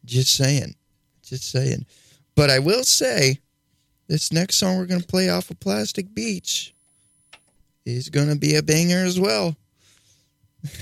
Just 0.04 0.36
saying. 0.36 0.74
Just 1.22 1.50
saying. 1.50 1.86
But 2.34 2.50
I 2.50 2.58
will 2.58 2.84
say, 2.84 3.40
this 4.08 4.32
next 4.32 4.56
song 4.56 4.76
we're 4.76 4.86
going 4.86 5.00
to 5.00 5.06
play 5.06 5.28
off 5.28 5.50
of 5.50 5.61
Plastic 5.61 6.14
Beach 6.14 6.74
is 7.86 8.08
going 8.08 8.28
to 8.28 8.36
be 8.36 8.56
a 8.56 8.62
banger 8.62 9.04
as 9.04 9.18
well. 9.18 9.56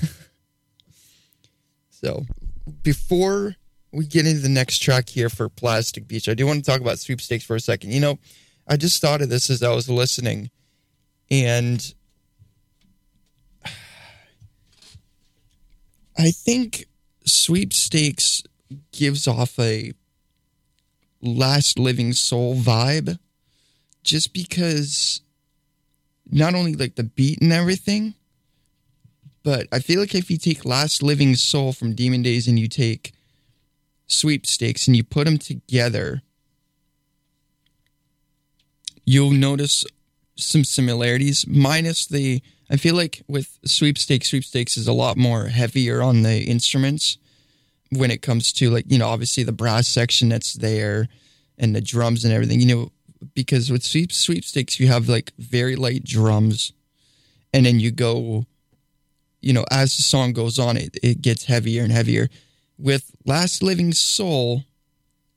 so, 1.89 2.25
before 2.81 3.55
we 3.91 4.05
get 4.05 4.27
into 4.27 4.41
the 4.41 4.49
next 4.49 4.79
track 4.79 5.09
here 5.09 5.29
for 5.29 5.49
Plastic 5.49 6.07
Beach, 6.07 6.29
I 6.29 6.33
do 6.33 6.45
want 6.45 6.63
to 6.63 6.71
talk 6.71 6.81
about 6.81 6.99
sweepstakes 6.99 7.43
for 7.43 7.55
a 7.55 7.59
second. 7.59 7.91
You 7.91 7.99
know, 7.99 8.19
I 8.67 8.77
just 8.77 9.01
thought 9.01 9.21
of 9.21 9.29
this 9.29 9.49
as 9.49 9.63
I 9.63 9.73
was 9.73 9.89
listening, 9.89 10.51
and 11.31 11.93
I 16.17 16.31
think 16.31 16.85
sweepstakes 17.25 18.43
gives 18.91 19.27
off 19.27 19.57
a 19.57 19.93
last 21.21 21.79
living 21.79 22.13
soul 22.13 22.55
vibe 22.55 23.17
just 24.03 24.33
because 24.33 25.21
not 26.31 26.55
only 26.55 26.75
like 26.75 26.95
the 26.95 27.03
beat 27.03 27.41
and 27.41 27.51
everything 27.51 28.13
but 29.43 29.67
i 29.71 29.79
feel 29.79 29.99
like 29.99 30.15
if 30.15 30.31
you 30.31 30.37
take 30.37 30.63
last 30.63 31.03
living 31.03 31.35
soul 31.35 31.73
from 31.73 31.93
demon 31.93 32.21
days 32.21 32.47
and 32.47 32.57
you 32.57 32.67
take 32.67 33.13
sweepstakes 34.11 34.87
and 34.87 34.95
you 34.95 35.03
put 35.03 35.25
them 35.25 35.37
together 35.37 36.21
you'll 39.05 39.31
notice 39.31 39.85
some 40.35 40.63
similarities 40.63 41.45
minus 41.47 42.05
the 42.05 42.41
I 42.69 42.77
feel 42.77 42.95
like 42.95 43.23
with 43.27 43.57
sweepstakes, 43.65 44.29
sweepstakes 44.29 44.77
is 44.77 44.87
a 44.87 44.93
lot 44.93 45.17
more 45.17 45.47
heavier 45.47 46.03
on 46.03 46.21
the 46.21 46.43
instruments 46.43 47.17
when 47.89 48.11
it 48.11 48.21
comes 48.21 48.53
to 48.53 48.69
like, 48.69 48.85
you 48.87 48.99
know, 48.99 49.07
obviously 49.07 49.43
the 49.43 49.51
brass 49.51 49.87
section 49.87 50.29
that's 50.29 50.53
there 50.53 51.07
and 51.57 51.75
the 51.75 51.81
drums 51.81 52.23
and 52.23 52.31
everything, 52.31 52.59
you 52.59 52.67
know, 52.67 52.91
because 53.33 53.71
with 53.71 53.83
sweep 53.83 54.13
sweepstakes 54.13 54.79
you 54.79 54.87
have 54.87 55.09
like 55.09 55.33
very 55.39 55.75
light 55.75 56.03
drums 56.03 56.71
and 57.53 57.65
then 57.65 57.79
you 57.79 57.91
go 57.91 58.45
you 59.41 59.53
know, 59.53 59.63
as 59.71 59.95
the 59.95 60.03
song 60.03 60.33
goes 60.33 60.59
on, 60.59 60.75
it, 60.75 60.97
it 61.01 61.21
gets 61.21 61.45
heavier 61.45 61.81
and 61.81 61.93
heavier. 61.93 62.27
With 62.79 63.11
Last 63.25 63.61
Living 63.61 63.93
Soul, 63.93 64.63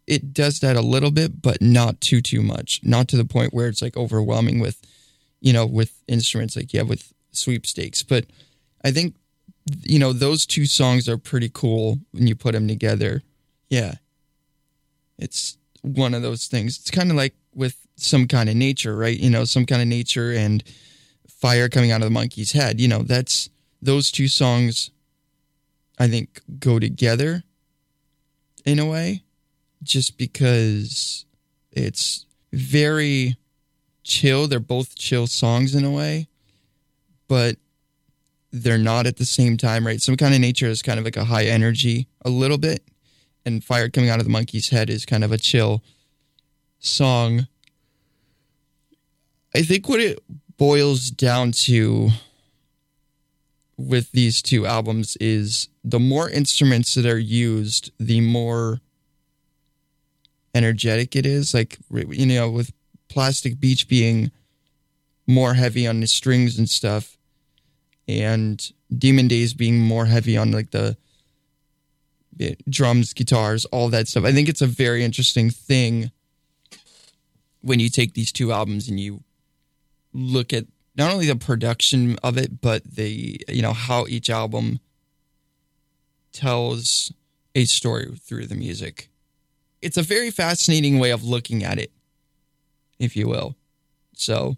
it 0.07 0.33
does 0.33 0.61
that 0.61 0.77
a 0.77 0.81
little 0.81 1.11
bit, 1.11 1.43
but 1.43 1.61
not 1.61 2.01
too 2.01 2.21
too 2.21 2.43
much. 2.43 2.81
Not 2.83 3.09
to 3.09 3.17
the 3.17 3.25
point 3.25 3.53
where 3.53 3.69
it's 3.69 3.83
like 3.83 3.97
overwhelming 3.97 4.61
with, 4.61 4.81
you 5.41 5.53
know, 5.53 5.67
with 5.67 6.03
instruments 6.07 6.57
like 6.57 6.73
yeah, 6.73 6.83
with 6.83 7.13
sweepstakes. 7.33 8.03
But 8.03 8.27
I 8.85 8.91
think 8.91 9.17
you 9.83 9.99
know 9.99 10.13
those 10.13 10.47
two 10.47 10.67
songs 10.67 11.09
are 11.09 11.19
pretty 11.19 11.51
cool 11.53 11.99
when 12.13 12.27
you 12.27 12.35
put 12.35 12.53
them 12.53 12.69
together. 12.69 13.23
Yeah, 13.69 13.95
it's 15.19 15.57
one 15.83 16.15
of 16.15 16.23
those 16.23 16.47
things. 16.47 16.79
It's 16.79 16.91
kind 16.91 17.11
of 17.11 17.17
like 17.17 17.35
with 17.55 17.77
some 17.97 18.27
kind 18.27 18.49
of 18.49 18.57
nature, 18.57 18.97
right? 18.97 19.19
You 19.19 19.31
know, 19.31 19.45
some 19.45 19.67
kind 19.67 19.83
of 19.83 19.89
nature 19.89 20.33
and 20.33 20.63
fire 21.29 21.69
coming 21.69 21.91
out 21.91 22.03
of 22.03 22.07
the 22.07 22.11
monkey's 22.11 22.53
head. 22.53 22.81
You 22.81 22.89
know, 22.89 23.03
that's 23.03 23.51
those 23.81 24.11
two 24.11 24.29
songs 24.29 24.91
I 26.03 26.09
think 26.09 26.41
go 26.59 26.81
together 26.81 27.45
in 28.65 28.81
a 28.81 28.87
way 28.87 29.23
just 29.85 30.19
because 30.19 31.27
it's 31.71 32.27
very 32.53 33.37
chill. 34.03 34.49
They're 34.49 34.59
both 34.59 34.97
chill 34.97 35.29
songs 35.29 35.77
in 35.77 35.85
a 35.85 35.93
way, 35.93 36.27
but 37.29 37.55
they're 38.51 38.79
not 38.79 39.07
at 39.07 39.19
the 39.19 39.25
same 39.25 39.57
time, 39.57 39.87
right? 39.87 40.03
Some 40.03 40.17
kind 40.17 40.35
of 40.35 40.41
nature 40.41 40.67
is 40.67 40.83
kind 40.83 40.99
of 40.99 41.05
like 41.05 41.17
a 41.17 41.27
high 41.27 41.45
energy 41.45 42.09
a 42.25 42.31
little 42.31 42.59
bit, 42.59 42.83
and 43.47 43.63
fire 43.63 43.89
coming 43.89 44.11
out 44.11 44.19
of 44.19 44.25
the 44.25 44.33
monkey's 44.33 44.71
head 44.71 44.91
is 44.91 45.07
kind 45.07 45.23
of 45.23 45.31
a 45.31 45.39
chill 45.39 45.85
song. 46.81 47.47
I 49.55 49.63
think 49.63 49.89
what 49.89 50.01
it 50.01 50.19
boils 50.57 51.13
down 51.13 51.53
to 51.53 52.11
with 53.77 54.13
these 54.13 54.43
two 54.43 54.67
albums 54.67 55.17
is 55.17 55.69
the 55.83 56.01
more 56.01 56.29
instruments 56.29 56.95
that 56.95 57.07
are 57.07 57.19
used, 57.19 57.91
the 57.99 58.21
more 58.21 58.81
energetic 60.55 61.17
it 61.17 61.27
is. 61.27 61.55
Like, 61.55 61.79
you 61.91 62.27
know, 62.27 62.51
with 62.51 62.73
Plastic 63.09 63.59
Beach 63.59 63.89
being 63.89 64.31
more 65.27 65.55
heavy 65.55 65.87
on 65.87 66.01
the 66.01 66.07
strings 66.07 66.59
and 66.59 66.69
stuff, 66.69 67.17
and 68.09 68.73
Demon 68.97 69.29
Days 69.29 69.55
being 69.55 69.79
more 69.79 70.07
heavy 70.07 70.37
on 70.37 70.51
like 70.53 70.71
the 70.71 70.97
drums, 72.69 73.13
guitars, 73.13 73.65
all 73.67 73.89
that 73.89 74.09
stuff. 74.09 74.25
I 74.25 74.33
think 74.33 74.49
it's 74.49 74.63
a 74.63 74.67
very 74.67 75.05
interesting 75.05 75.51
thing 75.51 76.11
when 77.61 77.79
you 77.79 77.89
take 77.89 78.15
these 78.15 78.33
two 78.33 78.53
albums 78.53 78.89
and 78.89 78.99
you 78.99 79.23
look 80.13 80.53
at 80.53 80.67
not 80.97 81.11
only 81.11 81.27
the 81.27 81.37
production 81.37 82.19
of 82.23 82.37
it, 82.37 82.61
but 82.61 82.85
the 82.85 83.41
you 83.49 83.63
know 83.63 83.73
how 83.73 84.07
each 84.07 84.31
album 84.31 84.81
tells 86.33 87.13
a 87.55 87.65
story 87.65 88.15
through 88.21 88.47
the 88.47 88.55
music. 88.55 89.09
It's 89.81 89.97
a 89.97 90.03
very 90.03 90.31
fascinating 90.31 90.99
way 90.99 91.11
of 91.11 91.25
looking 91.25 91.65
at 91.65 91.79
it, 91.79 91.93
if 92.99 93.17
you 93.17 93.29
will. 93.29 93.57
So, 94.15 94.57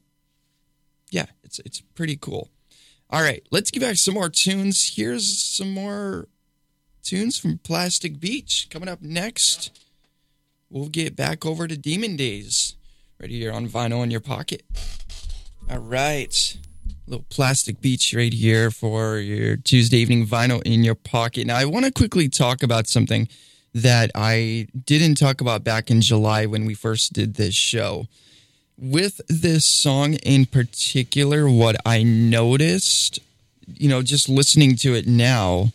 yeah, 1.10 1.26
it's 1.42 1.58
it's 1.60 1.80
pretty 1.80 2.16
cool. 2.16 2.48
All 3.10 3.22
right, 3.22 3.42
let's 3.50 3.70
get 3.70 3.80
back 3.80 3.96
some 3.96 4.14
more 4.14 4.28
tunes. 4.28 4.94
Here's 4.96 5.38
some 5.38 5.70
more 5.70 6.28
tunes 7.02 7.38
from 7.38 7.58
Plastic 7.58 8.18
Beach 8.18 8.68
coming 8.70 8.88
up 8.88 9.02
next. 9.02 9.78
We'll 10.68 10.88
get 10.88 11.14
back 11.14 11.46
over 11.46 11.68
to 11.68 11.76
Demon 11.76 12.16
Days 12.16 12.74
right 13.20 13.30
here 13.30 13.52
on 13.52 13.68
vinyl 13.68 14.02
in 14.02 14.10
your 14.10 14.20
pocket. 14.20 14.64
All 15.70 15.78
right. 15.78 16.58
Little 17.06 17.24
plastic 17.30 17.80
beach 17.80 18.12
right 18.14 18.32
here 18.32 18.70
for 18.70 19.18
your 19.18 19.56
Tuesday 19.56 19.98
evening 19.98 20.26
vinyl 20.26 20.62
in 20.62 20.84
your 20.84 20.94
pocket. 20.94 21.46
Now, 21.46 21.56
I 21.56 21.64
want 21.64 21.86
to 21.86 21.92
quickly 21.92 22.28
talk 22.28 22.62
about 22.62 22.86
something 22.86 23.28
that 23.74 24.10
I 24.14 24.68
didn't 24.84 25.16
talk 25.16 25.40
about 25.40 25.64
back 25.64 25.90
in 25.90 26.00
July 26.00 26.46
when 26.46 26.66
we 26.66 26.74
first 26.74 27.12
did 27.14 27.34
this 27.34 27.54
show. 27.54 28.06
With 28.76 29.20
this 29.28 29.64
song 29.64 30.14
in 30.14 30.46
particular, 30.46 31.48
what 31.48 31.76
I 31.86 32.02
noticed, 32.02 33.20
you 33.66 33.88
know, 33.88 34.02
just 34.02 34.28
listening 34.28 34.76
to 34.76 34.94
it 34.94 35.06
now 35.06 35.72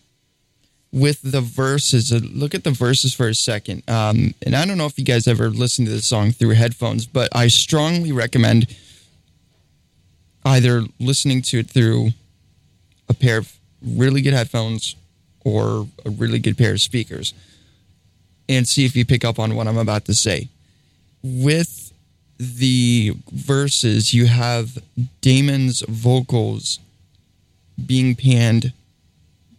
with 0.92 1.20
the 1.24 1.42
verses, 1.42 2.12
uh, 2.12 2.20
look 2.24 2.54
at 2.54 2.64
the 2.64 2.72
verses 2.72 3.14
for 3.14 3.28
a 3.28 3.36
second. 3.36 3.84
Um, 3.90 4.34
and 4.46 4.56
I 4.56 4.66
don't 4.66 4.78
know 4.78 4.86
if 4.86 5.00
you 5.00 5.06
guys 5.06 5.28
ever 5.28 5.50
listened 5.50 5.88
to 5.88 5.94
this 5.94 6.08
song 6.08 6.32
through 6.32 6.52
headphones, 6.52 7.06
but 7.06 7.30
I 7.36 7.48
strongly 7.48 8.12
recommend 8.12 8.68
either 10.46 10.84
listening 11.00 11.42
to 11.44 11.60
it 11.60 11.70
through 11.70 12.10
a 13.08 13.14
pair 13.14 13.38
of 13.38 13.54
really 13.82 14.22
good 14.22 14.34
headphones 14.34 14.96
or 15.44 15.88
a 16.06 16.10
really 16.10 16.40
good 16.40 16.58
pair 16.58 16.74
of 16.74 16.82
speakers 16.82 17.34
and 18.48 18.68
see 18.68 18.86
if 18.86 18.96
you 18.96 19.06
pick 19.06 19.24
up 19.24 19.40
on 19.40 19.56
what 19.56 19.68
I'm 19.68 19.78
about 19.78 20.06
to 20.06 20.14
say. 20.14 20.50
With 21.22 21.94
the 22.38 23.16
verses, 23.32 24.14
you 24.14 24.28
have 24.28 24.78
Damon's 25.22 25.82
vocals 25.88 26.80
being 27.86 28.16
panned 28.16 28.74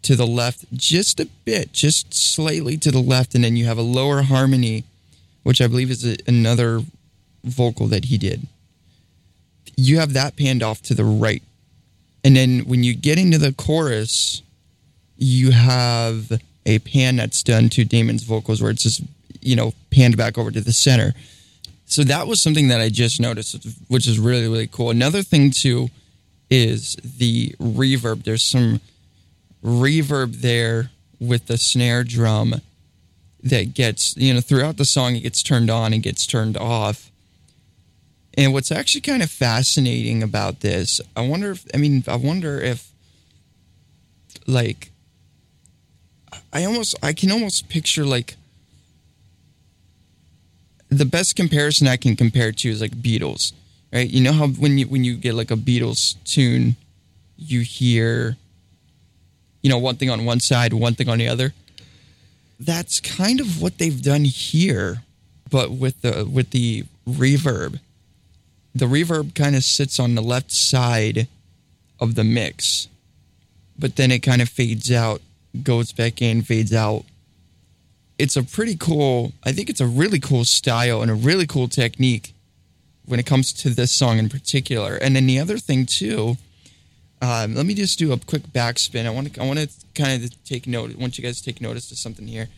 to 0.03 0.17
the 0.17 0.27
left 0.27 0.65
just 0.73 1.21
a 1.21 1.27
bit, 1.45 1.73
just 1.73 2.15
slightly 2.15 2.77
to 2.79 2.91
the 2.91 3.01
left, 3.01 3.35
and 3.35 3.45
then 3.45 3.57
you 3.57 3.67
have 3.67 3.79
a 3.79 3.83
lower 3.83 4.23
harmony, 4.23 4.85
which 5.43 5.61
I 5.61 5.67
believe 5.67 5.91
is 5.91 6.07
a, 6.07 6.17
another 6.27 6.81
vocal 7.45 7.87
that 7.89 8.07
he 8.07 8.17
did 8.17 8.47
you 9.81 9.99
have 9.99 10.13
that 10.13 10.37
panned 10.37 10.63
off 10.63 10.83
to 10.83 10.95
the 10.95 11.05
right. 11.05 11.43
And 12.23 12.37
then 12.37 12.61
when 12.61 12.85
you 12.85 12.95
get 12.95 13.19
into 13.19 13.39
the 13.39 13.53
chorus, 13.53 14.43
you 15.17 15.51
have 15.53 16.41
a 16.67 16.79
pan 16.81 17.17
that's 17.17 17.43
done 17.43 17.69
to 17.71 17.85
Damon's 17.85 18.23
vocals 18.23 18.61
where 18.61 18.71
it's 18.71 18.83
just, 18.83 19.03
you 19.41 19.57
know, 19.57 19.73
panned 19.91 20.17
back 20.17 20.37
over 20.37 20.51
to 20.51 20.61
the 20.61 20.73
center. 20.73 21.15
So 21.87 22.05
that 22.05 22.27
was 22.27 22.41
something 22.41 22.69
that 22.69 22.81
I 22.81 22.89
just 22.89 23.21
noticed, 23.21 23.67
which 23.89 24.07
is 24.07 24.19
really, 24.19 24.49
really 24.49 24.67
cool. 24.67 24.91
Another 24.91 25.23
thing, 25.23 25.51
too, 25.51 25.89
is 26.51 26.97
the 26.97 27.55
reverb. 27.59 28.25
There's 28.25 28.45
some 28.45 28.81
reverb 29.65 30.41
there 30.41 30.91
with 31.19 31.47
the 31.47 31.59
snare 31.59 32.05
drum 32.05 32.61
that 33.43 33.75
gets, 33.75 34.17
you 34.17 34.35
know, 34.35 34.41
throughout 34.41 34.77
the 34.77 34.85
song, 34.85 35.17
it 35.17 35.21
gets 35.21 35.43
turned 35.43 35.71
on 35.71 35.93
and 35.93 36.03
gets 36.03 36.27
turned 36.27 36.57
off. 36.57 37.10
And 38.35 38.53
what's 38.53 38.71
actually 38.71 39.01
kind 39.01 39.23
of 39.23 39.31
fascinating 39.31 40.23
about 40.23 40.61
this, 40.61 41.01
I 41.17 41.27
wonder 41.27 41.51
if, 41.51 41.67
I 41.75 41.79
mean, 41.79 42.05
I 42.07 42.17
wonder 42.17 42.61
if, 42.61 42.91
like, 44.47 44.91
I 46.53 46.65
almost, 46.65 46.97
I 47.03 47.13
can 47.13 47.33
almost 47.33 47.69
picture, 47.69 48.05
like, 48.05 48.37
the 50.91 51.05
best 51.05 51.37
comparison 51.37 51.87
I 51.87 51.97
can 51.97 52.17
compare 52.17 52.53
to 52.53 52.69
is 52.69 52.81
like 52.81 52.91
Beatles, 52.91 53.53
right? 53.93 54.09
You 54.09 54.21
know 54.21 54.33
how 54.33 54.49
when 54.49 54.77
you 54.77 54.87
when 54.87 55.05
you 55.05 55.17
get 55.17 55.35
like 55.35 55.51
a 55.51 55.57
Beatles 55.57 56.17
tune, 56.25 56.77
you 57.39 57.61
hear, 57.61 58.37
you 59.63 59.71
know, 59.71 59.79
one 59.79 59.97
thing 59.97 60.11
on 60.11 60.25
one 60.25 60.41
side, 60.41 60.73
one 60.73 60.95
thing 60.95 61.09
on 61.09 61.19
the 61.19 61.29
other. 61.29 61.55
That's 62.59 63.01
kind 63.01 63.41
of 63.41 63.63
what 63.63 63.79
they've 63.79 64.03
done 64.03 64.25
here, 64.25 65.03
but 65.49 65.71
with 65.71 66.03
the 66.03 66.29
with 66.31 66.51
the 66.51 66.85
reverb 67.09 67.79
the 68.75 68.87
reverb 68.87 69.35
kind 69.35 69.57
of 69.57 69.65
sits 69.65 69.99
on 69.99 70.15
the 70.15 70.23
left 70.23 70.53
side 70.53 71.29
of 71.99 72.15
the 72.15 72.25
mix, 72.25 72.89
but 73.79 73.97
then 73.97 74.11
it 74.11 74.21
kind 74.21 74.41
of 74.41 74.49
fades 74.49 74.91
out, 74.93 75.21
goes 75.63 75.93
back 75.93 76.23
in, 76.23 76.43
fades 76.43 76.73
out. 76.73 77.05
It's 78.19 78.37
a 78.37 78.43
pretty 78.43 78.77
cool, 78.77 79.33
I 79.45 79.53
think 79.53 79.71
it's 79.71 79.81
a 79.81 79.87
really 79.87 80.21
cool 80.21 80.45
style 80.45 81.03
and 81.03 81.11
a 81.11 81.15
really 81.15 81.47
cool 81.47 81.69
technique 81.69 82.35
when 83.07 83.19
it 83.19 83.27
comes 83.27 83.53
to 83.55 83.71
this 83.71 83.91
song 83.91 84.19
in 84.19 84.29
particular. 84.29 84.97
And 84.97 85.17
then 85.17 85.27
the 85.27 85.41
other 85.41 85.59
thing 85.59 85.87
too, 85.87 86.37
um, 87.23 87.55
let 87.55 87.67
me 87.67 87.75
just 87.75 87.99
do 87.99 88.13
a 88.13 88.19
quick 88.19 88.43
backspin. 88.45 89.07
I 89.07 89.11
want 89.11 89.35
to, 89.35 89.43
I 89.43 89.47
want 89.47 89.59
to 89.59 89.69
kind 89.95 90.23
of 90.23 90.45
take 90.45 90.67
note. 90.67 90.91
I 90.91 91.01
want 91.01 91.19
you 91.19 91.25
guys 91.25 91.41
to 91.41 91.45
take 91.45 91.61
notice 91.61 91.91
of 91.91 91.99
something 91.99 92.27
here. 92.27 92.49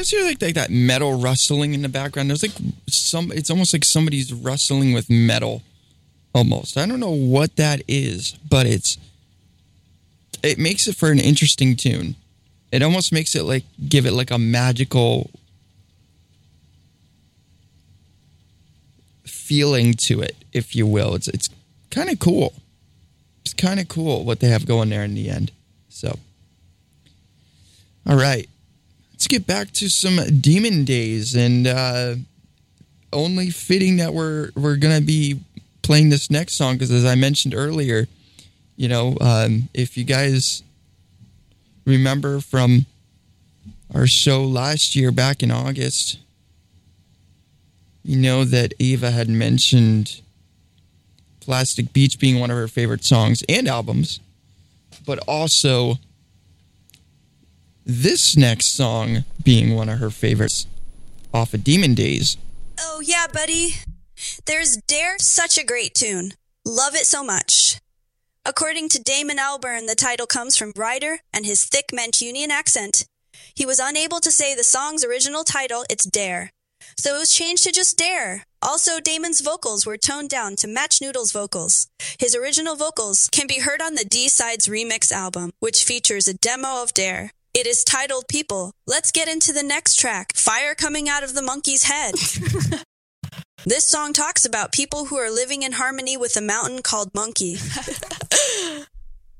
Guys 0.00 0.10
hear 0.10 0.24
like, 0.24 0.40
like 0.40 0.54
that 0.54 0.70
metal 0.70 1.20
rustling 1.20 1.74
in 1.74 1.82
the 1.82 1.88
background? 1.88 2.30
There's 2.30 2.42
like 2.42 2.56
some. 2.88 3.30
It's 3.32 3.50
almost 3.50 3.72
like 3.72 3.84
somebody's 3.84 4.32
rustling 4.32 4.92
with 4.92 5.10
metal 5.10 5.62
almost. 6.34 6.78
I 6.78 6.86
don't 6.86 7.00
know 7.00 7.10
what 7.10 7.56
that 7.56 7.82
is, 7.86 8.32
but 8.48 8.66
it's 8.66 8.96
it 10.42 10.58
makes 10.58 10.88
it 10.88 10.96
for 10.96 11.10
an 11.10 11.18
interesting 11.18 11.76
tune. 11.76 12.16
It 12.72 12.82
almost 12.82 13.12
makes 13.12 13.34
it 13.34 13.42
like 13.42 13.64
give 13.88 14.06
it 14.06 14.12
like 14.12 14.30
a 14.30 14.38
magical 14.38 15.30
feeling 19.24 19.94
to 19.94 20.22
it, 20.22 20.36
if 20.52 20.74
you 20.74 20.86
will. 20.86 21.14
It's 21.14 21.28
it's 21.28 21.50
kind 21.90 22.08
of 22.08 22.18
cool. 22.18 22.54
It's 23.44 23.54
kind 23.54 23.80
of 23.80 23.88
cool 23.88 24.24
what 24.24 24.40
they 24.40 24.48
have 24.48 24.66
going 24.66 24.88
there 24.88 25.04
in 25.04 25.14
the 25.14 25.28
end. 25.28 25.52
So, 25.88 26.18
all 28.06 28.16
right, 28.16 28.48
let's 29.20 29.28
get 29.28 29.46
back 29.46 29.70
to 29.70 29.90
some 29.90 30.16
Demon 30.40 30.82
Days, 30.86 31.36
and 31.36 31.66
uh, 31.66 32.14
only 33.12 33.50
fitting 33.50 33.98
that 33.98 34.14
we're 34.14 34.48
we're 34.56 34.76
gonna 34.76 35.02
be 35.02 35.38
playing 35.82 36.08
this 36.08 36.30
next 36.30 36.54
song 36.54 36.76
because, 36.76 36.90
as 36.90 37.04
I 37.04 37.16
mentioned 37.16 37.54
earlier, 37.54 38.08
you 38.76 38.88
know, 38.88 39.18
um, 39.20 39.68
if 39.74 39.98
you 39.98 40.04
guys 40.04 40.62
remember 41.84 42.40
from 42.40 42.86
our 43.94 44.06
show 44.06 44.42
last 44.42 44.96
year 44.96 45.12
back 45.12 45.42
in 45.42 45.50
August, 45.50 46.18
you 48.02 48.16
know 48.16 48.44
that 48.46 48.72
Ava 48.80 49.10
had 49.10 49.28
mentioned 49.28 50.22
Plastic 51.40 51.92
Beach 51.92 52.18
being 52.18 52.40
one 52.40 52.50
of 52.50 52.56
her 52.56 52.68
favorite 52.68 53.04
songs 53.04 53.44
and 53.50 53.68
albums, 53.68 54.18
but 55.04 55.18
also 55.28 55.98
this 57.90 58.36
next 58.36 58.76
song 58.76 59.24
being 59.42 59.74
one 59.74 59.88
of 59.88 59.98
her 59.98 60.10
favorites 60.10 60.66
off 61.34 61.54
of 61.54 61.64
Demon 61.64 61.94
Days. 61.94 62.36
Oh, 62.78 63.00
yeah, 63.04 63.26
buddy. 63.32 63.74
There's 64.46 64.76
Dare, 64.86 65.18
such 65.18 65.58
a 65.58 65.64
great 65.64 65.94
tune. 65.94 66.32
Love 66.64 66.94
it 66.94 67.06
so 67.06 67.24
much. 67.24 67.78
According 68.44 68.90
to 68.90 69.02
Damon 69.02 69.38
Albarn, 69.38 69.86
the 69.86 69.94
title 69.94 70.26
comes 70.26 70.56
from 70.56 70.72
Ryder 70.76 71.18
and 71.32 71.44
his 71.44 71.64
thick 71.64 71.88
Mancunian 71.92 72.48
accent. 72.48 73.06
He 73.54 73.66
was 73.66 73.80
unable 73.80 74.20
to 74.20 74.30
say 74.30 74.54
the 74.54 74.64
song's 74.64 75.04
original 75.04 75.42
title, 75.44 75.84
It's 75.90 76.04
Dare. 76.04 76.50
So 76.96 77.16
it 77.16 77.18
was 77.18 77.34
changed 77.34 77.64
to 77.64 77.72
just 77.72 77.98
Dare. 77.98 78.44
Also, 78.62 79.00
Damon's 79.00 79.40
vocals 79.40 79.84
were 79.84 79.96
toned 79.96 80.30
down 80.30 80.54
to 80.56 80.68
match 80.68 81.00
Noodle's 81.00 81.32
vocals. 81.32 81.88
His 82.18 82.34
original 82.36 82.76
vocals 82.76 83.28
can 83.32 83.46
be 83.46 83.60
heard 83.60 83.82
on 83.82 83.94
the 83.94 84.04
D 84.04 84.28
Sides 84.28 84.68
Remix 84.68 85.10
album, 85.10 85.50
which 85.60 85.84
features 85.84 86.28
a 86.28 86.34
demo 86.34 86.82
of 86.82 86.94
Dare. 86.94 87.32
It 87.60 87.66
is 87.66 87.84
titled 87.84 88.26
People. 88.26 88.72
Let's 88.86 89.12
get 89.12 89.28
into 89.28 89.52
the 89.52 89.62
next 89.62 89.96
track 89.96 90.32
Fire 90.34 90.74
Coming 90.74 91.10
Out 91.10 91.22
of 91.22 91.34
the 91.34 91.42
Monkey's 91.42 91.82
Head. 91.82 92.14
this 93.66 93.86
song 93.86 94.14
talks 94.14 94.46
about 94.46 94.72
people 94.72 95.04
who 95.04 95.18
are 95.18 95.30
living 95.30 95.62
in 95.62 95.72
harmony 95.72 96.16
with 96.16 96.34
a 96.38 96.40
mountain 96.40 96.80
called 96.80 97.10
Monkey. 97.14 97.58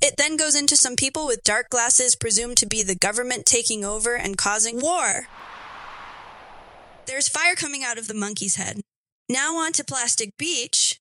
It 0.03 0.17
then 0.19 0.37
goes 0.37 0.55
into 0.55 0.77
some 0.77 0.97
people 0.97 1.27
with 1.27 1.45
dark 1.45 1.71
glasses 1.71 2.15
presumed 2.15 2.59
to 2.59 2.67
be 2.67 2.83
the 2.83 2.95
government 2.95 3.47
taking 3.47 3.85
over 3.87 4.17
and 4.17 4.37
causing 4.37 4.81
war. 4.81 5.27
There's 7.07 7.29
fire 7.29 7.55
coming 7.55 7.83
out 7.85 7.99
of 7.99 8.07
the 8.07 8.15
monkey's 8.15 8.57
head. 8.57 8.81
Now 9.31 9.57
on 9.57 9.73
to 9.73 9.85
Plastic 9.85 10.37
Beach. 10.39 10.99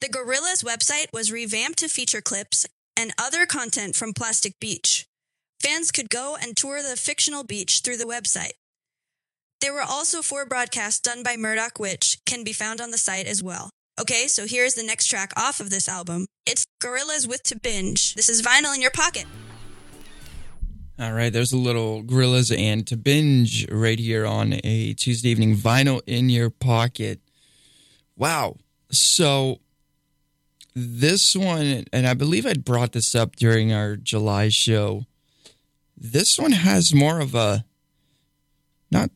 The 0.00 0.08
Gorillaz 0.08 0.64
website 0.64 1.12
was 1.12 1.32
revamped 1.32 1.78
to 1.80 1.88
feature 1.88 2.20
clips 2.20 2.66
and 2.94 3.12
other 3.18 3.46
content 3.46 3.94
from 3.94 4.12
Plastic 4.12 4.58
Beach. 4.60 5.06
Fans 5.62 5.92
could 5.92 6.10
go 6.10 6.36
and 6.40 6.56
tour 6.56 6.82
the 6.82 6.96
fictional 6.96 7.44
beach 7.44 7.82
through 7.84 7.96
the 7.96 8.04
website. 8.04 8.54
There 9.60 9.72
were 9.72 9.82
also 9.82 10.20
four 10.20 10.44
broadcasts 10.44 10.98
done 10.98 11.22
by 11.22 11.36
Murdoc, 11.36 11.78
which 11.78 12.18
can 12.26 12.42
be 12.42 12.52
found 12.52 12.80
on 12.80 12.90
the 12.90 12.98
site 12.98 13.26
as 13.26 13.44
well. 13.44 13.70
Okay, 14.00 14.26
so 14.26 14.46
here's 14.46 14.74
the 14.74 14.82
next 14.82 15.06
track 15.06 15.32
off 15.36 15.60
of 15.60 15.70
this 15.70 15.88
album. 15.88 16.26
It's 16.46 16.64
Gorillaz 16.82 17.28
with 17.28 17.44
To 17.44 17.56
Binge. 17.56 18.14
This 18.14 18.28
is 18.28 18.42
vinyl 18.42 18.74
in 18.74 18.82
your 18.82 18.90
pocket. 18.90 19.26
All 20.98 21.12
right, 21.12 21.32
there's 21.32 21.52
a 21.52 21.56
little 21.56 22.02
Gorillaz 22.02 22.56
and 22.56 22.84
to 22.88 22.96
binge 22.96 23.70
right 23.70 23.98
here 23.98 24.26
on 24.26 24.54
a 24.64 24.94
Tuesday 24.94 25.28
evening 25.28 25.56
vinyl 25.56 26.00
in 26.06 26.28
your 26.28 26.50
pocket. 26.50 27.20
Wow. 28.16 28.56
So 28.90 29.60
this 30.74 31.36
one, 31.36 31.84
and 31.92 32.06
I 32.06 32.14
believe 32.14 32.46
I'd 32.46 32.64
brought 32.64 32.92
this 32.92 33.14
up 33.14 33.36
during 33.36 33.72
our 33.72 33.94
July 33.94 34.48
show. 34.48 35.06
This 35.96 36.38
one 36.38 36.52
has 36.52 36.94
more 36.94 37.20
of 37.20 37.34
a 37.34 37.64
not 38.90 39.10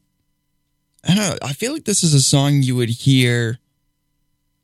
I 1.04 1.14
don't 1.14 1.18
know. 1.18 1.36
I 1.42 1.52
feel 1.52 1.72
like 1.72 1.84
this 1.84 2.02
is 2.02 2.14
a 2.14 2.20
song 2.20 2.62
you 2.62 2.74
would 2.76 2.88
hear 2.88 3.58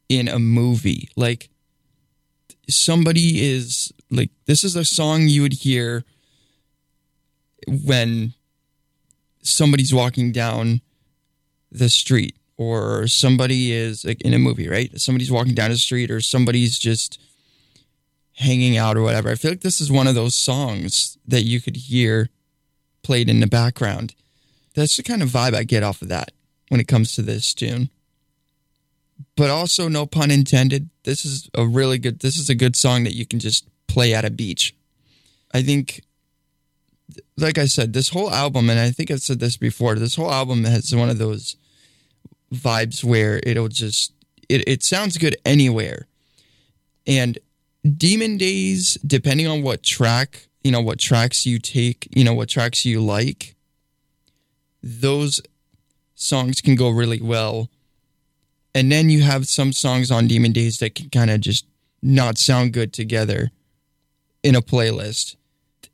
in 0.08 0.28
a 0.28 0.38
movie. 0.38 1.08
Like 1.16 1.50
somebody 2.68 3.48
is 3.50 3.92
like 4.10 4.30
this 4.46 4.64
is 4.64 4.76
a 4.76 4.84
song 4.84 5.28
you 5.28 5.42
would 5.42 5.52
hear 5.52 6.04
when 7.68 8.34
somebody's 9.42 9.94
walking 9.94 10.32
down 10.32 10.80
the 11.70 11.88
street 11.88 12.36
or 12.56 13.06
somebody 13.06 13.72
is 13.72 14.04
like 14.04 14.20
in 14.22 14.34
a 14.34 14.38
movie, 14.38 14.68
right? 14.68 15.00
Somebody's 15.00 15.30
walking 15.30 15.54
down 15.54 15.70
the 15.70 15.78
street 15.78 16.10
or 16.10 16.20
somebody's 16.20 16.78
just 16.78 17.20
hanging 18.42 18.76
out 18.76 18.96
or 18.96 19.02
whatever. 19.02 19.30
I 19.30 19.34
feel 19.34 19.52
like 19.52 19.60
this 19.60 19.80
is 19.80 19.90
one 19.90 20.06
of 20.06 20.14
those 20.14 20.34
songs 20.34 21.18
that 21.26 21.42
you 21.42 21.60
could 21.60 21.76
hear 21.76 22.30
played 23.02 23.28
in 23.28 23.40
the 23.40 23.46
background. 23.46 24.14
That's 24.74 24.96
the 24.96 25.02
kind 25.02 25.22
of 25.22 25.28
vibe 25.28 25.54
I 25.54 25.64
get 25.64 25.82
off 25.82 26.02
of 26.02 26.08
that 26.08 26.32
when 26.68 26.80
it 26.80 26.88
comes 26.88 27.14
to 27.14 27.22
this 27.22 27.54
tune. 27.54 27.90
But 29.36 29.50
also, 29.50 29.88
no 29.88 30.06
pun 30.06 30.30
intended, 30.30 30.90
this 31.04 31.24
is 31.24 31.48
a 31.54 31.66
really 31.66 31.98
good 31.98 32.20
this 32.20 32.36
is 32.36 32.50
a 32.50 32.54
good 32.54 32.76
song 32.76 33.04
that 33.04 33.14
you 33.14 33.24
can 33.24 33.38
just 33.38 33.68
play 33.86 34.14
at 34.14 34.24
a 34.24 34.30
beach. 34.30 34.74
I 35.54 35.62
think 35.62 36.02
like 37.36 37.58
I 37.58 37.66
said, 37.66 37.92
this 37.92 38.08
whole 38.08 38.30
album, 38.30 38.70
and 38.70 38.78
I 38.78 38.90
think 38.90 39.10
I've 39.10 39.20
said 39.20 39.38
this 39.38 39.56
before, 39.56 39.94
this 39.94 40.16
whole 40.16 40.32
album 40.32 40.64
has 40.64 40.94
one 40.94 41.10
of 41.10 41.18
those 41.18 41.56
vibes 42.52 43.02
where 43.04 43.40
it'll 43.44 43.68
just 43.68 44.12
it, 44.48 44.66
it 44.66 44.82
sounds 44.82 45.18
good 45.18 45.36
anywhere. 45.44 46.06
And 47.06 47.38
Demon 47.84 48.36
Days, 48.36 48.94
depending 49.06 49.46
on 49.46 49.62
what 49.62 49.82
track, 49.82 50.46
you 50.62 50.70
know, 50.70 50.80
what 50.80 50.98
tracks 50.98 51.44
you 51.44 51.58
take, 51.58 52.08
you 52.10 52.24
know, 52.24 52.34
what 52.34 52.48
tracks 52.48 52.84
you 52.84 53.00
like, 53.00 53.56
those 54.82 55.40
songs 56.14 56.60
can 56.60 56.76
go 56.76 56.88
really 56.88 57.20
well. 57.20 57.68
And 58.74 58.90
then 58.90 59.10
you 59.10 59.22
have 59.22 59.46
some 59.48 59.72
songs 59.72 60.10
on 60.10 60.28
Demon 60.28 60.52
Days 60.52 60.78
that 60.78 60.94
can 60.94 61.10
kind 61.10 61.30
of 61.30 61.40
just 61.40 61.66
not 62.02 62.38
sound 62.38 62.72
good 62.72 62.92
together 62.92 63.50
in 64.42 64.54
a 64.54 64.62
playlist. 64.62 65.36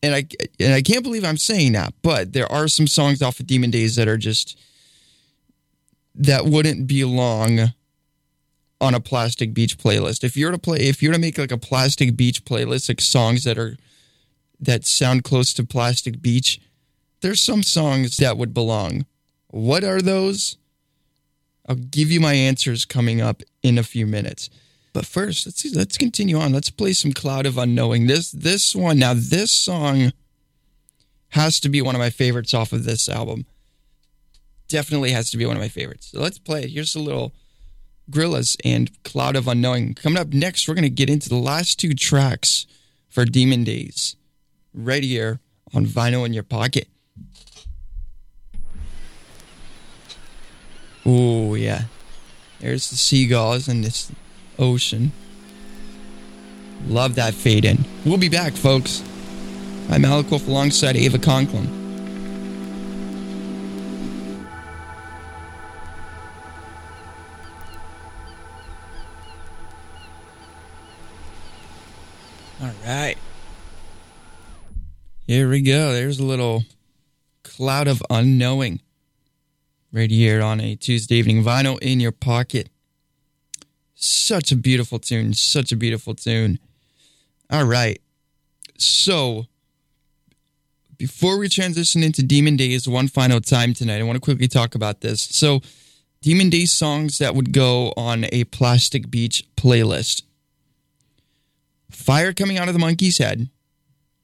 And 0.02 0.14
I 0.14 0.26
and 0.60 0.74
I 0.74 0.82
can't 0.82 1.02
believe 1.02 1.24
I'm 1.24 1.38
saying 1.38 1.72
that, 1.72 1.92
but 2.02 2.32
there 2.32 2.50
are 2.52 2.68
some 2.68 2.86
songs 2.86 3.20
off 3.20 3.40
of 3.40 3.46
Demon 3.46 3.70
Days 3.70 3.96
that 3.96 4.06
are 4.06 4.16
just 4.16 4.58
that 6.14 6.44
wouldn't 6.44 6.86
belong 6.86 7.72
on 8.80 8.94
a 8.94 9.00
Plastic 9.00 9.54
Beach 9.54 9.76
playlist. 9.76 10.22
If 10.22 10.36
you're 10.36 10.52
to 10.52 10.58
play 10.58 10.78
if 10.78 11.02
you're 11.02 11.12
to 11.12 11.18
make 11.18 11.38
like 11.38 11.52
a 11.52 11.58
Plastic 11.58 12.16
Beach 12.16 12.44
playlist 12.44 12.88
like 12.88 13.00
songs 13.00 13.44
that 13.44 13.58
are 13.58 13.76
that 14.60 14.84
sound 14.84 15.24
close 15.24 15.52
to 15.54 15.64
Plastic 15.64 16.20
Beach, 16.20 16.60
there's 17.20 17.40
some 17.40 17.62
songs 17.62 18.16
that 18.18 18.36
would 18.36 18.54
belong. 18.54 19.06
What 19.48 19.84
are 19.84 20.00
those? 20.00 20.56
I'll 21.68 21.76
give 21.76 22.10
you 22.10 22.20
my 22.20 22.34
answers 22.34 22.84
coming 22.84 23.20
up 23.20 23.42
in 23.62 23.78
a 23.78 23.82
few 23.82 24.06
minutes. 24.06 24.48
But 24.92 25.04
first, 25.04 25.46
let's 25.46 25.60
see, 25.60 25.70
let's 25.70 25.98
continue 25.98 26.38
on. 26.38 26.52
Let's 26.52 26.70
play 26.70 26.92
some 26.92 27.12
Cloud 27.12 27.46
of 27.46 27.58
Unknowing. 27.58 28.06
This 28.06 28.30
this 28.30 28.74
one 28.74 28.98
now 28.98 29.14
this 29.14 29.52
song 29.52 30.12
has 31.30 31.60
to 31.60 31.68
be 31.68 31.82
one 31.82 31.94
of 31.94 32.00
my 32.00 32.10
favorites 32.10 32.54
off 32.54 32.72
of 32.72 32.84
this 32.84 33.08
album. 33.08 33.44
Definitely 34.66 35.10
has 35.10 35.30
to 35.30 35.36
be 35.36 35.46
one 35.46 35.56
of 35.56 35.62
my 35.62 35.68
favorites. 35.68 36.10
So 36.12 36.20
let's 36.20 36.38
play 36.38 36.62
it. 36.64 36.70
Here's 36.70 36.94
a 36.94 37.00
little 37.00 37.32
Gorillaz 38.10 38.56
and 38.64 38.90
Cloud 39.02 39.36
of 39.36 39.48
Unknowing. 39.48 39.94
Coming 39.94 40.18
up 40.18 40.28
next, 40.28 40.66
we're 40.66 40.74
going 40.74 40.82
to 40.82 40.90
get 40.90 41.10
into 41.10 41.28
the 41.28 41.36
last 41.36 41.78
two 41.78 41.94
tracks 41.94 42.66
for 43.08 43.24
Demon 43.24 43.64
Days 43.64 44.16
right 44.74 45.02
here 45.02 45.40
on 45.74 45.86
Vinyl 45.86 46.24
in 46.24 46.32
Your 46.32 46.42
Pocket. 46.42 46.88
Oh, 51.04 51.54
yeah. 51.54 51.84
There's 52.60 52.90
the 52.90 52.96
seagulls 52.96 53.68
and 53.68 53.84
this 53.84 54.10
ocean. 54.58 55.12
Love 56.86 57.14
that 57.16 57.34
fade 57.34 57.64
in. 57.64 57.84
We'll 58.04 58.18
be 58.18 58.28
back, 58.28 58.52
folks. 58.54 59.02
I'm 59.90 60.02
Alek 60.02 60.30
Wolfe 60.30 60.48
alongside 60.48 60.96
Ava 60.96 61.18
Conklin. 61.18 61.87
Right. 72.94 73.18
Here 75.26 75.48
we 75.48 75.60
go. 75.60 75.92
There's 75.92 76.18
a 76.18 76.24
little 76.24 76.64
cloud 77.42 77.88
of 77.88 78.02
unknowing 78.08 78.80
right 79.92 80.10
here 80.10 80.42
on 80.42 80.60
a 80.60 80.74
Tuesday 80.74 81.16
evening 81.16 81.42
vinyl 81.42 81.78
in 81.80 82.00
your 82.00 82.12
pocket. 82.12 82.70
Such 83.94 84.52
a 84.52 84.56
beautiful 84.56 84.98
tune. 84.98 85.34
Such 85.34 85.72
a 85.72 85.76
beautiful 85.76 86.14
tune. 86.14 86.58
All 87.50 87.64
right. 87.64 88.00
So, 88.78 89.46
before 90.96 91.38
we 91.38 91.48
transition 91.48 92.02
into 92.02 92.22
Demon 92.22 92.56
Days 92.56 92.88
one 92.88 93.08
final 93.08 93.40
time 93.40 93.74
tonight, 93.74 93.98
I 93.98 94.02
want 94.04 94.16
to 94.16 94.20
quickly 94.20 94.48
talk 94.48 94.74
about 94.74 95.00
this. 95.00 95.20
So, 95.20 95.60
Demon 96.22 96.50
Days 96.50 96.72
songs 96.72 97.18
that 97.18 97.34
would 97.34 97.52
go 97.52 97.92
on 97.96 98.26
a 98.32 98.44
Plastic 98.44 99.10
Beach 99.10 99.44
playlist. 99.56 100.22
Fire 101.90 102.32
coming 102.32 102.58
out 102.58 102.68
of 102.68 102.74
the 102.74 102.80
monkey's 102.80 103.18
head, 103.18 103.48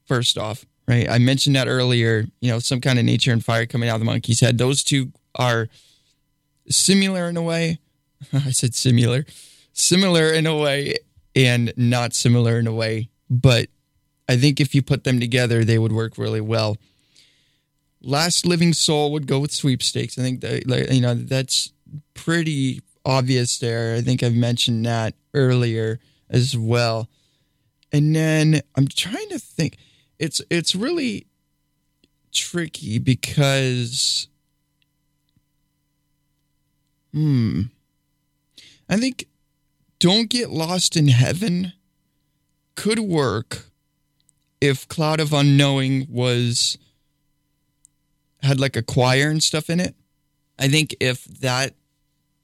first 0.05 0.37
off, 0.37 0.65
right? 0.87 1.09
I 1.09 1.17
mentioned 1.17 1.55
that 1.55 1.67
earlier, 1.67 2.27
you 2.41 2.51
know, 2.51 2.59
some 2.59 2.81
kind 2.81 2.99
of 2.99 3.05
nature 3.05 3.31
and 3.31 3.43
fire 3.43 3.65
coming 3.65 3.89
out 3.89 3.95
of 3.95 4.01
the 4.01 4.05
monkey's 4.05 4.39
head. 4.39 4.57
Those 4.57 4.83
two 4.83 5.11
are 5.35 5.67
similar 6.69 7.27
in 7.27 7.37
a 7.37 7.41
way. 7.41 7.79
I 8.33 8.51
said 8.51 8.75
similar. 8.75 9.25
Similar 9.73 10.31
in 10.33 10.45
a 10.45 10.55
way 10.55 10.95
and 11.35 11.73
not 11.75 12.13
similar 12.13 12.59
in 12.59 12.67
a 12.67 12.73
way. 12.73 13.09
But 13.29 13.69
I 14.29 14.37
think 14.37 14.59
if 14.59 14.73
you 14.73 14.81
put 14.81 15.03
them 15.03 15.19
together, 15.19 15.63
they 15.63 15.77
would 15.77 15.91
work 15.91 16.17
really 16.17 16.41
well. 16.41 16.77
Last 18.01 18.45
Living 18.45 18.73
Soul 18.73 19.11
would 19.11 19.27
go 19.27 19.39
with 19.39 19.51
sweepstakes. 19.51 20.17
I 20.17 20.21
think 20.21 20.41
that, 20.41 20.93
you 20.93 21.01
know, 21.01 21.15
that's 21.15 21.71
pretty 22.13 22.81
obvious 23.03 23.57
there. 23.59 23.95
I 23.95 24.01
think 24.01 24.23
I've 24.23 24.35
mentioned 24.35 24.85
that 24.85 25.15
earlier 25.33 25.99
as 26.29 26.57
well. 26.57 27.09
And 27.95 28.13
then 28.13 28.59
I'm 28.75 28.89
trying 28.89 29.29
to 29.29 29.39
think. 29.39 29.77
It's 30.19 30.41
it's 30.49 30.75
really 30.75 31.27
tricky 32.33 32.99
because 32.99 34.27
hmm 37.13 37.61
I 38.89 38.97
think 38.97 39.27
Don't 39.99 40.29
Get 40.29 40.49
Lost 40.49 40.97
in 40.97 41.07
Heaven 41.07 41.71
could 42.75 42.99
work 42.99 43.67
if 44.59 44.85
Cloud 44.89 45.21
of 45.21 45.31
Unknowing 45.31 46.05
was 46.09 46.77
had 48.43 48.59
like 48.59 48.75
a 48.75 48.83
choir 48.83 49.29
and 49.29 49.41
stuff 49.41 49.69
in 49.69 49.79
it. 49.79 49.95
I 50.59 50.67
think 50.67 50.97
if 50.99 51.23
that 51.23 51.75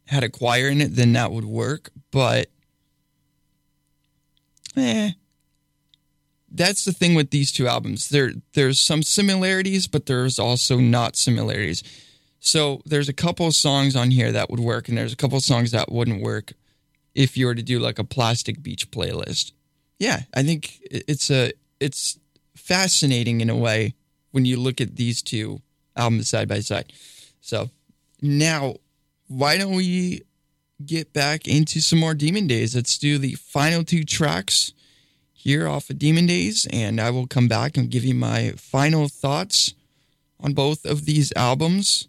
had 0.07 0.23
a 0.23 0.29
choir 0.29 0.69
in 0.69 0.79
it, 0.79 0.95
then 0.95 1.11
that 1.11 1.33
would 1.33 1.43
work. 1.43 1.89
But 2.09 2.49
eh. 4.77 5.11
That's 6.51 6.83
the 6.83 6.91
thing 6.91 7.15
with 7.15 7.31
these 7.31 7.51
two 7.51 7.67
albums. 7.67 8.09
There 8.09 8.33
there's 8.53 8.79
some 8.79 9.03
similarities, 9.03 9.87
but 9.87 10.05
there's 10.05 10.37
also 10.37 10.79
not 10.79 11.15
similarities. 11.15 11.83
So 12.39 12.81
there's 12.85 13.07
a 13.07 13.13
couple 13.13 13.51
songs 13.51 13.95
on 13.95 14.11
here 14.11 14.31
that 14.31 14.49
would 14.49 14.59
work, 14.59 14.89
and 14.89 14.97
there's 14.97 15.13
a 15.13 15.17
couple 15.17 15.39
songs 15.39 15.71
that 15.71 15.91
wouldn't 15.91 16.21
work 16.21 16.53
if 17.13 17.37
you 17.37 17.45
were 17.45 17.55
to 17.55 17.63
do 17.63 17.79
like 17.79 17.99
a 17.99 18.03
plastic 18.03 18.61
beach 18.61 18.91
playlist. 18.91 19.51
Yeah, 19.99 20.21
I 20.33 20.43
think 20.43 20.79
it's 20.89 21.29
a 21.29 21.53
it's 21.79 22.19
fascinating 22.55 23.41
in 23.41 23.49
a 23.49 23.55
way 23.55 23.93
when 24.31 24.45
you 24.45 24.57
look 24.57 24.81
at 24.81 24.95
these 24.95 25.21
two 25.21 25.61
albums 25.95 26.29
side 26.29 26.47
by 26.47 26.59
side. 26.59 26.91
So 27.41 27.69
now, 28.21 28.75
why 29.27 29.57
don't 29.57 29.75
we 29.75 30.21
get 30.85 31.13
back 31.13 31.47
into 31.47 31.79
some 31.81 31.99
more 31.99 32.13
Demon 32.13 32.47
Days? 32.47 32.75
Let's 32.75 32.97
do 32.97 33.17
the 33.17 33.35
final 33.35 33.83
two 33.83 34.03
tracks 34.03 34.73
here 35.43 35.67
off 35.67 35.89
of 35.89 35.97
Demon 35.97 36.27
Days, 36.27 36.67
and 36.71 37.01
I 37.01 37.09
will 37.09 37.25
come 37.25 37.47
back 37.47 37.75
and 37.75 37.89
give 37.89 38.05
you 38.05 38.13
my 38.13 38.51
final 38.57 39.07
thoughts 39.07 39.73
on 40.39 40.53
both 40.53 40.85
of 40.85 41.05
these 41.05 41.33
albums. 41.35 42.07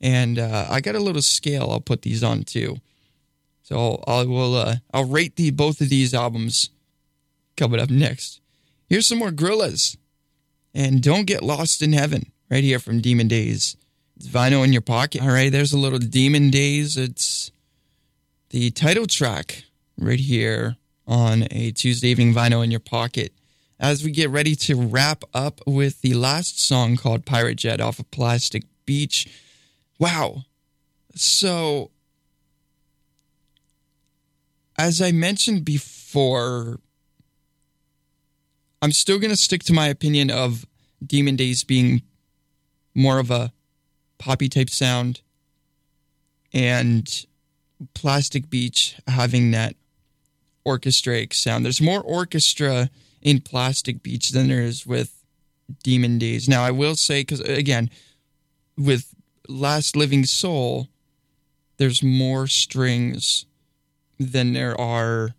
And 0.00 0.38
uh, 0.38 0.66
I 0.70 0.80
got 0.80 0.94
a 0.94 1.00
little 1.00 1.20
scale 1.20 1.68
I'll 1.70 1.80
put 1.80 2.02
these 2.02 2.24
on 2.24 2.44
too. 2.44 2.78
So 3.62 4.02
I 4.06 4.22
will 4.24 4.54
uh, 4.54 4.76
I'll 4.94 5.04
rate 5.04 5.36
the 5.36 5.50
both 5.50 5.82
of 5.82 5.90
these 5.90 6.14
albums 6.14 6.70
coming 7.56 7.80
up 7.80 7.90
next. 7.90 8.40
Here's 8.88 9.06
some 9.06 9.18
more 9.18 9.30
Gorillaz, 9.30 9.98
and 10.74 11.02
don't 11.02 11.26
get 11.26 11.42
lost 11.42 11.82
in 11.82 11.92
heaven 11.92 12.32
right 12.50 12.64
here 12.64 12.78
from 12.78 13.02
Demon 13.02 13.28
Days. 13.28 13.76
It's 14.16 14.26
vinyl 14.26 14.64
in 14.64 14.72
your 14.72 14.80
pocket. 14.80 15.20
All 15.20 15.28
right, 15.28 15.52
there's 15.52 15.74
a 15.74 15.78
little 15.78 15.98
Demon 15.98 16.48
Days. 16.48 16.96
It's 16.96 17.50
the 18.48 18.70
title 18.70 19.06
track 19.06 19.64
right 19.98 20.18
here 20.18 20.78
on 21.08 21.48
a 21.50 21.72
Tuesday 21.72 22.08
evening 22.08 22.34
vinyl 22.34 22.62
in 22.62 22.70
your 22.70 22.78
pocket. 22.78 23.32
As 23.80 24.04
we 24.04 24.10
get 24.10 24.28
ready 24.28 24.54
to 24.56 24.74
wrap 24.76 25.24
up 25.32 25.60
with 25.66 26.02
the 26.02 26.14
last 26.14 26.60
song 26.60 26.96
called 26.96 27.24
Pirate 27.24 27.56
Jet 27.56 27.80
off 27.80 27.98
of 27.98 28.10
Plastic 28.10 28.64
Beach. 28.84 29.26
Wow. 29.98 30.44
So, 31.14 31.90
as 34.76 35.00
I 35.00 35.12
mentioned 35.12 35.64
before, 35.64 36.80
I'm 38.82 38.92
still 38.92 39.18
going 39.18 39.30
to 39.30 39.36
stick 39.36 39.62
to 39.64 39.72
my 39.72 39.88
opinion 39.88 40.30
of 40.30 40.66
Demon 41.04 41.36
Days 41.36 41.64
being 41.64 42.02
more 42.94 43.18
of 43.18 43.30
a 43.30 43.52
poppy 44.18 44.48
type 44.48 44.70
sound 44.70 45.20
and 46.52 47.26
Plastic 47.94 48.50
Beach 48.50 48.96
having 49.06 49.52
that 49.52 49.76
orchestraic 50.66 51.34
sound. 51.34 51.64
There's 51.64 51.80
more 51.80 52.00
orchestra 52.00 52.90
in 53.22 53.40
Plastic 53.40 54.02
Beach 54.02 54.30
than 54.30 54.48
there 54.48 54.62
is 54.62 54.86
with 54.86 55.22
Demon 55.82 56.18
Days. 56.18 56.48
Now, 56.48 56.64
I 56.64 56.70
will 56.70 56.96
say, 56.96 57.22
because 57.22 57.40
uh, 57.40 57.52
again, 57.52 57.90
with 58.76 59.14
Last 59.48 59.96
Living 59.96 60.24
Soul, 60.24 60.88
there's 61.78 62.02
more 62.02 62.46
strings 62.46 63.46
than 64.18 64.52
there 64.52 64.78
are. 64.80 65.34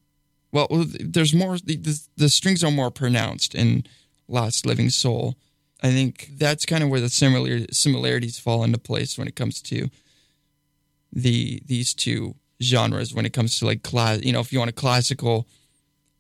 Well, 0.52 0.68
there's 1.00 1.34
more. 1.34 1.58
The, 1.58 2.00
the 2.18 2.30
strings 2.30 2.64
are 2.64 2.72
more 2.72 2.92
pronounced 2.92 3.54
in 3.56 3.86
Last 4.28 4.66
Living 4.66 4.90
Soul. 4.90 5.36
I 5.82 5.92
think 5.92 6.32
that's 6.38 6.66
kind 6.66 6.84
of 6.84 6.90
where 6.90 7.00
the 7.00 7.10
similar 7.10 7.60
similarities 7.72 8.40
fall 8.40 8.64
into 8.64 8.78
place 8.78 9.18
when 9.18 9.28
it 9.28 9.36
comes 9.36 9.62
to 9.64 9.90
the 11.12 11.62
these 11.66 11.94
two 11.94 12.36
genres. 12.62 13.14
When 13.14 13.26
it 13.26 13.34
comes 13.34 13.60
to 13.60 13.66
like 13.66 13.84
class, 13.84 14.22
you 14.22 14.34
know, 14.34 14.39
if 14.39 14.51
you 14.51 14.60
want 14.60 14.70
a 14.70 14.74
classical 14.74 15.47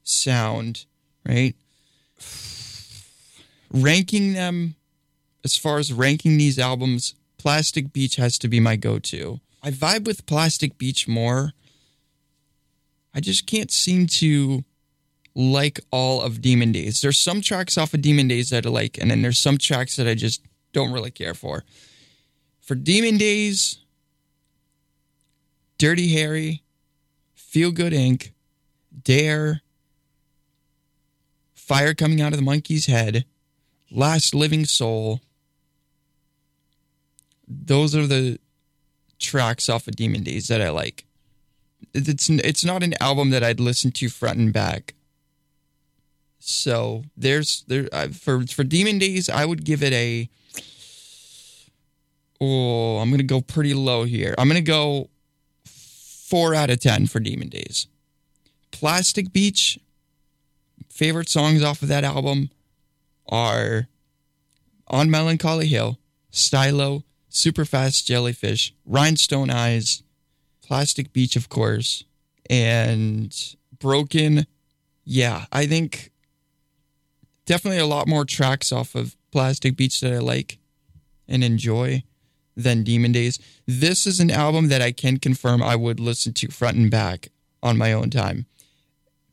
sound, 0.03 0.85
right? 1.25 1.55
Ranking 3.71 4.33
them 4.33 4.75
as 5.43 5.55
far 5.57 5.77
as 5.77 5.93
ranking 5.93 6.37
these 6.37 6.59
albums, 6.59 7.15
Plastic 7.37 7.93
Beach 7.93 8.17
has 8.17 8.37
to 8.39 8.47
be 8.47 8.59
my 8.59 8.75
go-to. 8.75 9.39
I 9.63 9.71
vibe 9.71 10.05
with 10.05 10.25
Plastic 10.25 10.77
Beach 10.77 11.07
more. 11.07 11.53
I 13.13 13.19
just 13.19 13.45
can't 13.45 13.71
seem 13.71 14.07
to 14.07 14.63
like 15.35 15.79
all 15.91 16.21
of 16.21 16.41
Demon 16.41 16.71
Days. 16.71 17.01
There's 17.01 17.19
some 17.19 17.41
tracks 17.41 17.77
off 17.77 17.93
of 17.93 18.01
Demon 18.01 18.27
Days 18.27 18.49
that 18.49 18.65
I 18.65 18.69
like, 18.69 18.97
and 18.97 19.09
then 19.09 19.21
there's 19.21 19.39
some 19.39 19.57
tracks 19.57 19.95
that 19.95 20.07
I 20.07 20.15
just 20.15 20.41
don't 20.73 20.91
really 20.91 21.11
care 21.11 21.33
for. 21.33 21.63
For 22.61 22.75
Demon 22.75 23.17
Days, 23.17 23.79
Dirty 25.79 26.09
Harry, 26.09 26.61
Feel 27.33 27.71
Good 27.71 27.93
Inc., 27.93 28.31
Dare, 29.01 29.61
Fire 31.55 31.93
Coming 31.93 32.21
Out 32.21 32.33
of 32.33 32.37
the 32.37 32.43
Monkey's 32.43 32.85
Head, 32.85 33.23
Last 33.89 34.35
Living 34.35 34.65
Soul. 34.65 35.21
Those 37.47 37.95
are 37.95 38.05
the 38.05 38.39
tracks 39.19 39.69
off 39.69 39.87
of 39.87 39.95
Demon 39.95 40.21
Days 40.21 40.49
that 40.49 40.61
I 40.61 40.69
like. 40.69 41.05
It's 41.93 42.29
it's 42.29 42.65
not 42.65 42.83
an 42.83 42.93
album 42.99 43.29
that 43.29 43.43
I'd 43.43 43.61
listen 43.61 43.91
to 43.93 44.09
front 44.09 44.37
and 44.37 44.51
back. 44.51 44.95
So 46.39 47.03
there's 47.15 47.63
there 47.67 47.87
for 48.11 48.45
for 48.45 48.65
Demon 48.65 48.99
Days, 48.99 49.29
I 49.29 49.45
would 49.45 49.63
give 49.63 49.81
it 49.81 49.93
a. 49.93 50.29
Oh, 52.41 52.97
I'm 52.97 53.09
gonna 53.11 53.23
go 53.23 53.39
pretty 53.39 53.73
low 53.73 54.03
here. 54.03 54.35
I'm 54.37 54.49
gonna 54.49 54.61
go 54.61 55.09
four 56.29 56.53
out 56.53 56.69
of 56.69 56.79
ten 56.79 57.07
for 57.07 57.19
Demon 57.19 57.49
Days. 57.49 57.87
Plastic 58.71 59.33
Beach. 59.33 59.79
Favorite 60.89 61.29
songs 61.29 61.63
off 61.63 61.81
of 61.81 61.87
that 61.87 62.03
album 62.03 62.49
are 63.27 63.87
On 64.87 65.09
Melancholy 65.09 65.67
Hill, 65.67 65.97
Stylo, 66.29 67.03
Superfast 67.31 68.05
Jellyfish, 68.05 68.73
Rhinestone 68.85 69.49
Eyes, 69.49 70.03
Plastic 70.61 71.13
Beach, 71.13 71.35
of 71.35 71.49
course, 71.49 72.03
and 72.49 73.35
Broken. 73.79 74.45
Yeah, 75.05 75.45
I 75.51 75.65
think 75.65 76.11
definitely 77.45 77.79
a 77.79 77.85
lot 77.85 78.07
more 78.07 78.25
tracks 78.25 78.71
off 78.71 78.93
of 78.93 79.15
Plastic 79.31 79.75
Beach 79.75 79.99
that 80.01 80.13
I 80.13 80.19
like 80.19 80.59
and 81.27 81.43
enjoy 81.43 82.03
than 82.63 82.83
Demon 82.83 83.11
Days. 83.11 83.39
This 83.65 84.05
is 84.05 84.19
an 84.19 84.29
album 84.29 84.67
that 84.69 84.81
I 84.81 84.91
can 84.91 85.17
confirm 85.17 85.63
I 85.63 85.75
would 85.75 85.99
listen 85.99 86.33
to 86.33 86.51
front 86.51 86.77
and 86.77 86.91
back 86.91 87.29
on 87.63 87.77
my 87.77 87.93
own 87.93 88.09
time 88.09 88.45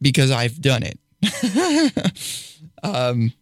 because 0.00 0.30
I've 0.30 0.60
done 0.60 0.82
it. 0.82 0.98
um, 2.82 3.32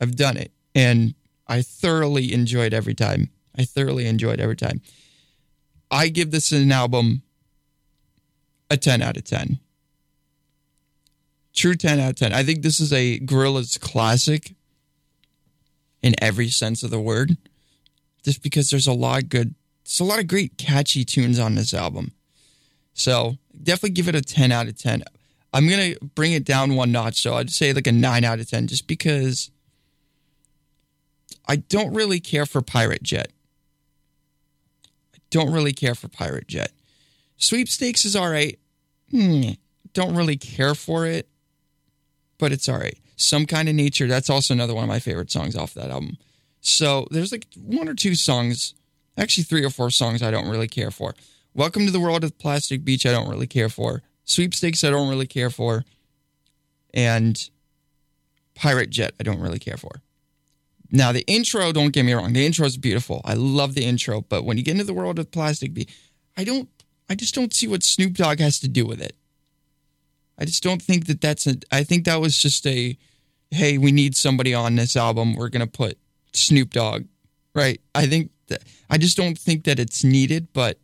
I've 0.00 0.16
done 0.16 0.36
it 0.36 0.52
and 0.74 1.14
I 1.46 1.62
thoroughly 1.62 2.32
enjoyed 2.32 2.72
every 2.72 2.94
time. 2.94 3.30
I 3.56 3.64
thoroughly 3.64 4.06
enjoyed 4.06 4.40
every 4.40 4.56
time. 4.56 4.80
I 5.90 6.08
give 6.08 6.30
this 6.30 6.50
an 6.50 6.72
album 6.72 7.22
a 8.70 8.76
10 8.76 9.02
out 9.02 9.16
of 9.16 9.24
10. 9.24 9.60
True 11.54 11.74
10 11.74 12.00
out 12.00 12.10
of 12.10 12.16
10. 12.16 12.32
I 12.32 12.42
think 12.42 12.62
this 12.62 12.80
is 12.80 12.92
a 12.92 13.20
Gorillaz 13.20 13.78
classic 13.78 14.54
in 16.02 16.14
every 16.20 16.48
sense 16.48 16.82
of 16.82 16.90
the 16.90 17.00
word. 17.00 17.36
Just 18.24 18.42
because 18.42 18.70
there's 18.70 18.86
a 18.86 18.92
lot 18.92 19.22
of 19.22 19.28
good, 19.28 19.54
there's 19.84 20.00
a 20.00 20.04
lot 20.04 20.18
of 20.18 20.26
great 20.26 20.56
catchy 20.58 21.04
tunes 21.04 21.38
on 21.38 21.54
this 21.54 21.74
album. 21.74 22.12
So 22.94 23.36
definitely 23.62 23.90
give 23.90 24.08
it 24.08 24.14
a 24.14 24.22
10 24.22 24.50
out 24.50 24.68
of 24.68 24.78
10. 24.78 25.04
I'm 25.52 25.68
going 25.68 25.94
to 25.94 26.04
bring 26.04 26.32
it 26.32 26.44
down 26.44 26.74
one 26.74 26.90
notch. 26.90 27.20
So 27.20 27.34
I'd 27.34 27.50
say 27.50 27.72
like 27.72 27.86
a 27.86 27.92
9 27.92 28.24
out 28.24 28.40
of 28.40 28.48
10 28.48 28.66
just 28.68 28.86
because 28.86 29.50
I 31.46 31.56
don't 31.56 31.94
really 31.94 32.20
care 32.20 32.46
for 32.46 32.62
Pirate 32.62 33.02
Jet. 33.02 33.30
I 35.14 35.18
don't 35.30 35.52
really 35.52 35.72
care 35.72 35.94
for 35.94 36.08
Pirate 36.08 36.48
Jet. 36.48 36.72
Sweepstakes 37.36 38.04
is 38.04 38.16
all 38.16 38.30
right. 38.30 38.58
Hmm, 39.10 39.50
don't 39.92 40.16
really 40.16 40.36
care 40.36 40.74
for 40.74 41.06
it, 41.06 41.28
but 42.38 42.52
it's 42.52 42.68
all 42.68 42.78
right. 42.78 42.98
Some 43.16 43.46
kind 43.46 43.68
of 43.68 43.74
nature. 43.74 44.06
That's 44.06 44.30
also 44.30 44.54
another 44.54 44.74
one 44.74 44.84
of 44.84 44.88
my 44.88 44.98
favorite 44.98 45.30
songs 45.30 45.56
off 45.56 45.74
that 45.74 45.90
album. 45.90 46.16
So 46.66 47.06
there's 47.10 47.30
like 47.30 47.46
one 47.62 47.90
or 47.90 47.94
two 47.94 48.14
songs, 48.14 48.72
actually 49.18 49.44
three 49.44 49.62
or 49.62 49.68
four 49.70 49.90
songs 49.90 50.22
I 50.22 50.30
don't 50.30 50.48
really 50.48 50.66
care 50.66 50.90
for. 50.90 51.14
Welcome 51.52 51.84
to 51.84 51.92
the 51.92 52.00
World 52.00 52.24
of 52.24 52.38
Plastic 52.38 52.86
Beach, 52.86 53.04
I 53.04 53.12
don't 53.12 53.28
really 53.28 53.46
care 53.46 53.68
for. 53.68 54.02
Sweepstakes, 54.24 54.82
I 54.82 54.88
don't 54.88 55.10
really 55.10 55.26
care 55.26 55.50
for. 55.50 55.84
And 56.94 57.50
Pirate 58.54 58.88
Jet, 58.88 59.12
I 59.20 59.24
don't 59.24 59.40
really 59.40 59.58
care 59.58 59.76
for. 59.76 60.00
Now, 60.90 61.12
the 61.12 61.22
intro, 61.26 61.70
don't 61.70 61.92
get 61.92 62.04
me 62.04 62.14
wrong, 62.14 62.32
the 62.32 62.46
intro 62.46 62.64
is 62.64 62.78
beautiful. 62.78 63.20
I 63.26 63.34
love 63.34 63.74
the 63.74 63.84
intro, 63.84 64.22
but 64.22 64.46
when 64.46 64.56
you 64.56 64.64
get 64.64 64.72
into 64.72 64.84
the 64.84 64.94
world 64.94 65.18
of 65.18 65.30
Plastic 65.30 65.74
Beach, 65.74 65.94
I 66.34 66.44
don't, 66.44 66.70
I 67.10 67.14
just 67.14 67.34
don't 67.34 67.52
see 67.52 67.68
what 67.68 67.82
Snoop 67.82 68.14
Dogg 68.14 68.38
has 68.38 68.58
to 68.60 68.68
do 68.68 68.86
with 68.86 69.02
it. 69.02 69.14
I 70.38 70.46
just 70.46 70.62
don't 70.62 70.80
think 70.80 71.08
that 71.08 71.20
that's 71.20 71.46
a, 71.46 71.56
I 71.70 71.84
think 71.84 72.06
that 72.06 72.22
was 72.22 72.38
just 72.38 72.66
a, 72.66 72.96
hey, 73.50 73.76
we 73.76 73.92
need 73.92 74.16
somebody 74.16 74.54
on 74.54 74.76
this 74.76 74.96
album. 74.96 75.34
We're 75.34 75.50
going 75.50 75.60
to 75.60 75.70
put 75.70 75.98
Snoop 76.36 76.70
Dogg, 76.70 77.04
right? 77.54 77.80
I 77.94 78.06
think 78.06 78.30
that, 78.48 78.62
I 78.90 78.98
just 78.98 79.16
don't 79.16 79.38
think 79.38 79.64
that 79.64 79.78
it's 79.78 80.04
needed, 80.04 80.48
but 80.52 80.78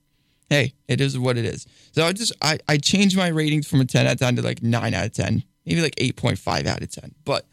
hey, 0.48 0.74
it 0.88 1.00
is 1.00 1.18
what 1.18 1.36
it 1.36 1.44
is. 1.44 1.66
So 1.92 2.04
I 2.04 2.12
just 2.12 2.32
I, 2.42 2.58
I 2.68 2.76
changed 2.76 3.16
my 3.16 3.28
ratings 3.28 3.68
from 3.68 3.80
a 3.80 3.84
10 3.84 4.06
out 4.06 4.12
of 4.14 4.18
10 4.18 4.36
to 4.36 4.42
like 4.42 4.62
9 4.62 4.94
out 4.94 5.06
of 5.06 5.12
10, 5.12 5.42
maybe 5.66 5.80
like 5.80 5.96
8.5 5.96 6.66
out 6.66 6.82
of 6.82 6.90
10. 6.90 7.14
But 7.24 7.46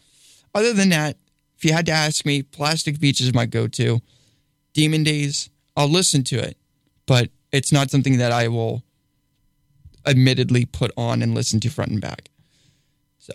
other 0.54 0.74
than 0.74 0.90
that, 0.90 1.18
if 1.58 1.66
you 1.66 1.74
had 1.74 1.86
to 1.88 1.92
ask 1.92 2.26
me, 2.26 2.44
Plastic 2.44 3.00
Beach 3.00 3.20
is 3.20 3.34
my 3.34 3.46
go-to. 3.46 4.00
Demon 4.74 5.04
Days, 5.04 5.50
I'll 5.76 5.90
listen 5.90 6.24
to 6.26 6.38
it, 6.38 6.58
but 7.08 7.30
it's 7.52 7.72
not 7.72 7.90
something 7.90 8.18
that 8.18 8.32
I 8.32 8.48
will 8.48 8.84
admittedly 10.06 10.66
put 10.66 10.92
on 10.96 11.22
and 11.22 11.34
listen 11.34 11.60
to 11.62 11.70
front 11.70 11.92
and 11.92 12.02
back. 12.02 12.30
So 13.18 13.34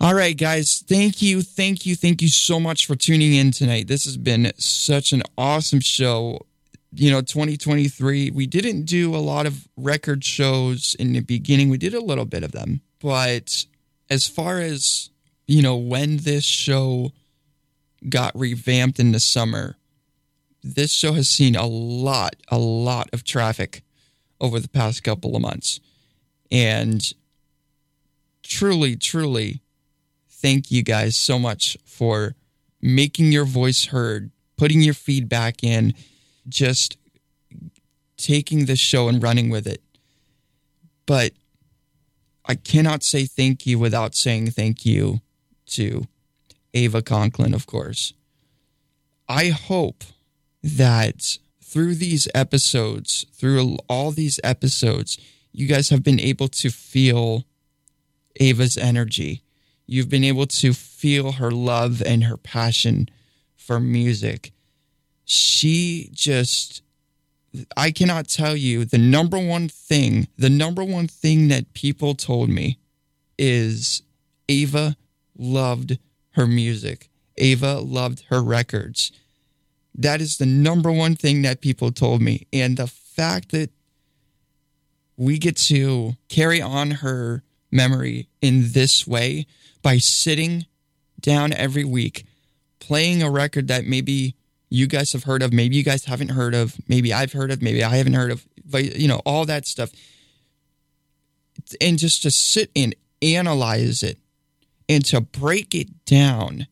all 0.00 0.14
right, 0.14 0.36
guys. 0.36 0.84
Thank 0.86 1.20
you. 1.22 1.42
Thank 1.42 1.84
you. 1.84 1.96
Thank 1.96 2.22
you 2.22 2.28
so 2.28 2.60
much 2.60 2.86
for 2.86 2.94
tuning 2.94 3.34
in 3.34 3.50
tonight. 3.50 3.88
This 3.88 4.04
has 4.04 4.16
been 4.16 4.52
such 4.56 5.12
an 5.12 5.22
awesome 5.36 5.80
show. 5.80 6.46
You 6.94 7.10
know, 7.10 7.20
2023, 7.20 8.30
we 8.30 8.46
didn't 8.46 8.84
do 8.84 9.14
a 9.14 9.18
lot 9.18 9.46
of 9.46 9.68
record 9.76 10.24
shows 10.24 10.94
in 10.98 11.12
the 11.12 11.20
beginning. 11.20 11.68
We 11.68 11.78
did 11.78 11.94
a 11.94 12.00
little 12.00 12.24
bit 12.24 12.44
of 12.44 12.52
them. 12.52 12.80
But 13.00 13.66
as 14.08 14.26
far 14.28 14.60
as, 14.60 15.10
you 15.46 15.62
know, 15.62 15.76
when 15.76 16.18
this 16.18 16.44
show 16.44 17.12
got 18.08 18.38
revamped 18.38 19.00
in 19.00 19.12
the 19.12 19.20
summer, 19.20 19.76
this 20.62 20.92
show 20.92 21.12
has 21.12 21.28
seen 21.28 21.56
a 21.56 21.66
lot, 21.66 22.36
a 22.48 22.58
lot 22.58 23.08
of 23.12 23.24
traffic 23.24 23.82
over 24.40 24.60
the 24.60 24.68
past 24.68 25.02
couple 25.02 25.34
of 25.34 25.42
months. 25.42 25.80
And 26.50 27.02
truly, 28.42 28.96
truly, 28.96 29.60
thank 30.40 30.70
you 30.70 30.82
guys 30.82 31.16
so 31.16 31.38
much 31.38 31.76
for 31.84 32.34
making 32.80 33.32
your 33.32 33.44
voice 33.44 33.86
heard, 33.86 34.30
putting 34.56 34.80
your 34.80 34.94
feedback 34.94 35.64
in, 35.64 35.94
just 36.48 36.96
taking 38.16 38.66
the 38.66 38.76
show 38.76 39.08
and 39.08 39.22
running 39.22 39.50
with 39.50 39.66
it. 39.66 39.82
But 41.06 41.32
I 42.44 42.54
cannot 42.54 43.02
say 43.02 43.24
thank 43.26 43.66
you 43.66 43.78
without 43.78 44.14
saying 44.14 44.50
thank 44.50 44.86
you 44.86 45.20
to 45.66 46.04
Ava 46.74 47.02
Conklin, 47.02 47.54
of 47.54 47.66
course. 47.66 48.12
I 49.28 49.48
hope 49.48 50.04
that 50.62 51.38
through 51.62 51.96
these 51.96 52.28
episodes, 52.34 53.26
through 53.32 53.76
all 53.88 54.10
these 54.10 54.40
episodes, 54.42 55.18
you 55.52 55.66
guys 55.66 55.90
have 55.90 56.02
been 56.02 56.20
able 56.20 56.48
to 56.48 56.70
feel 56.70 57.44
Ava's 58.40 58.76
energy 58.76 59.42
You've 59.90 60.10
been 60.10 60.22
able 60.22 60.46
to 60.46 60.74
feel 60.74 61.32
her 61.32 61.50
love 61.50 62.02
and 62.02 62.24
her 62.24 62.36
passion 62.36 63.08
for 63.56 63.80
music. 63.80 64.52
She 65.24 66.10
just, 66.12 66.82
I 67.74 67.90
cannot 67.90 68.28
tell 68.28 68.54
you 68.54 68.84
the 68.84 68.98
number 68.98 69.38
one 69.38 69.70
thing, 69.70 70.28
the 70.36 70.50
number 70.50 70.84
one 70.84 71.08
thing 71.08 71.48
that 71.48 71.72
people 71.72 72.14
told 72.14 72.50
me 72.50 72.78
is 73.38 74.02
Ava 74.46 74.94
loved 75.38 75.98
her 76.32 76.46
music. 76.46 77.08
Ava 77.38 77.78
loved 77.78 78.24
her 78.28 78.42
records. 78.42 79.10
That 79.94 80.20
is 80.20 80.36
the 80.36 80.46
number 80.46 80.92
one 80.92 81.16
thing 81.16 81.40
that 81.42 81.62
people 81.62 81.92
told 81.92 82.20
me. 82.20 82.46
And 82.52 82.76
the 82.76 82.88
fact 82.88 83.52
that 83.52 83.70
we 85.16 85.38
get 85.38 85.56
to 85.56 86.16
carry 86.28 86.60
on 86.60 86.90
her 86.90 87.42
memory 87.70 88.28
in 88.42 88.72
this 88.72 89.06
way 89.06 89.46
by 89.82 89.98
sitting 89.98 90.66
down 91.20 91.52
every 91.52 91.84
week, 91.84 92.26
playing 92.80 93.22
a 93.22 93.30
record 93.30 93.68
that 93.68 93.84
maybe 93.84 94.34
you 94.70 94.86
guys 94.86 95.12
have 95.12 95.24
heard 95.24 95.42
of, 95.42 95.52
maybe 95.52 95.76
you 95.76 95.82
guys 95.82 96.04
haven't 96.04 96.30
heard 96.30 96.54
of, 96.54 96.76
maybe 96.88 97.12
I've 97.12 97.32
heard 97.32 97.50
of, 97.50 97.62
maybe 97.62 97.82
I 97.82 97.96
haven't 97.96 98.14
heard 98.14 98.30
of, 98.30 98.46
but 98.64 98.96
you 98.96 99.08
know, 99.08 99.22
all 99.24 99.44
that 99.46 99.66
stuff. 99.66 99.90
And 101.80 101.98
just 101.98 102.22
to 102.22 102.30
sit 102.30 102.70
and 102.76 102.94
analyze 103.22 104.02
it 104.02 104.18
and 104.88 105.04
to 105.06 105.20
break 105.20 105.74
it 105.74 106.04
down. 106.04 106.66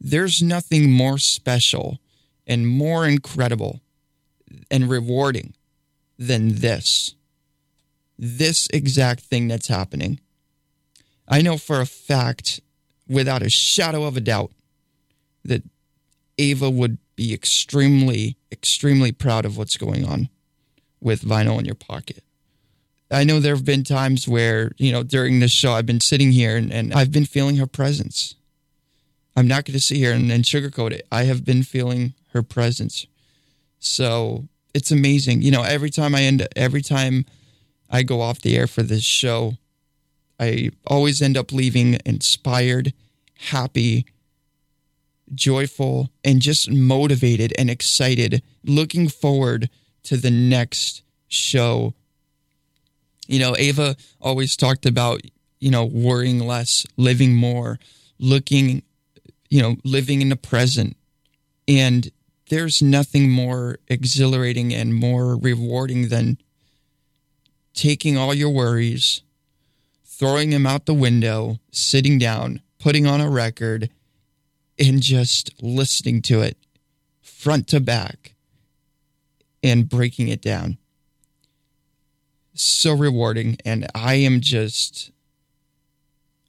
There's 0.00 0.42
nothing 0.42 0.90
more 0.90 1.18
special 1.18 1.98
and 2.46 2.66
more 2.66 3.06
incredible 3.06 3.80
and 4.70 4.88
rewarding 4.88 5.54
than 6.18 6.56
this. 6.56 7.14
This 8.18 8.68
exact 8.72 9.20
thing 9.20 9.48
that's 9.48 9.68
happening. 9.68 10.20
I 11.30 11.42
know 11.42 11.56
for 11.56 11.80
a 11.80 11.86
fact, 11.86 12.60
without 13.08 13.42
a 13.42 13.48
shadow 13.48 14.04
of 14.04 14.16
a 14.16 14.20
doubt, 14.20 14.50
that 15.44 15.62
Ava 16.36 16.68
would 16.68 16.98
be 17.14 17.32
extremely, 17.32 18.36
extremely 18.50 19.12
proud 19.12 19.44
of 19.44 19.56
what's 19.56 19.76
going 19.76 20.04
on 20.04 20.28
with 21.00 21.22
Vinyl 21.22 21.58
in 21.60 21.64
Your 21.64 21.76
Pocket. 21.76 22.24
I 23.12 23.24
know 23.24 23.40
there 23.40 23.54
have 23.54 23.64
been 23.64 23.84
times 23.84 24.28
where, 24.28 24.72
you 24.76 24.92
know, 24.92 25.02
during 25.02 25.40
this 25.40 25.52
show, 25.52 25.72
I've 25.72 25.86
been 25.86 26.00
sitting 26.00 26.32
here 26.32 26.56
and, 26.56 26.72
and 26.72 26.92
I've 26.92 27.12
been 27.12 27.24
feeling 27.24 27.56
her 27.56 27.66
presence. 27.66 28.34
I'm 29.36 29.48
not 29.48 29.64
going 29.64 29.74
to 29.74 29.80
sit 29.80 29.96
here 29.96 30.12
and, 30.12 30.30
and 30.30 30.44
sugarcoat 30.44 30.92
it. 30.92 31.06
I 31.10 31.24
have 31.24 31.44
been 31.44 31.62
feeling 31.62 32.14
her 32.32 32.42
presence. 32.42 33.06
So 33.78 34.48
it's 34.74 34.90
amazing. 34.90 35.42
You 35.42 35.50
know, 35.50 35.62
every 35.62 35.90
time 35.90 36.14
I 36.14 36.22
end, 36.22 36.46
every 36.54 36.82
time 36.82 37.24
I 37.88 38.02
go 38.02 38.20
off 38.20 38.40
the 38.40 38.56
air 38.56 38.66
for 38.66 38.82
this 38.82 39.02
show, 39.02 39.54
I 40.40 40.70
always 40.86 41.20
end 41.20 41.36
up 41.36 41.52
leaving 41.52 41.98
inspired, 42.06 42.94
happy, 43.50 44.06
joyful, 45.34 46.10
and 46.24 46.40
just 46.40 46.70
motivated 46.70 47.52
and 47.58 47.68
excited, 47.68 48.42
looking 48.64 49.08
forward 49.08 49.68
to 50.04 50.16
the 50.16 50.30
next 50.30 51.02
show. 51.28 51.92
You 53.28 53.38
know, 53.38 53.54
Ava 53.58 53.96
always 54.18 54.56
talked 54.56 54.86
about, 54.86 55.20
you 55.60 55.70
know, 55.70 55.84
worrying 55.84 56.40
less, 56.40 56.86
living 56.96 57.34
more, 57.34 57.78
looking, 58.18 58.82
you 59.50 59.60
know, 59.60 59.76
living 59.84 60.22
in 60.22 60.30
the 60.30 60.36
present. 60.36 60.96
And 61.68 62.10
there's 62.48 62.80
nothing 62.80 63.30
more 63.30 63.78
exhilarating 63.88 64.72
and 64.74 64.94
more 64.94 65.36
rewarding 65.36 66.08
than 66.08 66.38
taking 67.74 68.16
all 68.16 68.32
your 68.32 68.50
worries 68.50 69.22
throwing 70.20 70.52
him 70.52 70.66
out 70.66 70.84
the 70.84 70.92
window, 70.92 71.58
sitting 71.70 72.18
down, 72.18 72.60
putting 72.78 73.06
on 73.06 73.22
a 73.22 73.30
record, 73.30 73.88
and 74.78 75.00
just 75.00 75.50
listening 75.62 76.20
to 76.20 76.42
it 76.42 76.58
front 77.22 77.66
to 77.66 77.80
back 77.80 78.34
and 79.62 79.88
breaking 79.88 80.28
it 80.28 80.42
down. 80.42 80.76
So 82.52 82.94
rewarding. 82.94 83.56
And 83.64 83.86
I 83.94 84.16
am 84.16 84.42
just 84.42 85.10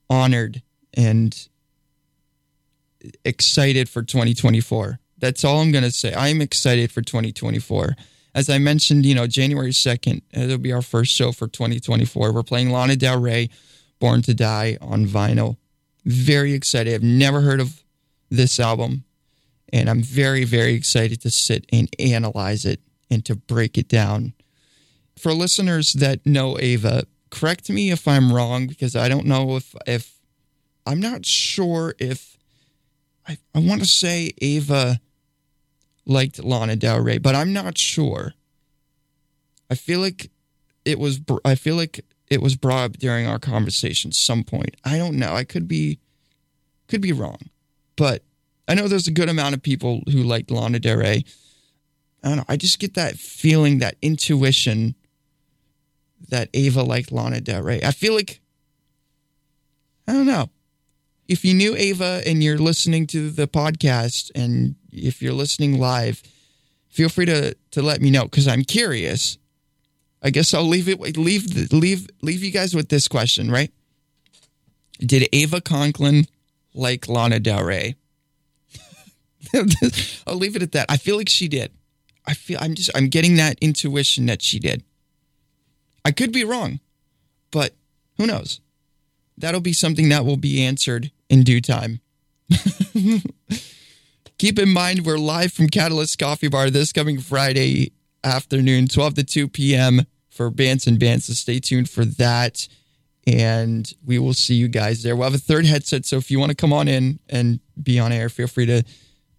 honored 0.09 0.61
and 0.93 1.47
excited 3.23 3.87
for 3.87 4.03
2024. 4.03 4.99
That's 5.17 5.45
all 5.45 5.61
I'm 5.61 5.71
going 5.71 5.85
to 5.85 5.91
say. 5.91 6.13
I'm 6.13 6.41
excited 6.41 6.91
for 6.91 7.01
2024. 7.01 7.95
As 8.33 8.49
I 8.49 8.57
mentioned, 8.57 9.05
you 9.05 9.15
know, 9.15 9.27
January 9.27 9.71
2nd, 9.71 10.21
it'll 10.31 10.57
be 10.57 10.71
our 10.71 10.81
first 10.81 11.11
show 11.11 11.31
for 11.31 11.47
2024. 11.47 12.31
We're 12.31 12.43
playing 12.43 12.69
Lana 12.69 12.95
Del 12.95 13.19
Rey, 13.19 13.49
Born 13.99 14.21
to 14.23 14.33
Die 14.33 14.77
on 14.81 15.05
vinyl. 15.05 15.57
Very 16.05 16.53
excited. 16.53 16.93
I've 16.93 17.03
never 17.03 17.41
heard 17.41 17.59
of 17.59 17.83
this 18.29 18.59
album, 18.59 19.03
and 19.71 19.89
I'm 19.89 20.01
very, 20.01 20.43
very 20.43 20.73
excited 20.73 21.21
to 21.21 21.29
sit 21.29 21.65
and 21.71 21.87
analyze 21.99 22.65
it 22.65 22.79
and 23.11 23.23
to 23.25 23.35
break 23.35 23.77
it 23.77 23.87
down. 23.87 24.33
For 25.17 25.33
listeners 25.33 25.93
that 25.93 26.25
know 26.25 26.57
Ava, 26.59 27.03
correct 27.29 27.69
me 27.69 27.91
if 27.91 28.07
I'm 28.07 28.33
wrong 28.33 28.67
because 28.67 28.95
I 28.95 29.07
don't 29.09 29.25
know 29.25 29.57
if 29.57 29.75
if 29.85 30.19
I'm 30.85 30.99
not 30.99 31.25
sure 31.25 31.93
if 31.99 32.37
I, 33.27 33.37
I 33.53 33.59
want 33.59 33.81
to 33.81 33.87
say 33.87 34.31
Ava 34.41 34.99
liked 36.05 36.43
Lana 36.43 36.75
Del 36.75 36.99
Rey, 36.99 37.17
but 37.17 37.35
I'm 37.35 37.53
not 37.53 37.77
sure. 37.77 38.33
I 39.69 39.75
feel 39.75 39.99
like 39.99 40.29
it 40.85 40.99
was 40.99 41.21
I 41.45 41.55
feel 41.55 41.75
like 41.75 42.01
it 42.29 42.41
was 42.41 42.55
brought 42.55 42.83
up 42.83 42.97
during 42.97 43.27
our 43.27 43.39
conversation 43.39 44.11
some 44.11 44.43
point. 44.43 44.75
I 44.83 44.97
don't 44.97 45.17
know. 45.17 45.33
I 45.33 45.43
could 45.43 45.67
be 45.67 45.99
could 46.87 47.01
be 47.01 47.13
wrong. 47.13 47.39
But 47.95 48.23
I 48.67 48.73
know 48.73 48.87
there's 48.87 49.07
a 49.07 49.11
good 49.11 49.29
amount 49.29 49.55
of 49.55 49.61
people 49.61 50.01
who 50.11 50.23
liked 50.23 50.51
Lana 50.51 50.79
Del 50.79 50.97
Rey. 50.97 51.23
I 52.23 52.27
don't 52.27 52.37
know. 52.37 52.45
I 52.47 52.57
just 52.57 52.79
get 52.79 52.93
that 52.93 53.15
feeling, 53.17 53.79
that 53.79 53.95
intuition 54.01 54.95
that 56.29 56.49
Ava 56.53 56.83
liked 56.83 57.11
Lana 57.11 57.41
Del 57.41 57.61
Rey. 57.61 57.81
I 57.83 57.91
feel 57.91 58.15
like 58.15 58.41
I 60.07 60.13
don't 60.13 60.25
know. 60.25 60.49
If 61.31 61.45
you 61.45 61.53
knew 61.53 61.77
Ava 61.77 62.21
and 62.25 62.43
you're 62.43 62.57
listening 62.57 63.07
to 63.07 63.29
the 63.29 63.47
podcast 63.47 64.31
and 64.35 64.75
if 64.91 65.21
you're 65.21 65.31
listening 65.31 65.79
live, 65.79 66.21
feel 66.89 67.07
free 67.07 67.25
to 67.25 67.55
to 67.71 67.81
let 67.81 68.01
me 68.01 68.11
know 68.11 68.25
because 68.25 68.49
I'm 68.49 68.65
curious. 68.65 69.37
I 70.21 70.29
guess 70.29 70.53
I'll 70.53 70.67
leave 70.67 70.89
it 70.89 70.99
leave 71.17 71.71
leave 71.71 72.09
leave 72.21 72.43
you 72.43 72.51
guys 72.51 72.75
with 72.75 72.89
this 72.89 73.07
question, 73.07 73.49
right? 73.49 73.71
Did 74.99 75.29
Ava 75.31 75.61
Conklin 75.61 76.27
like 76.73 77.07
Lana 77.07 77.39
Del 77.39 77.63
Rey? 77.63 77.95
I'll 80.27 80.35
leave 80.35 80.57
it 80.57 80.63
at 80.63 80.73
that. 80.73 80.87
I 80.89 80.97
feel 80.97 81.15
like 81.15 81.29
she 81.29 81.47
did. 81.47 81.71
I 82.25 82.33
feel 82.33 82.57
I'm 82.59 82.75
just 82.75 82.91
I'm 82.93 83.07
getting 83.07 83.37
that 83.37 83.57
intuition 83.61 84.25
that 84.25 84.41
she 84.41 84.59
did. 84.59 84.83
I 86.03 86.11
could 86.11 86.33
be 86.33 86.43
wrong, 86.43 86.81
but 87.51 87.73
who 88.17 88.27
knows? 88.27 88.59
That'll 89.37 89.61
be 89.61 89.71
something 89.71 90.09
that 90.09 90.25
will 90.25 90.35
be 90.35 90.61
answered 90.61 91.09
in 91.31 91.43
due 91.43 91.61
time. 91.61 92.01
Keep 94.37 94.59
in 94.59 94.69
mind, 94.69 95.05
we're 95.05 95.17
live 95.17 95.53
from 95.53 95.69
Catalyst 95.69 96.19
Coffee 96.19 96.49
Bar 96.49 96.69
this 96.69 96.91
coming 96.91 97.19
Friday 97.19 97.93
afternoon, 98.23 98.87
12 98.87 99.13
to 99.15 99.23
2 99.23 99.47
p.m. 99.47 100.01
for 100.29 100.49
Bands 100.49 100.85
and 100.85 100.99
Bands. 100.99 101.25
So 101.25 101.33
stay 101.33 101.59
tuned 101.59 101.89
for 101.89 102.03
that. 102.03 102.67
And 103.25 103.91
we 104.05 104.19
will 104.19 104.33
see 104.33 104.55
you 104.55 104.67
guys 104.67 105.03
there. 105.03 105.15
We'll 105.15 105.29
have 105.29 105.33
a 105.33 105.37
third 105.37 105.65
headset. 105.65 106.05
So 106.05 106.17
if 106.17 106.29
you 106.29 106.37
want 106.39 106.49
to 106.49 106.55
come 106.55 106.73
on 106.73 106.87
in 106.87 107.19
and 107.29 107.61
be 107.81 107.97
on 107.97 108.11
air, 108.11 108.27
feel 108.27 108.47
free 108.47 108.65
to 108.65 108.83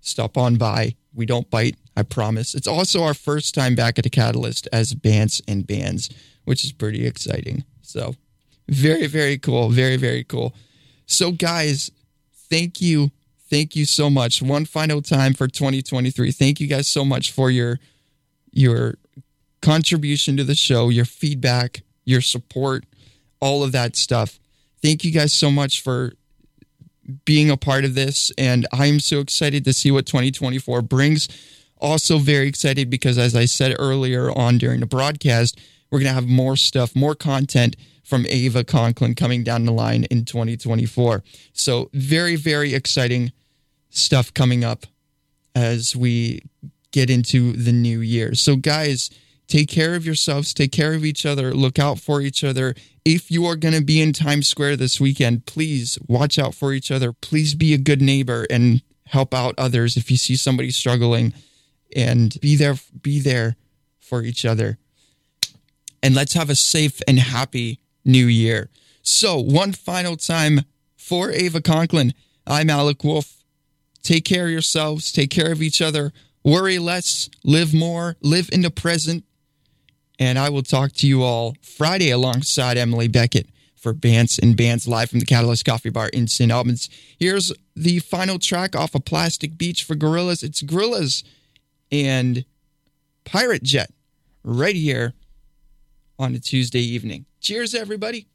stop 0.00 0.38
on 0.38 0.56
by. 0.56 0.94
We 1.12 1.26
don't 1.26 1.50
bite, 1.50 1.76
I 1.94 2.04
promise. 2.04 2.54
It's 2.54 2.68
also 2.68 3.02
our 3.02 3.12
first 3.12 3.54
time 3.54 3.74
back 3.74 3.98
at 3.98 4.04
the 4.04 4.10
Catalyst 4.10 4.66
as 4.72 4.94
Bands 4.94 5.42
and 5.46 5.66
Bands, 5.66 6.08
which 6.44 6.64
is 6.64 6.72
pretty 6.72 7.06
exciting. 7.06 7.64
So 7.82 8.14
very, 8.68 9.08
very 9.08 9.36
cool. 9.36 9.68
Very, 9.68 9.96
very 9.96 10.24
cool. 10.24 10.54
So, 11.06 11.32
guys, 11.32 11.90
thank 12.50 12.80
you. 12.80 13.10
Thank 13.50 13.76
you 13.76 13.84
so 13.84 14.08
much. 14.08 14.40
One 14.40 14.64
final 14.64 15.02
time 15.02 15.34
for 15.34 15.46
2023. 15.46 16.32
Thank 16.32 16.60
you 16.60 16.66
guys 16.66 16.88
so 16.88 17.04
much 17.04 17.30
for 17.32 17.50
your 17.50 17.78
your 18.50 18.96
contribution 19.60 20.36
to 20.36 20.44
the 20.44 20.54
show, 20.54 20.88
your 20.88 21.04
feedback, 21.04 21.82
your 22.04 22.20
support, 22.20 22.84
all 23.40 23.62
of 23.62 23.72
that 23.72 23.96
stuff. 23.96 24.38
Thank 24.82 25.04
you 25.04 25.12
guys 25.12 25.32
so 25.32 25.50
much 25.50 25.82
for 25.82 26.12
being 27.24 27.50
a 27.50 27.56
part 27.56 27.84
of 27.84 27.94
this. 27.94 28.32
And 28.36 28.66
I'm 28.72 29.00
so 29.00 29.20
excited 29.20 29.64
to 29.64 29.72
see 29.72 29.90
what 29.90 30.06
2024 30.06 30.82
brings. 30.82 31.28
Also, 31.78 32.18
very 32.18 32.46
excited 32.46 32.90
because, 32.90 33.18
as 33.18 33.34
I 33.34 33.46
said 33.46 33.74
earlier 33.78 34.30
on 34.30 34.58
during 34.58 34.80
the 34.80 34.86
broadcast, 34.86 35.60
we're 35.92 35.98
going 35.98 36.08
to 36.08 36.14
have 36.14 36.26
more 36.26 36.56
stuff, 36.56 36.96
more 36.96 37.14
content 37.14 37.76
from 38.02 38.24
Ava 38.26 38.64
Conklin 38.64 39.14
coming 39.14 39.44
down 39.44 39.66
the 39.66 39.72
line 39.72 40.04
in 40.04 40.24
2024. 40.24 41.22
So, 41.52 41.90
very, 41.92 42.34
very 42.34 42.74
exciting 42.74 43.30
stuff 43.90 44.32
coming 44.32 44.64
up 44.64 44.86
as 45.54 45.94
we 45.94 46.42
get 46.92 47.10
into 47.10 47.52
the 47.52 47.72
new 47.72 48.00
year. 48.00 48.34
So, 48.34 48.56
guys, 48.56 49.10
take 49.48 49.68
care 49.68 49.94
of 49.94 50.06
yourselves, 50.06 50.54
take 50.54 50.72
care 50.72 50.94
of 50.94 51.04
each 51.04 51.26
other, 51.26 51.52
look 51.54 51.78
out 51.78 51.98
for 51.98 52.22
each 52.22 52.42
other. 52.42 52.74
If 53.04 53.30
you 53.30 53.44
are 53.44 53.56
going 53.56 53.74
to 53.74 53.84
be 53.84 54.00
in 54.00 54.14
Times 54.14 54.48
Square 54.48 54.78
this 54.78 54.98
weekend, 54.98 55.44
please 55.44 55.98
watch 56.08 56.38
out 56.38 56.54
for 56.54 56.72
each 56.72 56.90
other. 56.90 57.12
Please 57.12 57.54
be 57.54 57.74
a 57.74 57.78
good 57.78 58.00
neighbor 58.00 58.46
and 58.48 58.80
help 59.08 59.34
out 59.34 59.54
others 59.58 59.98
if 59.98 60.10
you 60.10 60.16
see 60.16 60.36
somebody 60.36 60.70
struggling 60.70 61.34
and 61.94 62.40
be 62.40 62.56
there 62.56 62.76
be 63.02 63.20
there 63.20 63.56
for 64.00 64.22
each 64.22 64.46
other. 64.46 64.78
And 66.02 66.14
let's 66.14 66.32
have 66.34 66.50
a 66.50 66.54
safe 66.54 67.00
and 67.06 67.18
happy 67.18 67.78
new 68.04 68.26
year. 68.26 68.70
So, 69.02 69.38
one 69.38 69.72
final 69.72 70.16
time 70.16 70.60
for 70.96 71.30
Ava 71.30 71.60
Conklin, 71.60 72.14
I'm 72.46 72.68
Alek 72.68 73.04
Wolfe. 73.04 73.42
Take 74.02 74.24
care 74.24 74.46
of 74.46 74.50
yourselves, 74.50 75.12
take 75.12 75.30
care 75.30 75.52
of 75.52 75.62
each 75.62 75.80
other, 75.80 76.12
worry 76.44 76.78
less, 76.78 77.28
live 77.44 77.72
more, 77.72 78.16
live 78.20 78.48
in 78.52 78.62
the 78.62 78.70
present. 78.70 79.24
And 80.18 80.38
I 80.38 80.48
will 80.50 80.62
talk 80.62 80.92
to 80.94 81.06
you 81.06 81.22
all 81.22 81.56
Friday 81.62 82.10
alongside 82.10 82.76
Emily 82.76 83.08
Beckett 83.08 83.48
for 83.76 83.92
Bands 83.92 84.38
and 84.38 84.56
Bands 84.56 84.86
live 84.86 85.10
from 85.10 85.18
the 85.18 85.26
Catalyst 85.26 85.64
Coffee 85.64 85.90
Bar 85.90 86.08
in 86.08 86.28
St. 86.28 86.50
Albans. 86.50 86.88
Here's 87.18 87.52
the 87.74 87.98
final 87.98 88.38
track 88.38 88.76
off 88.76 88.94
of 88.94 89.04
Plastic 89.04 89.58
Beach 89.58 89.82
for 89.82 89.96
Gorillaz. 89.96 90.44
It's 90.44 90.62
Gorillaz 90.62 91.24
and 91.90 92.44
Pirate 93.24 93.64
Jet 93.64 93.90
right 94.44 94.76
here 94.76 95.14
on 96.22 96.34
a 96.34 96.38
Tuesday 96.38 96.80
evening. 96.80 97.26
Cheers, 97.40 97.74
everybody. 97.74 98.26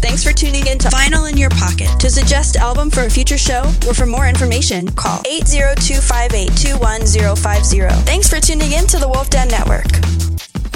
Thanks 0.00 0.22
for 0.22 0.32
tuning 0.32 0.64
in 0.68 0.78
to 0.78 0.88
Vinyl 0.88 1.28
in 1.30 1.36
Your 1.36 1.50
Pocket. 1.50 1.90
To 1.98 2.08
suggest 2.08 2.56
album 2.56 2.88
for 2.88 3.02
a 3.02 3.10
future 3.10 3.36
show 3.36 3.64
or 3.86 3.92
for 3.92 4.06
more 4.06 4.26
information, 4.28 4.88
call 4.92 5.18
802-582-1050. 5.24 7.90
Thanks 8.04 8.30
for 8.30 8.40
tuning 8.40 8.72
in 8.72 8.86
to 8.86 8.98
the 8.98 9.08
Wolf 9.08 9.28
Den 9.28 9.48
Network. 9.48 9.92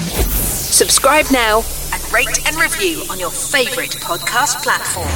Subscribe 0.02 1.26
now. 1.30 1.62
And 1.92 2.12
rate 2.12 2.44
and 2.46 2.56
review 2.56 3.04
on 3.10 3.20
your 3.20 3.30
favorite 3.30 3.92
podcast 3.92 4.62
platform. 4.64 5.08